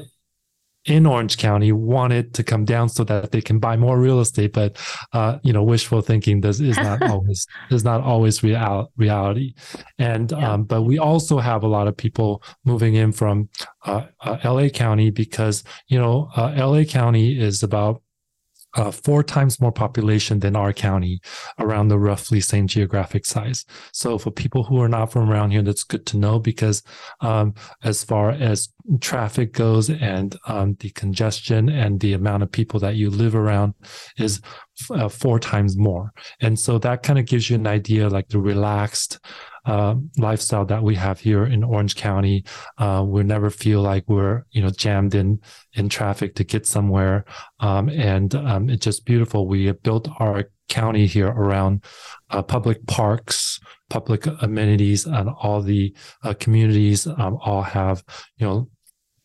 in 0.88 1.06
Orange 1.06 1.38
County 1.38 1.72
wanted 1.72 2.34
to 2.34 2.44
come 2.44 2.66
down 2.66 2.90
so 2.90 3.04
that 3.04 3.32
they 3.32 3.42
can 3.42 3.60
buy 3.60 3.76
more 3.76 4.00
real 4.00 4.20
estate, 4.20 4.54
but 4.54 4.78
uh, 5.14 5.38
you 5.44 5.52
know, 5.54 5.64
wishful 5.64 6.02
thinking 6.02 6.42
does 6.42 6.62
is 6.62 6.78
not 6.78 7.02
always 7.10 7.46
is 7.70 7.84
not 7.84 8.02
always 8.02 8.42
real, 8.42 8.92
reality. 8.98 9.54
And 10.00 10.32
yeah. 10.32 10.54
um, 10.54 10.64
but 10.64 10.84
we 10.84 10.98
also 10.98 11.40
have 11.40 11.64
a 11.64 11.68
lot 11.68 11.88
of 11.88 11.96
people 11.96 12.42
moving 12.64 12.96
in 12.96 13.12
from 13.12 13.50
uh, 13.86 14.06
uh, 14.22 14.38
LA 14.44 14.70
County 14.70 15.12
because 15.12 15.64
you 15.88 16.00
know 16.00 16.30
uh, 16.36 16.54
LA 16.58 16.84
County 16.84 17.40
is 17.40 17.64
about 17.64 18.02
uh, 18.78 18.92
four 18.92 19.24
times 19.24 19.60
more 19.60 19.72
population 19.72 20.40
than 20.40 20.56
our 20.56 20.72
county 20.72 21.20
around 21.60 21.88
the 21.88 22.00
roughly 22.00 22.40
same 22.40 22.68
geographic 22.68 23.26
size. 23.26 23.66
So 23.92 24.18
for 24.18 24.32
people 24.32 24.64
who 24.64 24.80
are 24.82 24.88
not 24.88 25.12
from 25.12 25.30
around 25.30 25.52
here, 25.52 25.64
that's 25.64 25.84
good 25.84 26.06
to 26.08 26.18
know 26.18 26.40
because 26.40 26.84
um, 27.20 27.56
as 27.84 28.04
far 28.04 28.32
as 28.32 28.70
traffic 29.02 29.52
goes 29.52 29.90
and 29.90 30.38
um, 30.48 30.78
the 30.80 30.92
congestion 30.92 31.70
and 31.70 32.00
the 32.00 32.14
amount 32.14 32.44
of 32.44 32.52
people 32.52 32.80
that 32.80 32.96
you 32.96 33.10
live 33.10 33.36
around 33.36 33.74
is 34.18 34.42
uh, 34.92 35.10
four 35.10 35.40
times 35.40 35.76
more. 35.76 36.14
And 36.40 36.58
so 36.58 36.78
that 36.80 37.04
kind 37.04 37.20
of 37.20 37.26
gives 37.26 37.50
you 37.50 37.56
an 37.56 37.68
idea 37.68 38.08
like 38.10 38.30
the 38.30 38.40
relaxed 38.40 39.20
uh, 39.68 39.96
lifestyle 40.18 40.66
that 40.66 40.82
we 40.82 40.96
have 40.96 41.20
here 41.20 41.46
in 41.46 41.64
Orange 41.64 41.96
County. 41.96 42.46
Uh, 42.78 43.04
we 43.06 43.22
never 43.24 43.50
feel 43.50 43.82
like 43.82 44.06
we're 44.08 44.44
you 44.52 44.62
know 44.62 44.70
jammed 44.70 45.14
in 45.14 45.40
in 45.74 45.90
traffic 45.90 46.36
to 46.36 46.44
get 46.44 46.66
somewhere, 46.66 47.26
um, 47.60 47.90
and 47.90 48.34
um, 48.36 48.70
it's 48.70 48.86
just 48.86 49.06
beautiful. 49.06 49.48
We 49.48 49.66
have 49.66 49.84
built 49.84 50.08
our 50.20 50.46
county 50.70 51.06
here 51.06 51.28
around 51.28 51.84
uh, 52.30 52.42
public 52.42 52.86
parks, 52.88 53.60
public 53.90 54.26
amenities, 54.42 55.06
and 55.06 55.30
all 55.30 55.62
the 55.62 55.94
uh, 56.24 56.34
communities 56.40 57.06
um, 57.06 57.38
all 57.42 57.62
have 57.62 58.04
you 58.38 58.48
know 58.48 58.70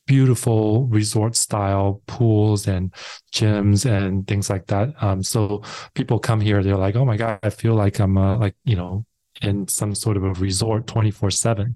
beautiful 0.07 0.89
resort 0.89 1.37
style 1.37 2.03
pools 2.09 2.67
and 2.67 2.93
gyms 3.33 3.89
and 3.89 4.27
things 4.27 4.51
like 4.51 4.67
that. 4.67 4.91
Um, 5.01 5.23
so 5.23 5.63
people 5.95 6.19
come 6.19 6.41
here, 6.41 6.63
they're 6.65 6.77
like, 6.77 6.97
"Oh 6.97 7.05
my 7.05 7.17
god, 7.17 7.39
I 7.45 7.51
feel 7.51 7.75
like 7.75 8.01
I'm 8.01 8.19
uh, 8.19 8.39
like 8.39 8.57
you 8.65 8.75
know 8.77 9.07
in 9.41 9.67
some 9.67 9.95
sort 9.95 10.17
of 10.17 10.25
a 10.25 10.33
resort 10.35 10.87
24 10.87 11.31
7 11.31 11.75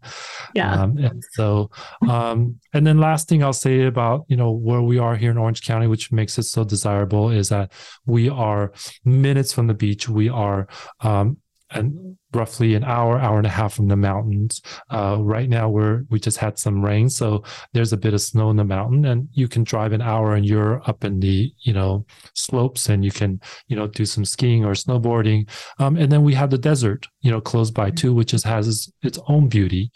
yeah. 0.54 0.82
Um, 0.82 0.98
and 0.98 1.24
so 1.32 1.70
um, 2.08 2.60
and 2.74 2.86
then 2.86 2.98
last 2.98 3.28
thing 3.28 3.42
i'll 3.42 3.52
say 3.52 3.86
about 3.86 4.24
you 4.28 4.36
know 4.36 4.50
where 4.50 4.82
we 4.82 4.98
are 4.98 5.16
here 5.16 5.30
in 5.30 5.38
orange 5.38 5.62
county 5.62 5.86
which 5.86 6.12
makes 6.12 6.38
it 6.38 6.44
so 6.44 6.64
desirable 6.64 7.30
is 7.30 7.48
that 7.48 7.72
we 8.04 8.28
are 8.28 8.72
minutes 9.04 9.52
from 9.52 9.66
the 9.66 9.74
beach. 9.74 10.08
We 10.08 10.28
are 10.28 10.68
um, 11.00 11.38
and 11.70 12.16
roughly 12.36 12.74
an 12.74 12.84
hour, 12.84 13.18
hour 13.18 13.38
and 13.38 13.46
a 13.46 13.50
half 13.50 13.74
from 13.74 13.88
the 13.88 13.96
mountains. 13.96 14.60
Uh, 14.90 15.16
right 15.20 15.48
now, 15.48 15.68
we're 15.68 16.04
we 16.10 16.20
just 16.20 16.36
had 16.36 16.58
some 16.58 16.84
rain, 16.84 17.08
so 17.08 17.42
there's 17.72 17.92
a 17.92 17.96
bit 17.96 18.14
of 18.14 18.20
snow 18.20 18.50
in 18.50 18.56
the 18.56 18.64
mountain, 18.64 19.06
and 19.06 19.28
you 19.32 19.48
can 19.48 19.64
drive 19.64 19.92
an 19.92 20.02
hour, 20.02 20.34
and 20.34 20.46
you're 20.46 20.82
up 20.88 21.04
in 21.04 21.18
the 21.20 21.52
you 21.60 21.72
know 21.72 22.04
slopes, 22.34 22.88
and 22.88 23.04
you 23.04 23.10
can 23.10 23.40
you 23.68 23.76
know 23.76 23.86
do 23.86 24.04
some 24.04 24.24
skiing 24.24 24.64
or 24.64 24.72
snowboarding. 24.72 25.48
Um, 25.78 25.96
and 25.96 26.12
then 26.12 26.22
we 26.22 26.34
have 26.34 26.50
the 26.50 26.58
desert, 26.58 27.06
you 27.22 27.30
know, 27.30 27.40
close 27.40 27.70
by 27.70 27.90
too, 27.90 28.14
which 28.14 28.34
is, 28.34 28.44
has 28.44 28.92
its 29.02 29.18
own 29.28 29.48
beauty. 29.48 29.90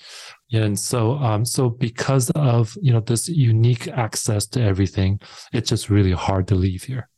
And 0.53 0.79
so, 0.79 1.13
um, 1.19 1.45
so 1.45 1.69
because 1.69 2.31
of 2.31 2.77
you 2.81 2.93
know 2.93 3.01
this 3.01 3.29
unique 3.29 3.87
access 3.89 4.47
to 4.49 4.63
everything, 4.63 5.21
it's 5.53 5.69
just 5.69 5.91
really 5.91 6.13
hard 6.13 6.49
to 6.49 6.55
leave 6.55 6.85
here. 6.85 7.09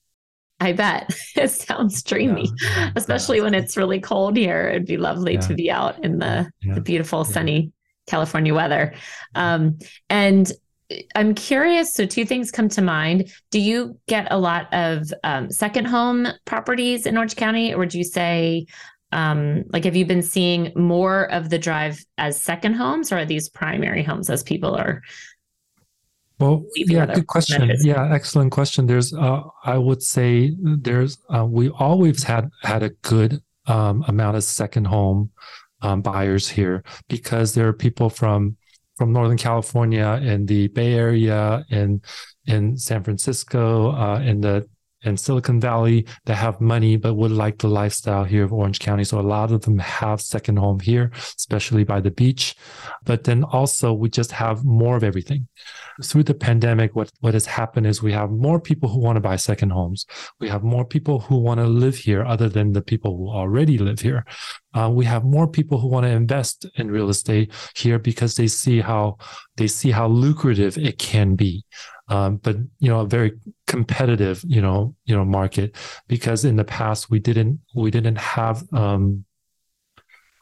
I 0.62 0.72
bet 0.72 1.12
it 1.36 1.50
sounds 1.50 2.02
dreamy, 2.04 2.52
yeah, 2.62 2.68
yeah, 2.76 2.90
especially 2.94 3.38
yeah. 3.38 3.44
when 3.44 3.54
it's 3.54 3.76
really 3.76 4.00
cold 4.00 4.36
here. 4.36 4.68
It'd 4.68 4.86
be 4.86 4.96
lovely 4.96 5.36
to 5.38 5.54
be 5.54 5.70
out 5.70 6.02
in 6.04 6.18
the, 6.18 6.48
the 6.62 6.80
beautiful 6.80 7.24
sunny 7.24 7.72
California 8.06 8.54
weather. 8.54 8.94
Um, 9.34 9.78
and 10.08 10.50
I'm 11.16 11.34
curious. 11.34 11.94
So, 11.94 12.06
two 12.06 12.24
things 12.24 12.52
come 12.52 12.68
to 12.70 12.82
mind. 12.82 13.32
Do 13.50 13.58
you 13.58 13.98
get 14.06 14.28
a 14.30 14.38
lot 14.38 14.72
of 14.72 15.12
um, 15.24 15.50
second 15.50 15.86
home 15.86 16.28
properties 16.44 17.06
in 17.06 17.16
Orange 17.16 17.34
County, 17.34 17.74
or 17.74 17.78
would 17.78 17.94
you 17.94 18.04
say, 18.04 18.66
um, 19.10 19.64
like, 19.72 19.84
have 19.84 19.96
you 19.96 20.06
been 20.06 20.22
seeing 20.22 20.72
more 20.76 21.30
of 21.32 21.50
the 21.50 21.58
drive 21.58 22.04
as 22.18 22.40
second 22.40 22.74
homes, 22.74 23.10
or 23.10 23.18
are 23.18 23.24
these 23.24 23.48
primary 23.48 24.04
homes 24.04 24.30
as 24.30 24.44
people 24.44 24.76
are 24.76 25.02
well, 26.42 26.64
yeah, 26.74 27.06
good 27.06 27.26
question. 27.26 27.70
Yeah, 27.82 28.12
excellent 28.12 28.52
question. 28.52 28.86
There's, 28.86 29.14
uh, 29.14 29.42
I 29.64 29.78
would 29.78 30.02
say, 30.02 30.54
there's, 30.60 31.18
uh, 31.34 31.46
we 31.46 31.70
always 31.70 32.22
had 32.22 32.50
had 32.62 32.82
a 32.82 32.90
good 33.02 33.40
um, 33.66 34.04
amount 34.08 34.36
of 34.36 34.44
second 34.44 34.86
home 34.86 35.30
um, 35.82 36.02
buyers 36.02 36.48
here 36.48 36.82
because 37.08 37.54
there 37.54 37.68
are 37.68 37.72
people 37.72 38.10
from 38.10 38.56
from 38.96 39.12
Northern 39.12 39.38
California 39.38 40.20
in 40.22 40.46
the 40.46 40.68
Bay 40.68 40.94
Area 40.94 41.64
and 41.70 42.04
in 42.46 42.76
San 42.76 43.02
Francisco, 43.02 43.92
uh, 43.92 44.20
in 44.20 44.40
the 44.40 44.68
in 45.04 45.16
Silicon 45.16 45.60
Valley 45.60 46.06
that 46.26 46.36
have 46.36 46.60
money 46.60 46.96
but 46.96 47.14
would 47.14 47.30
like 47.30 47.58
the 47.58 47.68
lifestyle 47.68 48.24
here 48.24 48.44
of 48.44 48.52
Orange 48.52 48.78
County. 48.78 49.04
So 49.04 49.18
a 49.18 49.22
lot 49.22 49.52
of 49.52 49.62
them 49.62 49.78
have 49.78 50.20
second 50.20 50.58
home 50.58 50.80
here, 50.80 51.10
especially 51.36 51.84
by 51.84 52.00
the 52.00 52.10
beach. 52.10 52.54
But 53.04 53.24
then 53.24 53.44
also 53.44 53.92
we 53.92 54.08
just 54.08 54.32
have 54.32 54.64
more 54.64 54.96
of 54.96 55.04
everything. 55.04 55.48
Through 56.02 56.24
the 56.24 56.34
pandemic, 56.34 56.96
what, 56.96 57.10
what 57.20 57.34
has 57.34 57.46
happened 57.46 57.86
is 57.86 58.02
we 58.02 58.12
have 58.12 58.30
more 58.30 58.60
people 58.60 58.88
who 58.88 59.00
want 59.00 59.16
to 59.16 59.20
buy 59.20 59.36
second 59.36 59.70
homes. 59.70 60.06
We 60.40 60.48
have 60.48 60.62
more 60.62 60.84
people 60.84 61.20
who 61.20 61.38
want 61.38 61.60
to 61.60 61.66
live 61.66 61.96
here 61.96 62.24
other 62.24 62.48
than 62.48 62.72
the 62.72 62.82
people 62.82 63.16
who 63.16 63.28
already 63.28 63.78
live 63.78 64.00
here. 64.00 64.24
Uh, 64.74 64.90
we 64.90 65.04
have 65.04 65.24
more 65.24 65.46
people 65.46 65.78
who 65.78 65.88
want 65.88 66.04
to 66.04 66.10
invest 66.10 66.66
in 66.76 66.90
real 66.90 67.10
estate 67.10 67.52
here 67.74 67.98
because 67.98 68.36
they 68.36 68.46
see 68.46 68.80
how 68.80 69.18
they 69.56 69.66
see 69.66 69.90
how 69.90 70.08
lucrative 70.08 70.78
it 70.78 70.98
can 70.98 71.34
be 71.34 71.64
um, 72.12 72.36
but 72.36 72.56
you 72.78 72.88
know 72.90 73.00
a 73.00 73.06
very 73.06 73.32
competitive 73.66 74.44
you 74.46 74.60
know 74.60 74.94
you 75.06 75.16
know 75.16 75.24
market 75.24 75.74
because 76.08 76.44
in 76.44 76.56
the 76.56 76.64
past 76.64 77.10
we 77.10 77.18
didn't 77.18 77.58
we 77.74 77.90
didn't 77.90 78.18
have 78.18 78.62
um, 78.74 79.24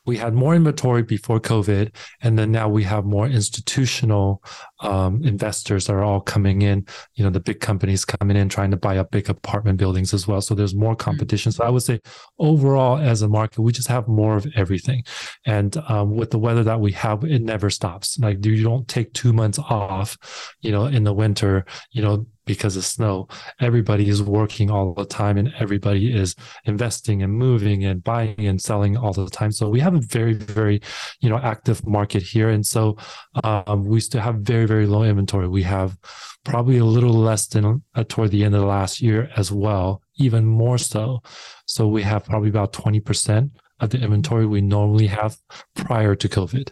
we 0.06 0.16
had 0.16 0.34
more 0.34 0.54
inventory 0.54 1.02
before 1.02 1.40
COVID, 1.40 1.94
and 2.22 2.38
then 2.38 2.50
now 2.50 2.68
we 2.68 2.82
have 2.84 3.04
more 3.04 3.26
institutional 3.26 4.42
um, 4.80 5.22
investors 5.24 5.86
that 5.86 5.92
are 5.92 6.02
all 6.02 6.20
coming 6.20 6.62
in. 6.62 6.86
You 7.14 7.24
know, 7.24 7.30
the 7.30 7.40
big 7.40 7.60
companies 7.60 8.04
coming 8.04 8.36
in 8.36 8.48
trying 8.48 8.70
to 8.70 8.76
buy 8.76 8.98
up 8.98 9.10
big 9.10 9.28
apartment 9.28 9.78
buildings 9.78 10.14
as 10.14 10.26
well. 10.26 10.40
So 10.40 10.54
there's 10.54 10.74
more 10.74 10.94
mm-hmm. 10.94 11.10
competition. 11.10 11.52
So 11.52 11.64
I 11.64 11.70
would 11.70 11.82
say 11.82 12.00
overall, 12.38 12.98
as 12.98 13.22
a 13.22 13.28
market, 13.28 13.60
we 13.60 13.72
just 13.72 13.88
have 13.88 14.08
more 14.08 14.36
of 14.36 14.46
everything. 14.54 15.04
And 15.46 15.76
um, 15.88 16.16
with 16.16 16.30
the 16.30 16.38
weather 16.38 16.64
that 16.64 16.80
we 16.80 16.92
have, 16.92 17.24
it 17.24 17.42
never 17.42 17.70
stops. 17.70 18.18
Like 18.18 18.44
you 18.44 18.62
don't 18.64 18.88
take 18.88 19.12
two 19.12 19.32
months 19.32 19.58
off. 19.58 20.16
You 20.60 20.72
know, 20.72 20.86
in 20.86 21.04
the 21.04 21.12
winter, 21.12 21.66
you 21.92 22.02
know 22.02 22.26
because 22.46 22.76
of 22.76 22.84
snow. 22.84 23.28
Everybody 23.60 24.08
is 24.08 24.22
working 24.22 24.70
all 24.70 24.94
the 24.94 25.04
time 25.04 25.38
and 25.38 25.52
everybody 25.58 26.12
is 26.12 26.34
investing 26.64 27.22
and 27.22 27.32
moving 27.32 27.84
and 27.84 28.02
buying 28.02 28.46
and 28.46 28.60
selling 28.60 28.96
all 28.96 29.12
the 29.12 29.28
time. 29.28 29.52
So 29.52 29.68
we 29.68 29.80
have 29.80 29.94
a 29.94 30.00
very, 30.00 30.34
very, 30.34 30.80
you 31.20 31.28
know, 31.28 31.38
active 31.38 31.86
market 31.86 32.22
here. 32.22 32.48
And 32.48 32.64
so 32.64 32.96
um, 33.44 33.84
we 33.84 34.00
still 34.00 34.20
have 34.20 34.36
very, 34.36 34.66
very 34.66 34.86
low 34.86 35.02
inventory. 35.02 35.48
We 35.48 35.62
have 35.62 35.96
probably 36.44 36.78
a 36.78 36.84
little 36.84 37.12
less 37.12 37.46
than 37.46 37.82
uh, 37.94 38.04
toward 38.08 38.30
the 38.30 38.44
end 38.44 38.54
of 38.54 38.62
the 38.62 38.66
last 38.66 39.00
year 39.00 39.30
as 39.36 39.52
well, 39.52 40.02
even 40.16 40.44
more 40.44 40.78
so. 40.78 41.22
So 41.66 41.86
we 41.86 42.02
have 42.02 42.24
probably 42.24 42.48
about 42.48 42.72
20% 42.72 43.50
of 43.80 43.90
the 43.90 43.98
inventory 43.98 44.46
we 44.46 44.60
normally 44.60 45.06
have 45.06 45.36
prior 45.74 46.14
to 46.14 46.28
COVID. 46.28 46.70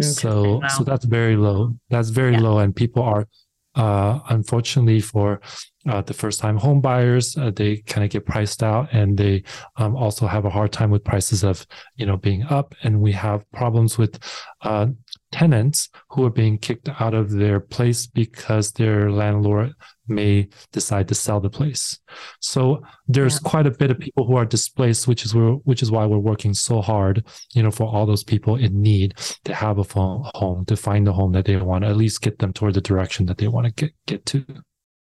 Okay. 0.00 0.08
So, 0.08 0.58
wow. 0.58 0.68
so 0.68 0.84
that's 0.84 1.04
very 1.04 1.36
low. 1.36 1.74
That's 1.90 2.10
very 2.10 2.34
yeah. 2.34 2.40
low, 2.40 2.58
and 2.58 2.74
people 2.74 3.02
are 3.02 3.26
uh, 3.74 4.20
unfortunately 4.28 5.00
for 5.00 5.40
uh, 5.88 6.02
the 6.02 6.14
first 6.14 6.40
time 6.40 6.56
home 6.56 6.80
buyers 6.80 7.36
uh, 7.36 7.50
they 7.50 7.76
kind 7.86 8.04
of 8.04 8.10
get 8.10 8.26
priced 8.26 8.62
out 8.62 8.88
and 8.92 9.16
they 9.16 9.42
um, 9.76 9.96
also 9.96 10.26
have 10.26 10.44
a 10.44 10.50
hard 10.50 10.72
time 10.72 10.90
with 10.90 11.04
prices 11.04 11.44
of 11.44 11.66
you 11.96 12.06
know 12.06 12.16
being 12.16 12.42
up. 12.44 12.74
And 12.82 13.00
we 13.00 13.12
have 13.12 13.50
problems 13.52 13.98
with 13.98 14.18
uh, 14.62 14.88
tenants 15.30 15.90
who 16.10 16.24
are 16.24 16.30
being 16.30 16.58
kicked 16.58 16.88
out 17.00 17.14
of 17.14 17.30
their 17.30 17.60
place 17.60 18.06
because 18.06 18.72
their 18.72 19.10
landlord 19.10 19.74
may 20.06 20.48
decide 20.72 21.08
to 21.08 21.14
sell 21.14 21.40
the 21.40 21.50
place. 21.50 21.98
So 22.40 22.82
there's 23.06 23.34
yeah. 23.34 23.50
quite 23.50 23.66
a 23.66 23.70
bit 23.70 23.90
of 23.90 23.98
people 23.98 24.26
who 24.26 24.36
are 24.36 24.46
displaced, 24.46 25.06
which 25.06 25.24
is 25.24 25.34
where, 25.34 25.52
which 25.52 25.82
is 25.82 25.90
why 25.90 26.06
we're 26.06 26.18
working 26.18 26.54
so 26.54 26.80
hard, 26.80 27.26
you 27.54 27.62
know, 27.62 27.70
for 27.70 27.86
all 27.86 28.06
those 28.06 28.24
people 28.24 28.56
in 28.56 28.80
need 28.80 29.14
to 29.44 29.54
have 29.54 29.78
a 29.78 29.84
home, 29.84 30.64
to 30.66 30.76
find 30.76 31.06
the 31.06 31.12
home 31.12 31.32
that 31.32 31.44
they 31.44 31.56
want, 31.56 31.84
at 31.84 31.96
least 31.96 32.22
get 32.22 32.38
them 32.38 32.52
toward 32.52 32.74
the 32.74 32.80
direction 32.80 33.26
that 33.26 33.38
they 33.38 33.48
want 33.48 33.66
to 33.66 33.72
get 33.72 33.94
get 34.06 34.24
to. 34.26 34.44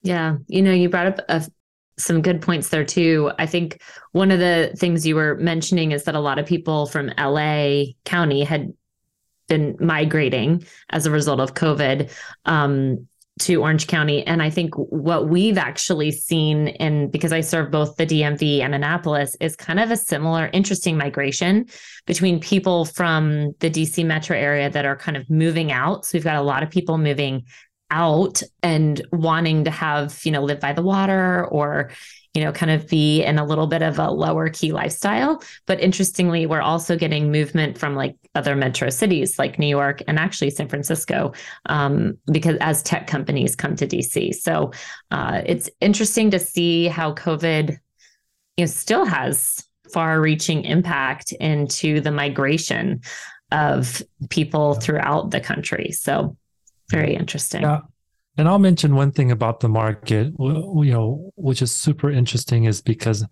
Yeah, 0.03 0.37
you 0.47 0.62
know, 0.62 0.73
you 0.73 0.89
brought 0.89 1.07
up 1.07 1.21
a, 1.29 1.47
some 1.99 2.23
good 2.23 2.41
points 2.41 2.69
there 2.69 2.85
too. 2.85 3.31
I 3.39 3.47
think 3.47 3.81
one 4.12 4.31
of 4.31 4.39
the 4.39 4.73
things 4.77 5.07
you 5.07 5.17
were 5.17 5.37
mentioning 5.37 5.93
is 5.93 6.05
that 6.05 6.14
a 6.14 6.21
lot 6.21 6.39
of 6.39 6.47
people 6.47 6.87
from 6.87 7.11
LA 7.19 7.85
County 8.05 8.45
had 8.45 8.73
been 9.47 9.76
migrating 9.80 10.64
as 10.90 11.07
a 11.07 11.11
result 11.11 11.40
of 11.40 11.55
COVID 11.55 12.11
um, 12.44 13.07
to 13.38 13.57
Orange 13.57 13.86
County. 13.86 14.26
And 14.26 14.42
I 14.42 14.49
think 14.49 14.74
what 14.76 15.28
we've 15.28 15.59
actually 15.59 16.11
seen 16.11 16.68
in 16.68 17.11
because 17.11 17.32
I 17.32 17.42
serve 17.42 17.70
both 17.70 17.97
the 17.97 18.07
DMV 18.07 18.61
and 18.61 18.74
Annapolis 18.74 19.36
is 19.40 19.55
kind 19.57 19.78
of 19.78 19.90
a 19.90 19.97
similar 19.97 20.49
interesting 20.55 20.97
migration 20.97 21.66
between 22.07 22.40
people 22.40 22.86
from 22.86 23.53
the 23.61 23.70
DC 23.70 24.07
metro 24.07 24.36
area 24.36 24.70
that 24.70 24.86
are 24.86 24.97
kind 24.97 25.18
of 25.18 25.28
moving 25.28 25.70
out. 25.70 26.07
So 26.07 26.16
we've 26.16 26.24
got 26.24 26.36
a 26.36 26.42
lot 26.42 26.62
of 26.62 26.70
people 26.70 26.97
moving 26.97 27.44
out 27.91 28.43
and 28.62 29.01
wanting 29.12 29.64
to 29.64 29.70
have, 29.70 30.20
you 30.24 30.32
know, 30.32 30.43
live 30.43 30.61
by 30.61 30.72
the 30.72 30.82
water 30.82 31.47
or, 31.47 31.91
you 32.34 32.43
know, 32.43 32.53
kind 32.53 32.70
of 32.70 32.89
be 32.89 33.22
in 33.22 33.39
a 33.39 33.45
little 33.45 33.66
bit 33.66 33.82
of 33.82 33.99
a 33.99 34.11
lower 34.11 34.49
key 34.49 34.72
lifestyle. 34.72 35.43
But 35.66 35.80
interestingly, 35.80 36.47
we're 36.47 36.61
also 36.61 36.97
getting 36.97 37.30
movement 37.30 37.78
from 37.78 37.95
like 37.95 38.16
other 38.34 38.55
metro 38.57 38.91
cities 38.91 39.39
like 39.39 39.59
New 39.59 39.68
York 39.68 40.03
and 40.07 40.18
actually 40.18 40.51
San 40.51 40.68
Francisco, 40.68 41.32
um, 41.66 42.18
because 42.30 42.57
as 42.61 42.82
tech 42.82 43.07
companies 43.07 43.57
come 43.57 43.76
to 43.76 43.87
DC. 43.87 44.34
So 44.34 44.72
uh, 45.11 45.43
it's 45.47 45.70
interesting 45.80 46.30
to 46.32 46.39
see 46.39 46.89
how 46.89 47.14
COVID, 47.14 47.70
you 48.57 48.64
know, 48.64 48.66
still 48.66 49.05
has 49.05 49.64
far-reaching 49.93 50.64
impact 50.64 51.32
into 51.32 52.01
the 52.01 52.11
migration 52.11 53.01
of 53.53 54.03
people 54.28 54.74
throughout 54.74 55.30
the 55.30 55.41
country. 55.41 55.93
So 55.93 56.37
very 56.91 57.14
interesting. 57.14 57.62
Yeah. 57.62 57.80
And 58.39 58.49
I'll 58.49 58.59
mention 58.59 58.95
one 58.95 59.12
thing 59.12 59.30
about 59.30 59.61
the 59.61 59.68
market, 59.68 60.32
you 60.39 60.93
know, 60.93 61.30
which 61.37 61.62
is 61.62 61.74
super 61.74 62.11
interesting 62.11 62.64
is 62.64 62.82
because 62.82 63.24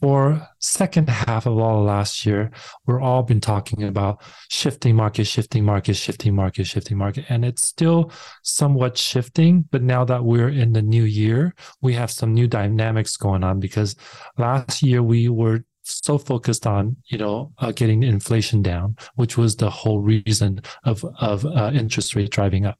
for 0.00 0.48
second 0.58 1.08
half 1.08 1.46
of 1.46 1.58
all 1.58 1.84
last 1.84 2.24
year, 2.24 2.50
we're 2.86 3.00
all 3.00 3.22
been 3.22 3.40
talking 3.40 3.84
about 3.84 4.22
shifting 4.48 4.96
market, 4.96 5.24
shifting 5.24 5.64
market, 5.64 5.94
shifting 5.94 6.34
market, 6.34 6.64
shifting 6.64 6.96
market. 6.96 7.26
And 7.28 7.44
it's 7.44 7.62
still 7.62 8.10
somewhat 8.42 8.96
shifting. 8.96 9.68
But 9.70 9.82
now 9.82 10.04
that 10.06 10.24
we're 10.24 10.48
in 10.48 10.72
the 10.72 10.82
new 10.82 11.04
year, 11.04 11.54
we 11.82 11.92
have 11.94 12.10
some 12.10 12.32
new 12.32 12.48
dynamics 12.48 13.16
going 13.16 13.44
on 13.44 13.60
because 13.60 13.94
last 14.38 14.82
year 14.82 15.02
we 15.02 15.28
were 15.28 15.64
so 15.90 16.18
focused 16.18 16.66
on 16.66 16.96
you 17.06 17.18
know 17.18 17.52
uh, 17.58 17.72
getting 17.72 18.02
inflation 18.02 18.62
down, 18.62 18.96
which 19.14 19.36
was 19.36 19.56
the 19.56 19.70
whole 19.70 20.00
reason 20.00 20.60
of 20.84 21.04
of 21.20 21.44
uh, 21.44 21.70
interest 21.74 22.14
rate 22.14 22.30
driving 22.30 22.66
up. 22.66 22.78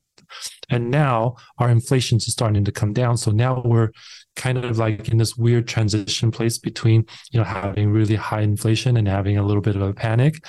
And 0.69 0.91
now 0.91 1.37
our 1.59 1.69
inflation 1.71 2.19
is 2.19 2.33
starting 2.33 2.65
to 2.65 2.73
come 2.73 2.93
down. 2.93 3.17
So 3.17 3.31
now 3.31 3.63
we're 3.65 3.91
kind 4.37 4.59
of 4.59 4.79
like 4.79 5.09
in 5.09 5.19
this 5.19 5.37
weird 5.37 5.67
transition 5.67 6.31
place 6.31 6.59
between, 6.59 7.05
you 7.31 7.39
know, 7.39 7.45
having 7.45 7.91
really 7.91 8.15
high 8.15 8.41
inflation 8.41 8.97
and 8.97 9.09
having 9.09 9.37
a 9.37 9.45
little 9.45 9.61
bit 9.61 9.77
of 9.77 9.83
a 9.83 9.93
panic 9.93 10.45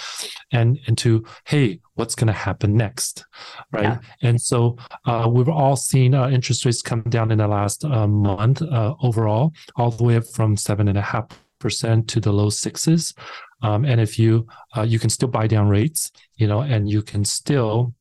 and 0.52 0.80
into, 0.86 1.26
hey, 1.46 1.80
what's 1.96 2.16
going 2.16 2.28
to 2.28 2.34
happen 2.34 2.78
next? 2.78 3.26
Right. 3.72 3.84
Yeah. 3.84 4.00
And 4.22 4.40
so 4.40 4.78
uh, 5.06 5.30
we've 5.32 5.50
all 5.50 5.76
seen 5.76 6.14
uh, 6.14 6.30
interest 6.30 6.64
rates 6.66 6.82
come 6.82 7.02
down 7.04 7.32
in 7.32 7.40
the 7.40 7.48
last 7.48 7.84
uh, 7.84 8.08
month 8.08 8.62
uh, 8.62 8.94
overall, 9.02 9.54
all 9.76 9.92
the 9.92 10.04
way 10.04 10.16
up 10.16 10.28
from 10.28 10.56
seven 10.56 10.88
and 10.88 10.98
a 10.98 11.02
half 11.02 11.28
percent 11.62 12.10
to 12.10 12.20
the 12.20 12.34
low 12.34 12.50
sixes. 12.50 13.14
Um, 13.62 13.86
and 13.86 14.02
if 14.02 14.20
you 14.20 14.48
uh, 14.76 14.82
you 14.82 15.00
can 15.00 15.10
still 15.10 15.30
buy 15.30 15.48
down 15.48 15.70
rates, 15.70 16.12
you 16.36 16.48
know, 16.48 16.62
and 16.62 16.90
you 16.90 17.02
can 17.02 17.24
still 17.24 17.94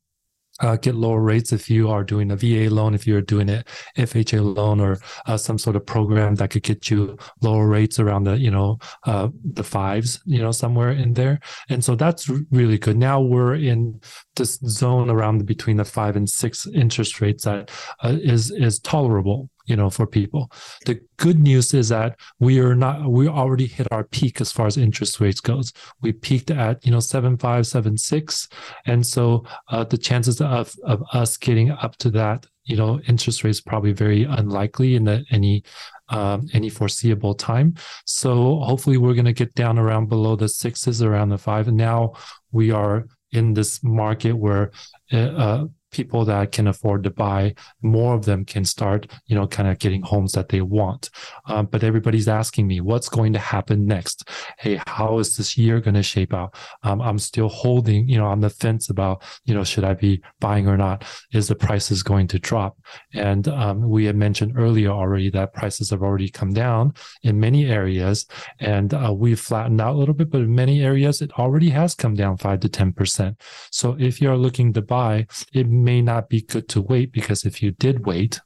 uh, 0.60 0.76
get 0.76 0.94
lower 0.94 1.20
rates 1.20 1.52
if 1.52 1.70
you 1.70 1.88
are 1.88 2.04
doing 2.04 2.30
a 2.30 2.36
VA 2.36 2.72
loan, 2.72 2.94
if 2.94 3.06
you're 3.06 3.22
doing 3.22 3.48
an 3.48 3.64
FHA 3.96 4.56
loan 4.56 4.80
or 4.80 4.98
uh, 5.26 5.36
some 5.36 5.58
sort 5.58 5.76
of 5.76 5.86
program 5.86 6.34
that 6.36 6.50
could 6.50 6.62
get 6.62 6.90
you 6.90 7.16
lower 7.40 7.66
rates 7.66 7.98
around 7.98 8.24
the, 8.24 8.38
you 8.38 8.50
know, 8.50 8.78
uh, 9.04 9.28
the 9.52 9.64
fives, 9.64 10.20
you 10.26 10.40
know, 10.40 10.52
somewhere 10.52 10.90
in 10.90 11.14
there. 11.14 11.40
And 11.68 11.84
so 11.84 11.94
that's 11.94 12.28
really 12.50 12.78
good. 12.78 12.96
Now 12.96 13.20
we're 13.20 13.54
in 13.54 14.00
this 14.36 14.58
zone 14.66 15.10
around 15.10 15.46
between 15.46 15.76
the 15.76 15.84
five 15.84 16.16
and 16.16 16.28
six 16.28 16.66
interest 16.66 17.20
rates 17.20 17.44
that 17.44 17.70
uh, 18.02 18.16
is 18.20 18.50
is 18.50 18.78
tolerable 18.80 19.48
you 19.66 19.76
know 19.76 19.90
for 19.90 20.06
people. 20.06 20.50
The 20.86 21.00
good 21.16 21.38
news 21.38 21.74
is 21.74 21.88
that 21.90 22.18
we 22.38 22.58
are 22.60 22.74
not 22.74 23.10
we 23.10 23.28
already 23.28 23.66
hit 23.66 23.88
our 23.90 24.04
peak 24.04 24.40
as 24.40 24.52
far 24.52 24.66
as 24.66 24.76
interest 24.76 25.20
rates 25.20 25.40
goes. 25.40 25.72
We 26.00 26.12
peaked 26.12 26.50
at 26.50 26.84
you 26.84 26.92
know 26.92 27.00
seven 27.00 27.36
five 27.36 27.66
seven 27.66 27.96
six. 27.96 28.48
And 28.86 29.06
so 29.06 29.44
uh, 29.68 29.84
the 29.84 29.98
chances 29.98 30.40
of 30.40 30.74
of 30.84 31.02
us 31.12 31.36
getting 31.36 31.70
up 31.70 31.96
to 31.96 32.10
that 32.10 32.46
you 32.64 32.76
know 32.76 33.00
interest 33.08 33.44
rates 33.44 33.60
probably 33.60 33.92
very 33.92 34.24
unlikely 34.24 34.96
in 34.96 35.04
the, 35.04 35.24
any 35.30 35.62
um, 36.08 36.48
any 36.52 36.68
foreseeable 36.68 37.34
time. 37.34 37.74
So 38.04 38.58
hopefully 38.60 38.96
we're 38.96 39.14
going 39.14 39.24
to 39.24 39.32
get 39.32 39.54
down 39.54 39.78
around 39.78 40.08
below 40.08 40.36
the 40.36 40.48
sixes 40.48 41.02
around 41.02 41.28
the 41.28 41.38
five. 41.38 41.68
And 41.68 41.76
now 41.76 42.14
we 42.52 42.70
are 42.70 43.06
in 43.32 43.54
this 43.54 43.82
market 43.84 44.32
where 44.32 44.72
uh, 45.12 45.66
people 45.90 46.24
that 46.24 46.52
can 46.52 46.66
afford 46.66 47.04
to 47.04 47.10
buy, 47.10 47.54
more 47.82 48.14
of 48.14 48.24
them 48.24 48.44
can 48.44 48.64
start, 48.64 49.06
you 49.26 49.34
know, 49.34 49.46
kind 49.46 49.68
of 49.68 49.78
getting 49.78 50.02
homes 50.02 50.32
that 50.32 50.48
they 50.48 50.60
want. 50.60 51.10
Um, 51.46 51.66
but 51.66 51.84
everybody's 51.84 52.28
asking 52.28 52.66
me, 52.66 52.80
what's 52.80 53.08
going 53.08 53.32
to 53.32 53.38
happen 53.38 53.86
next? 53.86 54.28
Hey, 54.58 54.80
how 54.86 55.18
is 55.18 55.36
this 55.36 55.56
year 55.58 55.80
going 55.80 55.94
to 55.94 56.02
shape 56.02 56.34
out? 56.34 56.54
Um, 56.82 57.00
I'm 57.00 57.18
still 57.18 57.48
holding, 57.48 58.08
you 58.08 58.18
know, 58.18 58.26
on 58.26 58.40
the 58.40 58.50
fence 58.50 58.90
about, 58.90 59.22
you 59.44 59.54
know, 59.54 59.64
should 59.64 59.84
I 59.84 59.94
be 59.94 60.22
buying 60.40 60.68
or 60.68 60.76
not? 60.76 61.04
Is 61.32 61.48
the 61.48 61.54
prices 61.54 62.02
going 62.02 62.28
to 62.28 62.38
drop? 62.38 62.78
And 63.14 63.48
um, 63.48 63.88
we 63.88 64.04
had 64.04 64.16
mentioned 64.16 64.54
earlier 64.56 64.90
already 64.90 65.30
that 65.30 65.54
prices 65.54 65.90
have 65.90 66.02
already 66.02 66.28
come 66.28 66.52
down 66.52 66.94
in 67.22 67.40
many 67.40 67.66
areas, 67.66 68.26
and 68.58 68.94
uh, 68.94 69.12
we've 69.16 69.40
flattened 69.40 69.80
out 69.80 69.94
a 69.94 69.98
little 69.98 70.14
bit, 70.14 70.30
but 70.30 70.40
in 70.40 70.54
many 70.54 70.82
areas 70.82 71.22
it 71.22 71.32
already 71.38 71.70
has 71.70 71.94
come 71.94 72.14
down 72.14 72.36
five 72.36 72.60
to 72.60 72.68
ten 72.68 72.92
percent. 72.92 73.40
So 73.70 73.96
if 73.98 74.20
you're 74.20 74.36
looking 74.36 74.72
to 74.74 74.82
buy, 74.82 75.26
it 75.52 75.68
may 75.80 76.02
not 76.02 76.28
be 76.28 76.42
good 76.42 76.68
to 76.70 76.80
wait 76.80 77.12
because 77.12 77.44
if 77.44 77.62
you 77.62 77.72
did 77.72 78.06
wait, 78.06 78.40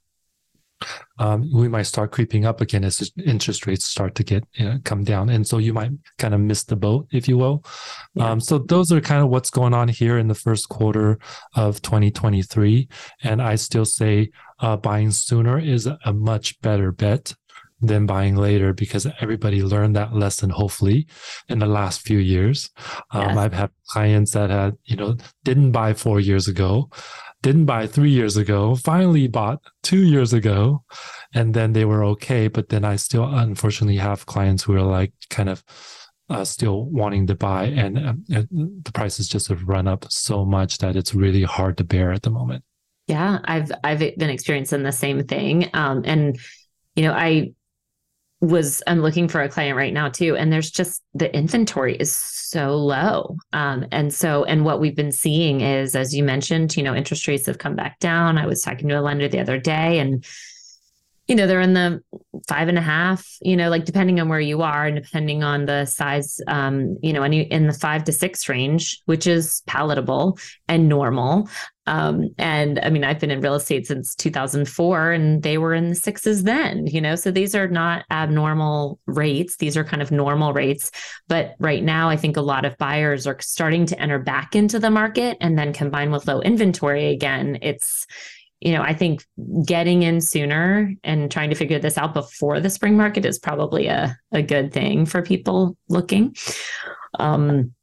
um, 1.18 1.48
we 1.52 1.68
might 1.68 1.84
start 1.84 2.12
creeping 2.12 2.44
up 2.44 2.60
again 2.60 2.84
as 2.84 3.12
interest 3.24 3.66
rates 3.66 3.84
start 3.84 4.14
to 4.16 4.24
get 4.24 4.44
you 4.54 4.64
know, 4.64 4.78
come 4.84 5.04
down, 5.04 5.28
and 5.30 5.46
so 5.46 5.58
you 5.58 5.72
might 5.72 5.92
kind 6.18 6.34
of 6.34 6.40
miss 6.40 6.64
the 6.64 6.76
boat, 6.76 7.06
if 7.12 7.28
you 7.28 7.38
will. 7.38 7.64
Yeah. 8.14 8.30
Um, 8.30 8.40
so 8.40 8.58
those 8.58 8.90
are 8.92 9.00
kind 9.00 9.22
of 9.22 9.28
what's 9.28 9.50
going 9.50 9.74
on 9.74 9.88
here 9.88 10.18
in 10.18 10.28
the 10.28 10.34
first 10.34 10.68
quarter 10.68 11.18
of 11.54 11.80
2023, 11.82 12.88
and 13.22 13.40
I 13.40 13.54
still 13.54 13.84
say 13.84 14.30
uh, 14.60 14.76
buying 14.76 15.10
sooner 15.10 15.58
is 15.58 15.86
a 15.86 16.12
much 16.12 16.60
better 16.60 16.90
bet 16.90 17.34
than 17.80 18.06
buying 18.06 18.36
later 18.36 18.72
because 18.72 19.06
everybody 19.20 19.62
learned 19.62 19.96
that 19.96 20.14
lesson 20.14 20.48
hopefully 20.48 21.06
in 21.48 21.58
the 21.58 21.66
last 21.66 22.00
few 22.02 22.18
years 22.18 22.70
um, 23.10 23.30
yes. 23.30 23.36
i've 23.36 23.52
had 23.52 23.70
clients 23.88 24.30
that 24.32 24.48
had 24.48 24.74
you 24.84 24.96
know 24.96 25.16
didn't 25.42 25.72
buy 25.72 25.92
four 25.92 26.20
years 26.20 26.48
ago 26.48 26.88
didn't 27.44 27.66
buy 27.66 27.86
three 27.86 28.10
years 28.10 28.38
ago, 28.38 28.74
finally 28.74 29.28
bought 29.28 29.60
two 29.82 30.02
years 30.02 30.32
ago, 30.32 30.82
and 31.34 31.52
then 31.52 31.74
they 31.74 31.84
were 31.84 32.02
okay. 32.02 32.48
But 32.48 32.70
then 32.70 32.86
I 32.86 32.96
still 32.96 33.24
unfortunately 33.24 33.98
have 33.98 34.24
clients 34.24 34.62
who 34.62 34.74
are 34.74 34.80
like 34.80 35.12
kind 35.28 35.50
of 35.50 35.62
uh, 36.30 36.46
still 36.46 36.86
wanting 36.86 37.26
to 37.26 37.34
buy, 37.34 37.64
and 37.66 37.98
uh, 37.98 38.14
the 38.50 38.92
prices 38.94 39.28
just 39.28 39.48
have 39.48 39.62
run 39.68 39.86
up 39.86 40.10
so 40.10 40.46
much 40.46 40.78
that 40.78 40.96
it's 40.96 41.14
really 41.14 41.42
hard 41.42 41.76
to 41.76 41.84
bear 41.84 42.12
at 42.12 42.22
the 42.22 42.30
moment. 42.30 42.64
Yeah, 43.08 43.40
I've 43.44 43.70
I've 43.84 43.98
been 43.98 44.30
experiencing 44.30 44.82
the 44.82 44.90
same 44.90 45.22
thing, 45.26 45.68
um, 45.74 46.00
and 46.06 46.38
you 46.96 47.04
know 47.04 47.12
I 47.12 47.52
was 48.40 48.82
I'm 48.86 49.02
looking 49.02 49.28
for 49.28 49.42
a 49.42 49.50
client 49.50 49.76
right 49.76 49.92
now 49.92 50.08
too, 50.08 50.34
and 50.34 50.50
there's 50.50 50.70
just 50.70 51.02
the 51.12 51.34
inventory 51.36 51.94
is 51.96 52.16
so 52.54 52.76
low. 52.76 53.36
Um, 53.52 53.84
and 53.90 54.14
so, 54.14 54.44
and 54.44 54.64
what 54.64 54.78
we've 54.78 54.94
been 54.94 55.10
seeing 55.10 55.60
is, 55.60 55.96
as 55.96 56.14
you 56.14 56.22
mentioned, 56.22 56.76
you 56.76 56.84
know, 56.84 56.94
interest 56.94 57.26
rates 57.26 57.46
have 57.46 57.58
come 57.58 57.74
back 57.74 57.98
down. 57.98 58.38
I 58.38 58.46
was 58.46 58.62
talking 58.62 58.88
to 58.90 59.00
a 59.00 59.02
lender 59.02 59.26
the 59.26 59.40
other 59.40 59.58
day, 59.58 59.98
and 59.98 60.24
you 61.26 61.34
know, 61.34 61.46
they're 61.46 61.60
in 61.60 61.72
the 61.72 62.02
five 62.46 62.68
and 62.68 62.76
a 62.76 62.82
half, 62.82 63.26
you 63.40 63.56
know, 63.56 63.70
like 63.70 63.86
depending 63.86 64.20
on 64.20 64.28
where 64.28 64.40
you 64.40 64.60
are 64.60 64.86
and 64.86 65.02
depending 65.02 65.42
on 65.42 65.64
the 65.64 65.86
size, 65.86 66.38
um, 66.48 66.98
you 67.02 67.12
know, 67.12 67.22
any 67.22 67.42
in 67.42 67.66
the 67.66 67.72
five 67.72 68.04
to 68.04 68.12
six 68.12 68.48
range, 68.48 69.00
which 69.06 69.26
is 69.26 69.62
palatable 69.66 70.38
and 70.68 70.88
normal. 70.88 71.48
Um, 71.86 72.30
and 72.38 72.78
I 72.78 72.90
mean, 72.90 73.04
I've 73.04 73.20
been 73.20 73.30
in 73.30 73.40
real 73.40 73.54
estate 73.54 73.86
since 73.86 74.14
2004 74.14 75.12
and 75.12 75.42
they 75.42 75.58
were 75.58 75.74
in 75.74 75.90
the 75.90 75.94
sixes 75.94 76.44
then, 76.44 76.86
you 76.86 77.00
know, 77.00 77.14
so 77.14 77.30
these 77.30 77.54
are 77.54 77.68
not 77.68 78.04
abnormal 78.10 78.98
rates. 79.06 79.56
These 79.56 79.76
are 79.76 79.84
kind 79.84 80.02
of 80.02 80.10
normal 80.10 80.52
rates. 80.52 80.90
But 81.28 81.54
right 81.58 81.82
now, 81.82 82.08
I 82.08 82.16
think 82.16 82.36
a 82.36 82.42
lot 82.42 82.64
of 82.64 82.76
buyers 82.78 83.26
are 83.26 83.38
starting 83.40 83.86
to 83.86 84.00
enter 84.00 84.18
back 84.18 84.54
into 84.54 84.78
the 84.78 84.90
market 84.90 85.38
and 85.40 85.58
then 85.58 85.72
combined 85.72 86.12
with 86.12 86.26
low 86.26 86.40
inventory 86.40 87.10
again, 87.10 87.58
it's, 87.62 88.06
you 88.64 88.72
know, 88.72 88.82
I 88.82 88.94
think 88.94 89.26
getting 89.66 90.02
in 90.02 90.22
sooner 90.22 90.94
and 91.04 91.30
trying 91.30 91.50
to 91.50 91.54
figure 91.54 91.78
this 91.78 91.98
out 91.98 92.14
before 92.14 92.60
the 92.60 92.70
spring 92.70 92.96
market 92.96 93.26
is 93.26 93.38
probably 93.38 93.88
a, 93.88 94.16
a 94.32 94.40
good 94.40 94.72
thing 94.72 95.04
for 95.04 95.20
people 95.20 95.76
looking. 95.90 96.34
Um, 97.18 97.74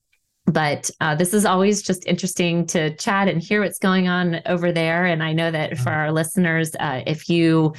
but 0.47 0.89
uh, 0.99 1.13
this 1.13 1.35
is 1.35 1.45
always 1.45 1.83
just 1.83 2.07
interesting 2.07 2.65
to 2.67 2.95
chat 2.95 3.27
and 3.27 3.41
hear 3.41 3.61
what's 3.61 3.77
going 3.77 4.07
on 4.07 4.41
over 4.47 4.71
there. 4.71 5.05
And 5.05 5.21
I 5.21 5.33
know 5.33 5.51
that 5.51 5.77
for 5.77 5.91
our 5.91 6.11
listeners, 6.11 6.71
uh, 6.79 7.03
if 7.05 7.29
you 7.29 7.75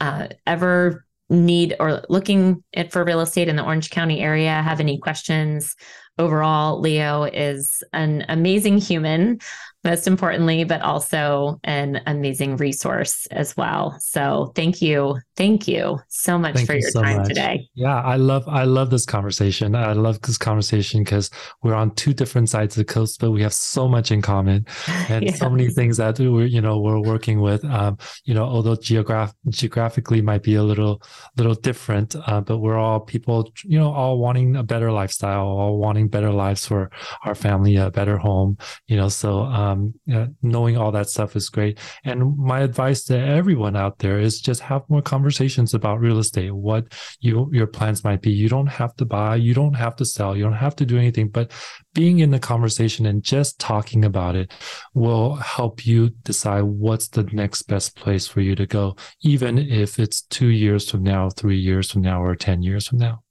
uh, 0.00 0.26
ever 0.44 1.06
need 1.28 1.76
or 1.78 2.02
looking 2.08 2.64
at 2.74 2.90
for 2.90 3.04
real 3.04 3.20
estate 3.20 3.46
in 3.46 3.54
the 3.54 3.64
Orange 3.64 3.90
County 3.90 4.18
area, 4.18 4.50
have 4.50 4.80
any 4.80 4.98
questions, 4.98 5.76
overall, 6.18 6.80
Leo 6.80 7.24
is 7.24 7.84
an 7.92 8.24
amazing 8.28 8.78
human 8.78 9.38
most 9.82 10.06
importantly, 10.06 10.64
but 10.64 10.82
also 10.82 11.58
an 11.64 12.00
amazing 12.06 12.56
resource 12.56 13.26
as 13.30 13.56
well. 13.56 13.96
So 13.98 14.52
thank 14.54 14.82
you. 14.82 15.18
Thank 15.36 15.66
you 15.66 15.98
so 16.08 16.38
much 16.38 16.56
thank 16.56 16.66
for 16.66 16.74
you 16.74 16.80
your 16.80 16.90
so 16.90 17.02
time 17.02 17.18
much. 17.18 17.28
today. 17.28 17.68
Yeah, 17.74 18.00
I 18.02 18.16
love 18.16 18.46
I 18.46 18.64
love 18.64 18.90
this 18.90 19.06
conversation. 19.06 19.74
I 19.74 19.92
love 19.92 20.20
this 20.20 20.36
conversation 20.36 21.02
because 21.02 21.30
we're 21.62 21.74
on 21.74 21.94
two 21.94 22.12
different 22.12 22.50
sides 22.50 22.76
of 22.76 22.86
the 22.86 22.92
coast, 22.92 23.20
but 23.20 23.30
we 23.30 23.42
have 23.42 23.54
so 23.54 23.88
much 23.88 24.10
in 24.10 24.20
common 24.20 24.66
and 25.08 25.24
yeah. 25.24 25.34
so 25.34 25.48
many 25.48 25.68
things 25.68 25.96
that 25.96 26.18
we're, 26.18 26.44
you 26.44 26.60
know, 26.60 26.78
we're 26.78 27.00
working 27.00 27.40
with. 27.40 27.64
Um, 27.64 27.96
you 28.24 28.34
know, 28.34 28.44
although 28.44 28.76
geograph 28.76 29.32
geographically 29.48 30.20
might 30.20 30.42
be 30.42 30.56
a 30.56 30.62
little 30.62 31.02
little 31.38 31.54
different, 31.54 32.16
uh, 32.26 32.42
but 32.42 32.58
we're 32.58 32.78
all 32.78 33.00
people, 33.00 33.50
you 33.64 33.78
know, 33.78 33.90
all 33.90 34.18
wanting 34.18 34.56
a 34.56 34.62
better 34.62 34.92
lifestyle, 34.92 35.46
all 35.46 35.78
wanting 35.78 36.08
better 36.08 36.30
lives 36.30 36.66
for 36.66 36.90
our 37.24 37.34
family, 37.34 37.76
a 37.76 37.90
better 37.90 38.18
home, 38.18 38.58
you 38.86 38.96
know, 38.96 39.08
so 39.08 39.40
um, 39.40 39.69
um, 39.70 39.94
you 40.06 40.14
know, 40.14 40.28
knowing 40.42 40.76
all 40.76 40.92
that 40.92 41.08
stuff 41.08 41.36
is 41.36 41.48
great. 41.48 41.78
And 42.04 42.36
my 42.36 42.60
advice 42.60 43.04
to 43.04 43.18
everyone 43.18 43.76
out 43.76 43.98
there 43.98 44.18
is 44.18 44.40
just 44.40 44.60
have 44.60 44.88
more 44.88 45.02
conversations 45.02 45.74
about 45.74 46.00
real 46.00 46.18
estate, 46.18 46.52
what 46.52 46.92
you, 47.20 47.48
your 47.52 47.66
plans 47.66 48.04
might 48.04 48.22
be. 48.22 48.30
You 48.30 48.48
don't 48.48 48.66
have 48.66 48.94
to 48.96 49.04
buy, 49.04 49.36
you 49.36 49.54
don't 49.54 49.74
have 49.74 49.96
to 49.96 50.04
sell, 50.04 50.36
you 50.36 50.44
don't 50.44 50.52
have 50.52 50.76
to 50.76 50.86
do 50.86 50.98
anything, 50.98 51.28
but 51.28 51.52
being 51.94 52.20
in 52.20 52.30
the 52.30 52.38
conversation 52.38 53.06
and 53.06 53.22
just 53.22 53.58
talking 53.58 54.04
about 54.04 54.36
it 54.36 54.52
will 54.94 55.36
help 55.36 55.86
you 55.86 56.10
decide 56.22 56.62
what's 56.62 57.08
the 57.08 57.24
next 57.24 57.62
best 57.62 57.96
place 57.96 58.26
for 58.26 58.40
you 58.40 58.54
to 58.54 58.66
go, 58.66 58.96
even 59.22 59.58
if 59.58 59.98
it's 59.98 60.22
two 60.22 60.48
years 60.48 60.90
from 60.90 61.02
now, 61.02 61.30
three 61.30 61.58
years 61.58 61.90
from 61.90 62.02
now, 62.02 62.22
or 62.22 62.36
10 62.36 62.62
years 62.62 62.86
from 62.86 62.98
now. 62.98 63.22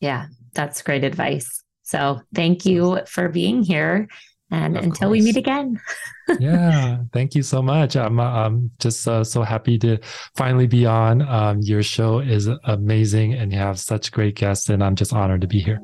Yeah, 0.00 0.26
that's 0.54 0.82
great 0.82 1.04
advice. 1.04 1.62
So 1.82 2.20
thank 2.34 2.64
you 2.64 3.00
for 3.06 3.28
being 3.28 3.62
here. 3.62 4.08
And 4.52 4.76
of 4.76 4.84
until 4.84 5.08
course. 5.08 5.18
we 5.18 5.22
meet 5.22 5.36
again. 5.36 5.80
yeah, 6.38 6.98
thank 7.12 7.34
you 7.34 7.42
so 7.42 7.62
much. 7.62 7.96
I'm, 7.96 8.20
uh, 8.20 8.44
I'm 8.44 8.70
just 8.78 9.08
uh, 9.08 9.24
so 9.24 9.42
happy 9.42 9.78
to 9.78 9.98
finally 10.36 10.66
be 10.66 10.84
on. 10.84 11.22
Um, 11.22 11.60
your 11.62 11.82
show 11.82 12.18
is 12.20 12.48
amazing 12.64 13.32
and 13.32 13.50
you 13.50 13.58
have 13.58 13.80
such 13.80 14.12
great 14.12 14.36
guests, 14.36 14.68
and 14.68 14.84
I'm 14.84 14.94
just 14.94 15.12
honored 15.12 15.40
to 15.40 15.46
be 15.46 15.58
here. 15.58 15.80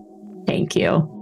Thank 0.46 0.76
you. 0.76 1.14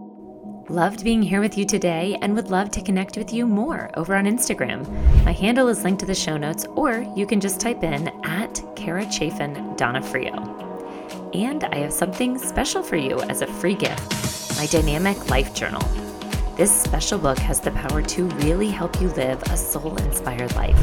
Loved 0.69 1.05
being 1.05 1.23
here 1.23 1.41
with 1.41 1.57
you 1.57 1.65
today 1.65 2.19
and 2.21 2.35
would 2.35 2.51
love 2.51 2.71
to 2.73 2.83
connect 2.83 3.17
with 3.17 3.33
you 3.33 3.47
more 3.47 3.91
over 3.95 4.17
on 4.17 4.25
Instagram. 4.25 4.85
My 5.25 5.31
handle 5.31 5.69
is 5.69 5.85
linked 5.85 6.01
to 6.01 6.07
the 6.07 6.15
show 6.15 6.37
notes, 6.37 6.67
or 6.75 7.07
you 7.17 7.25
can 7.25 7.41
just 7.41 7.61
type 7.61 7.85
in 7.85 8.09
at 8.25 8.61
Kara 8.75 9.05
Chafin 9.05 9.55
Donofrio. 9.77 10.35
And 11.33 11.63
I 11.63 11.77
have 11.77 11.93
something 11.93 12.39
special 12.39 12.83
for 12.83 12.97
you 12.97 13.21
as 13.23 13.43
a 13.43 13.47
free 13.47 13.77
gift 13.77 14.27
my 14.57 14.67
dynamic 14.67 15.29
life 15.29 15.55
journal. 15.55 15.83
This 16.57 16.73
special 16.73 17.19
book 17.19 17.39
has 17.39 17.61
the 17.61 17.71
power 17.71 18.01
to 18.01 18.25
really 18.41 18.71
help 18.71 18.99
you 18.99 19.11
live 19.11 19.43
a 19.45 19.57
soul 19.59 19.95
inspired 19.99 20.57
life. 20.57 20.81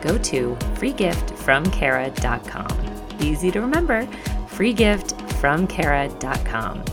Go 0.00 0.16
to 0.18 0.54
freegiftfromkara.com. 0.74 3.20
Easy 3.20 3.50
to 3.50 3.60
remember 3.60 4.06
freegiftfromkara.com. 4.54 6.84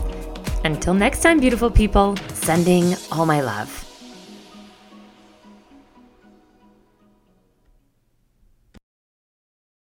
Until 0.64 0.94
next 0.94 1.22
time, 1.22 1.38
beautiful 1.38 1.70
people, 1.70 2.16
sending 2.34 2.96
all 3.12 3.24
my 3.24 3.40
love. 3.40 3.87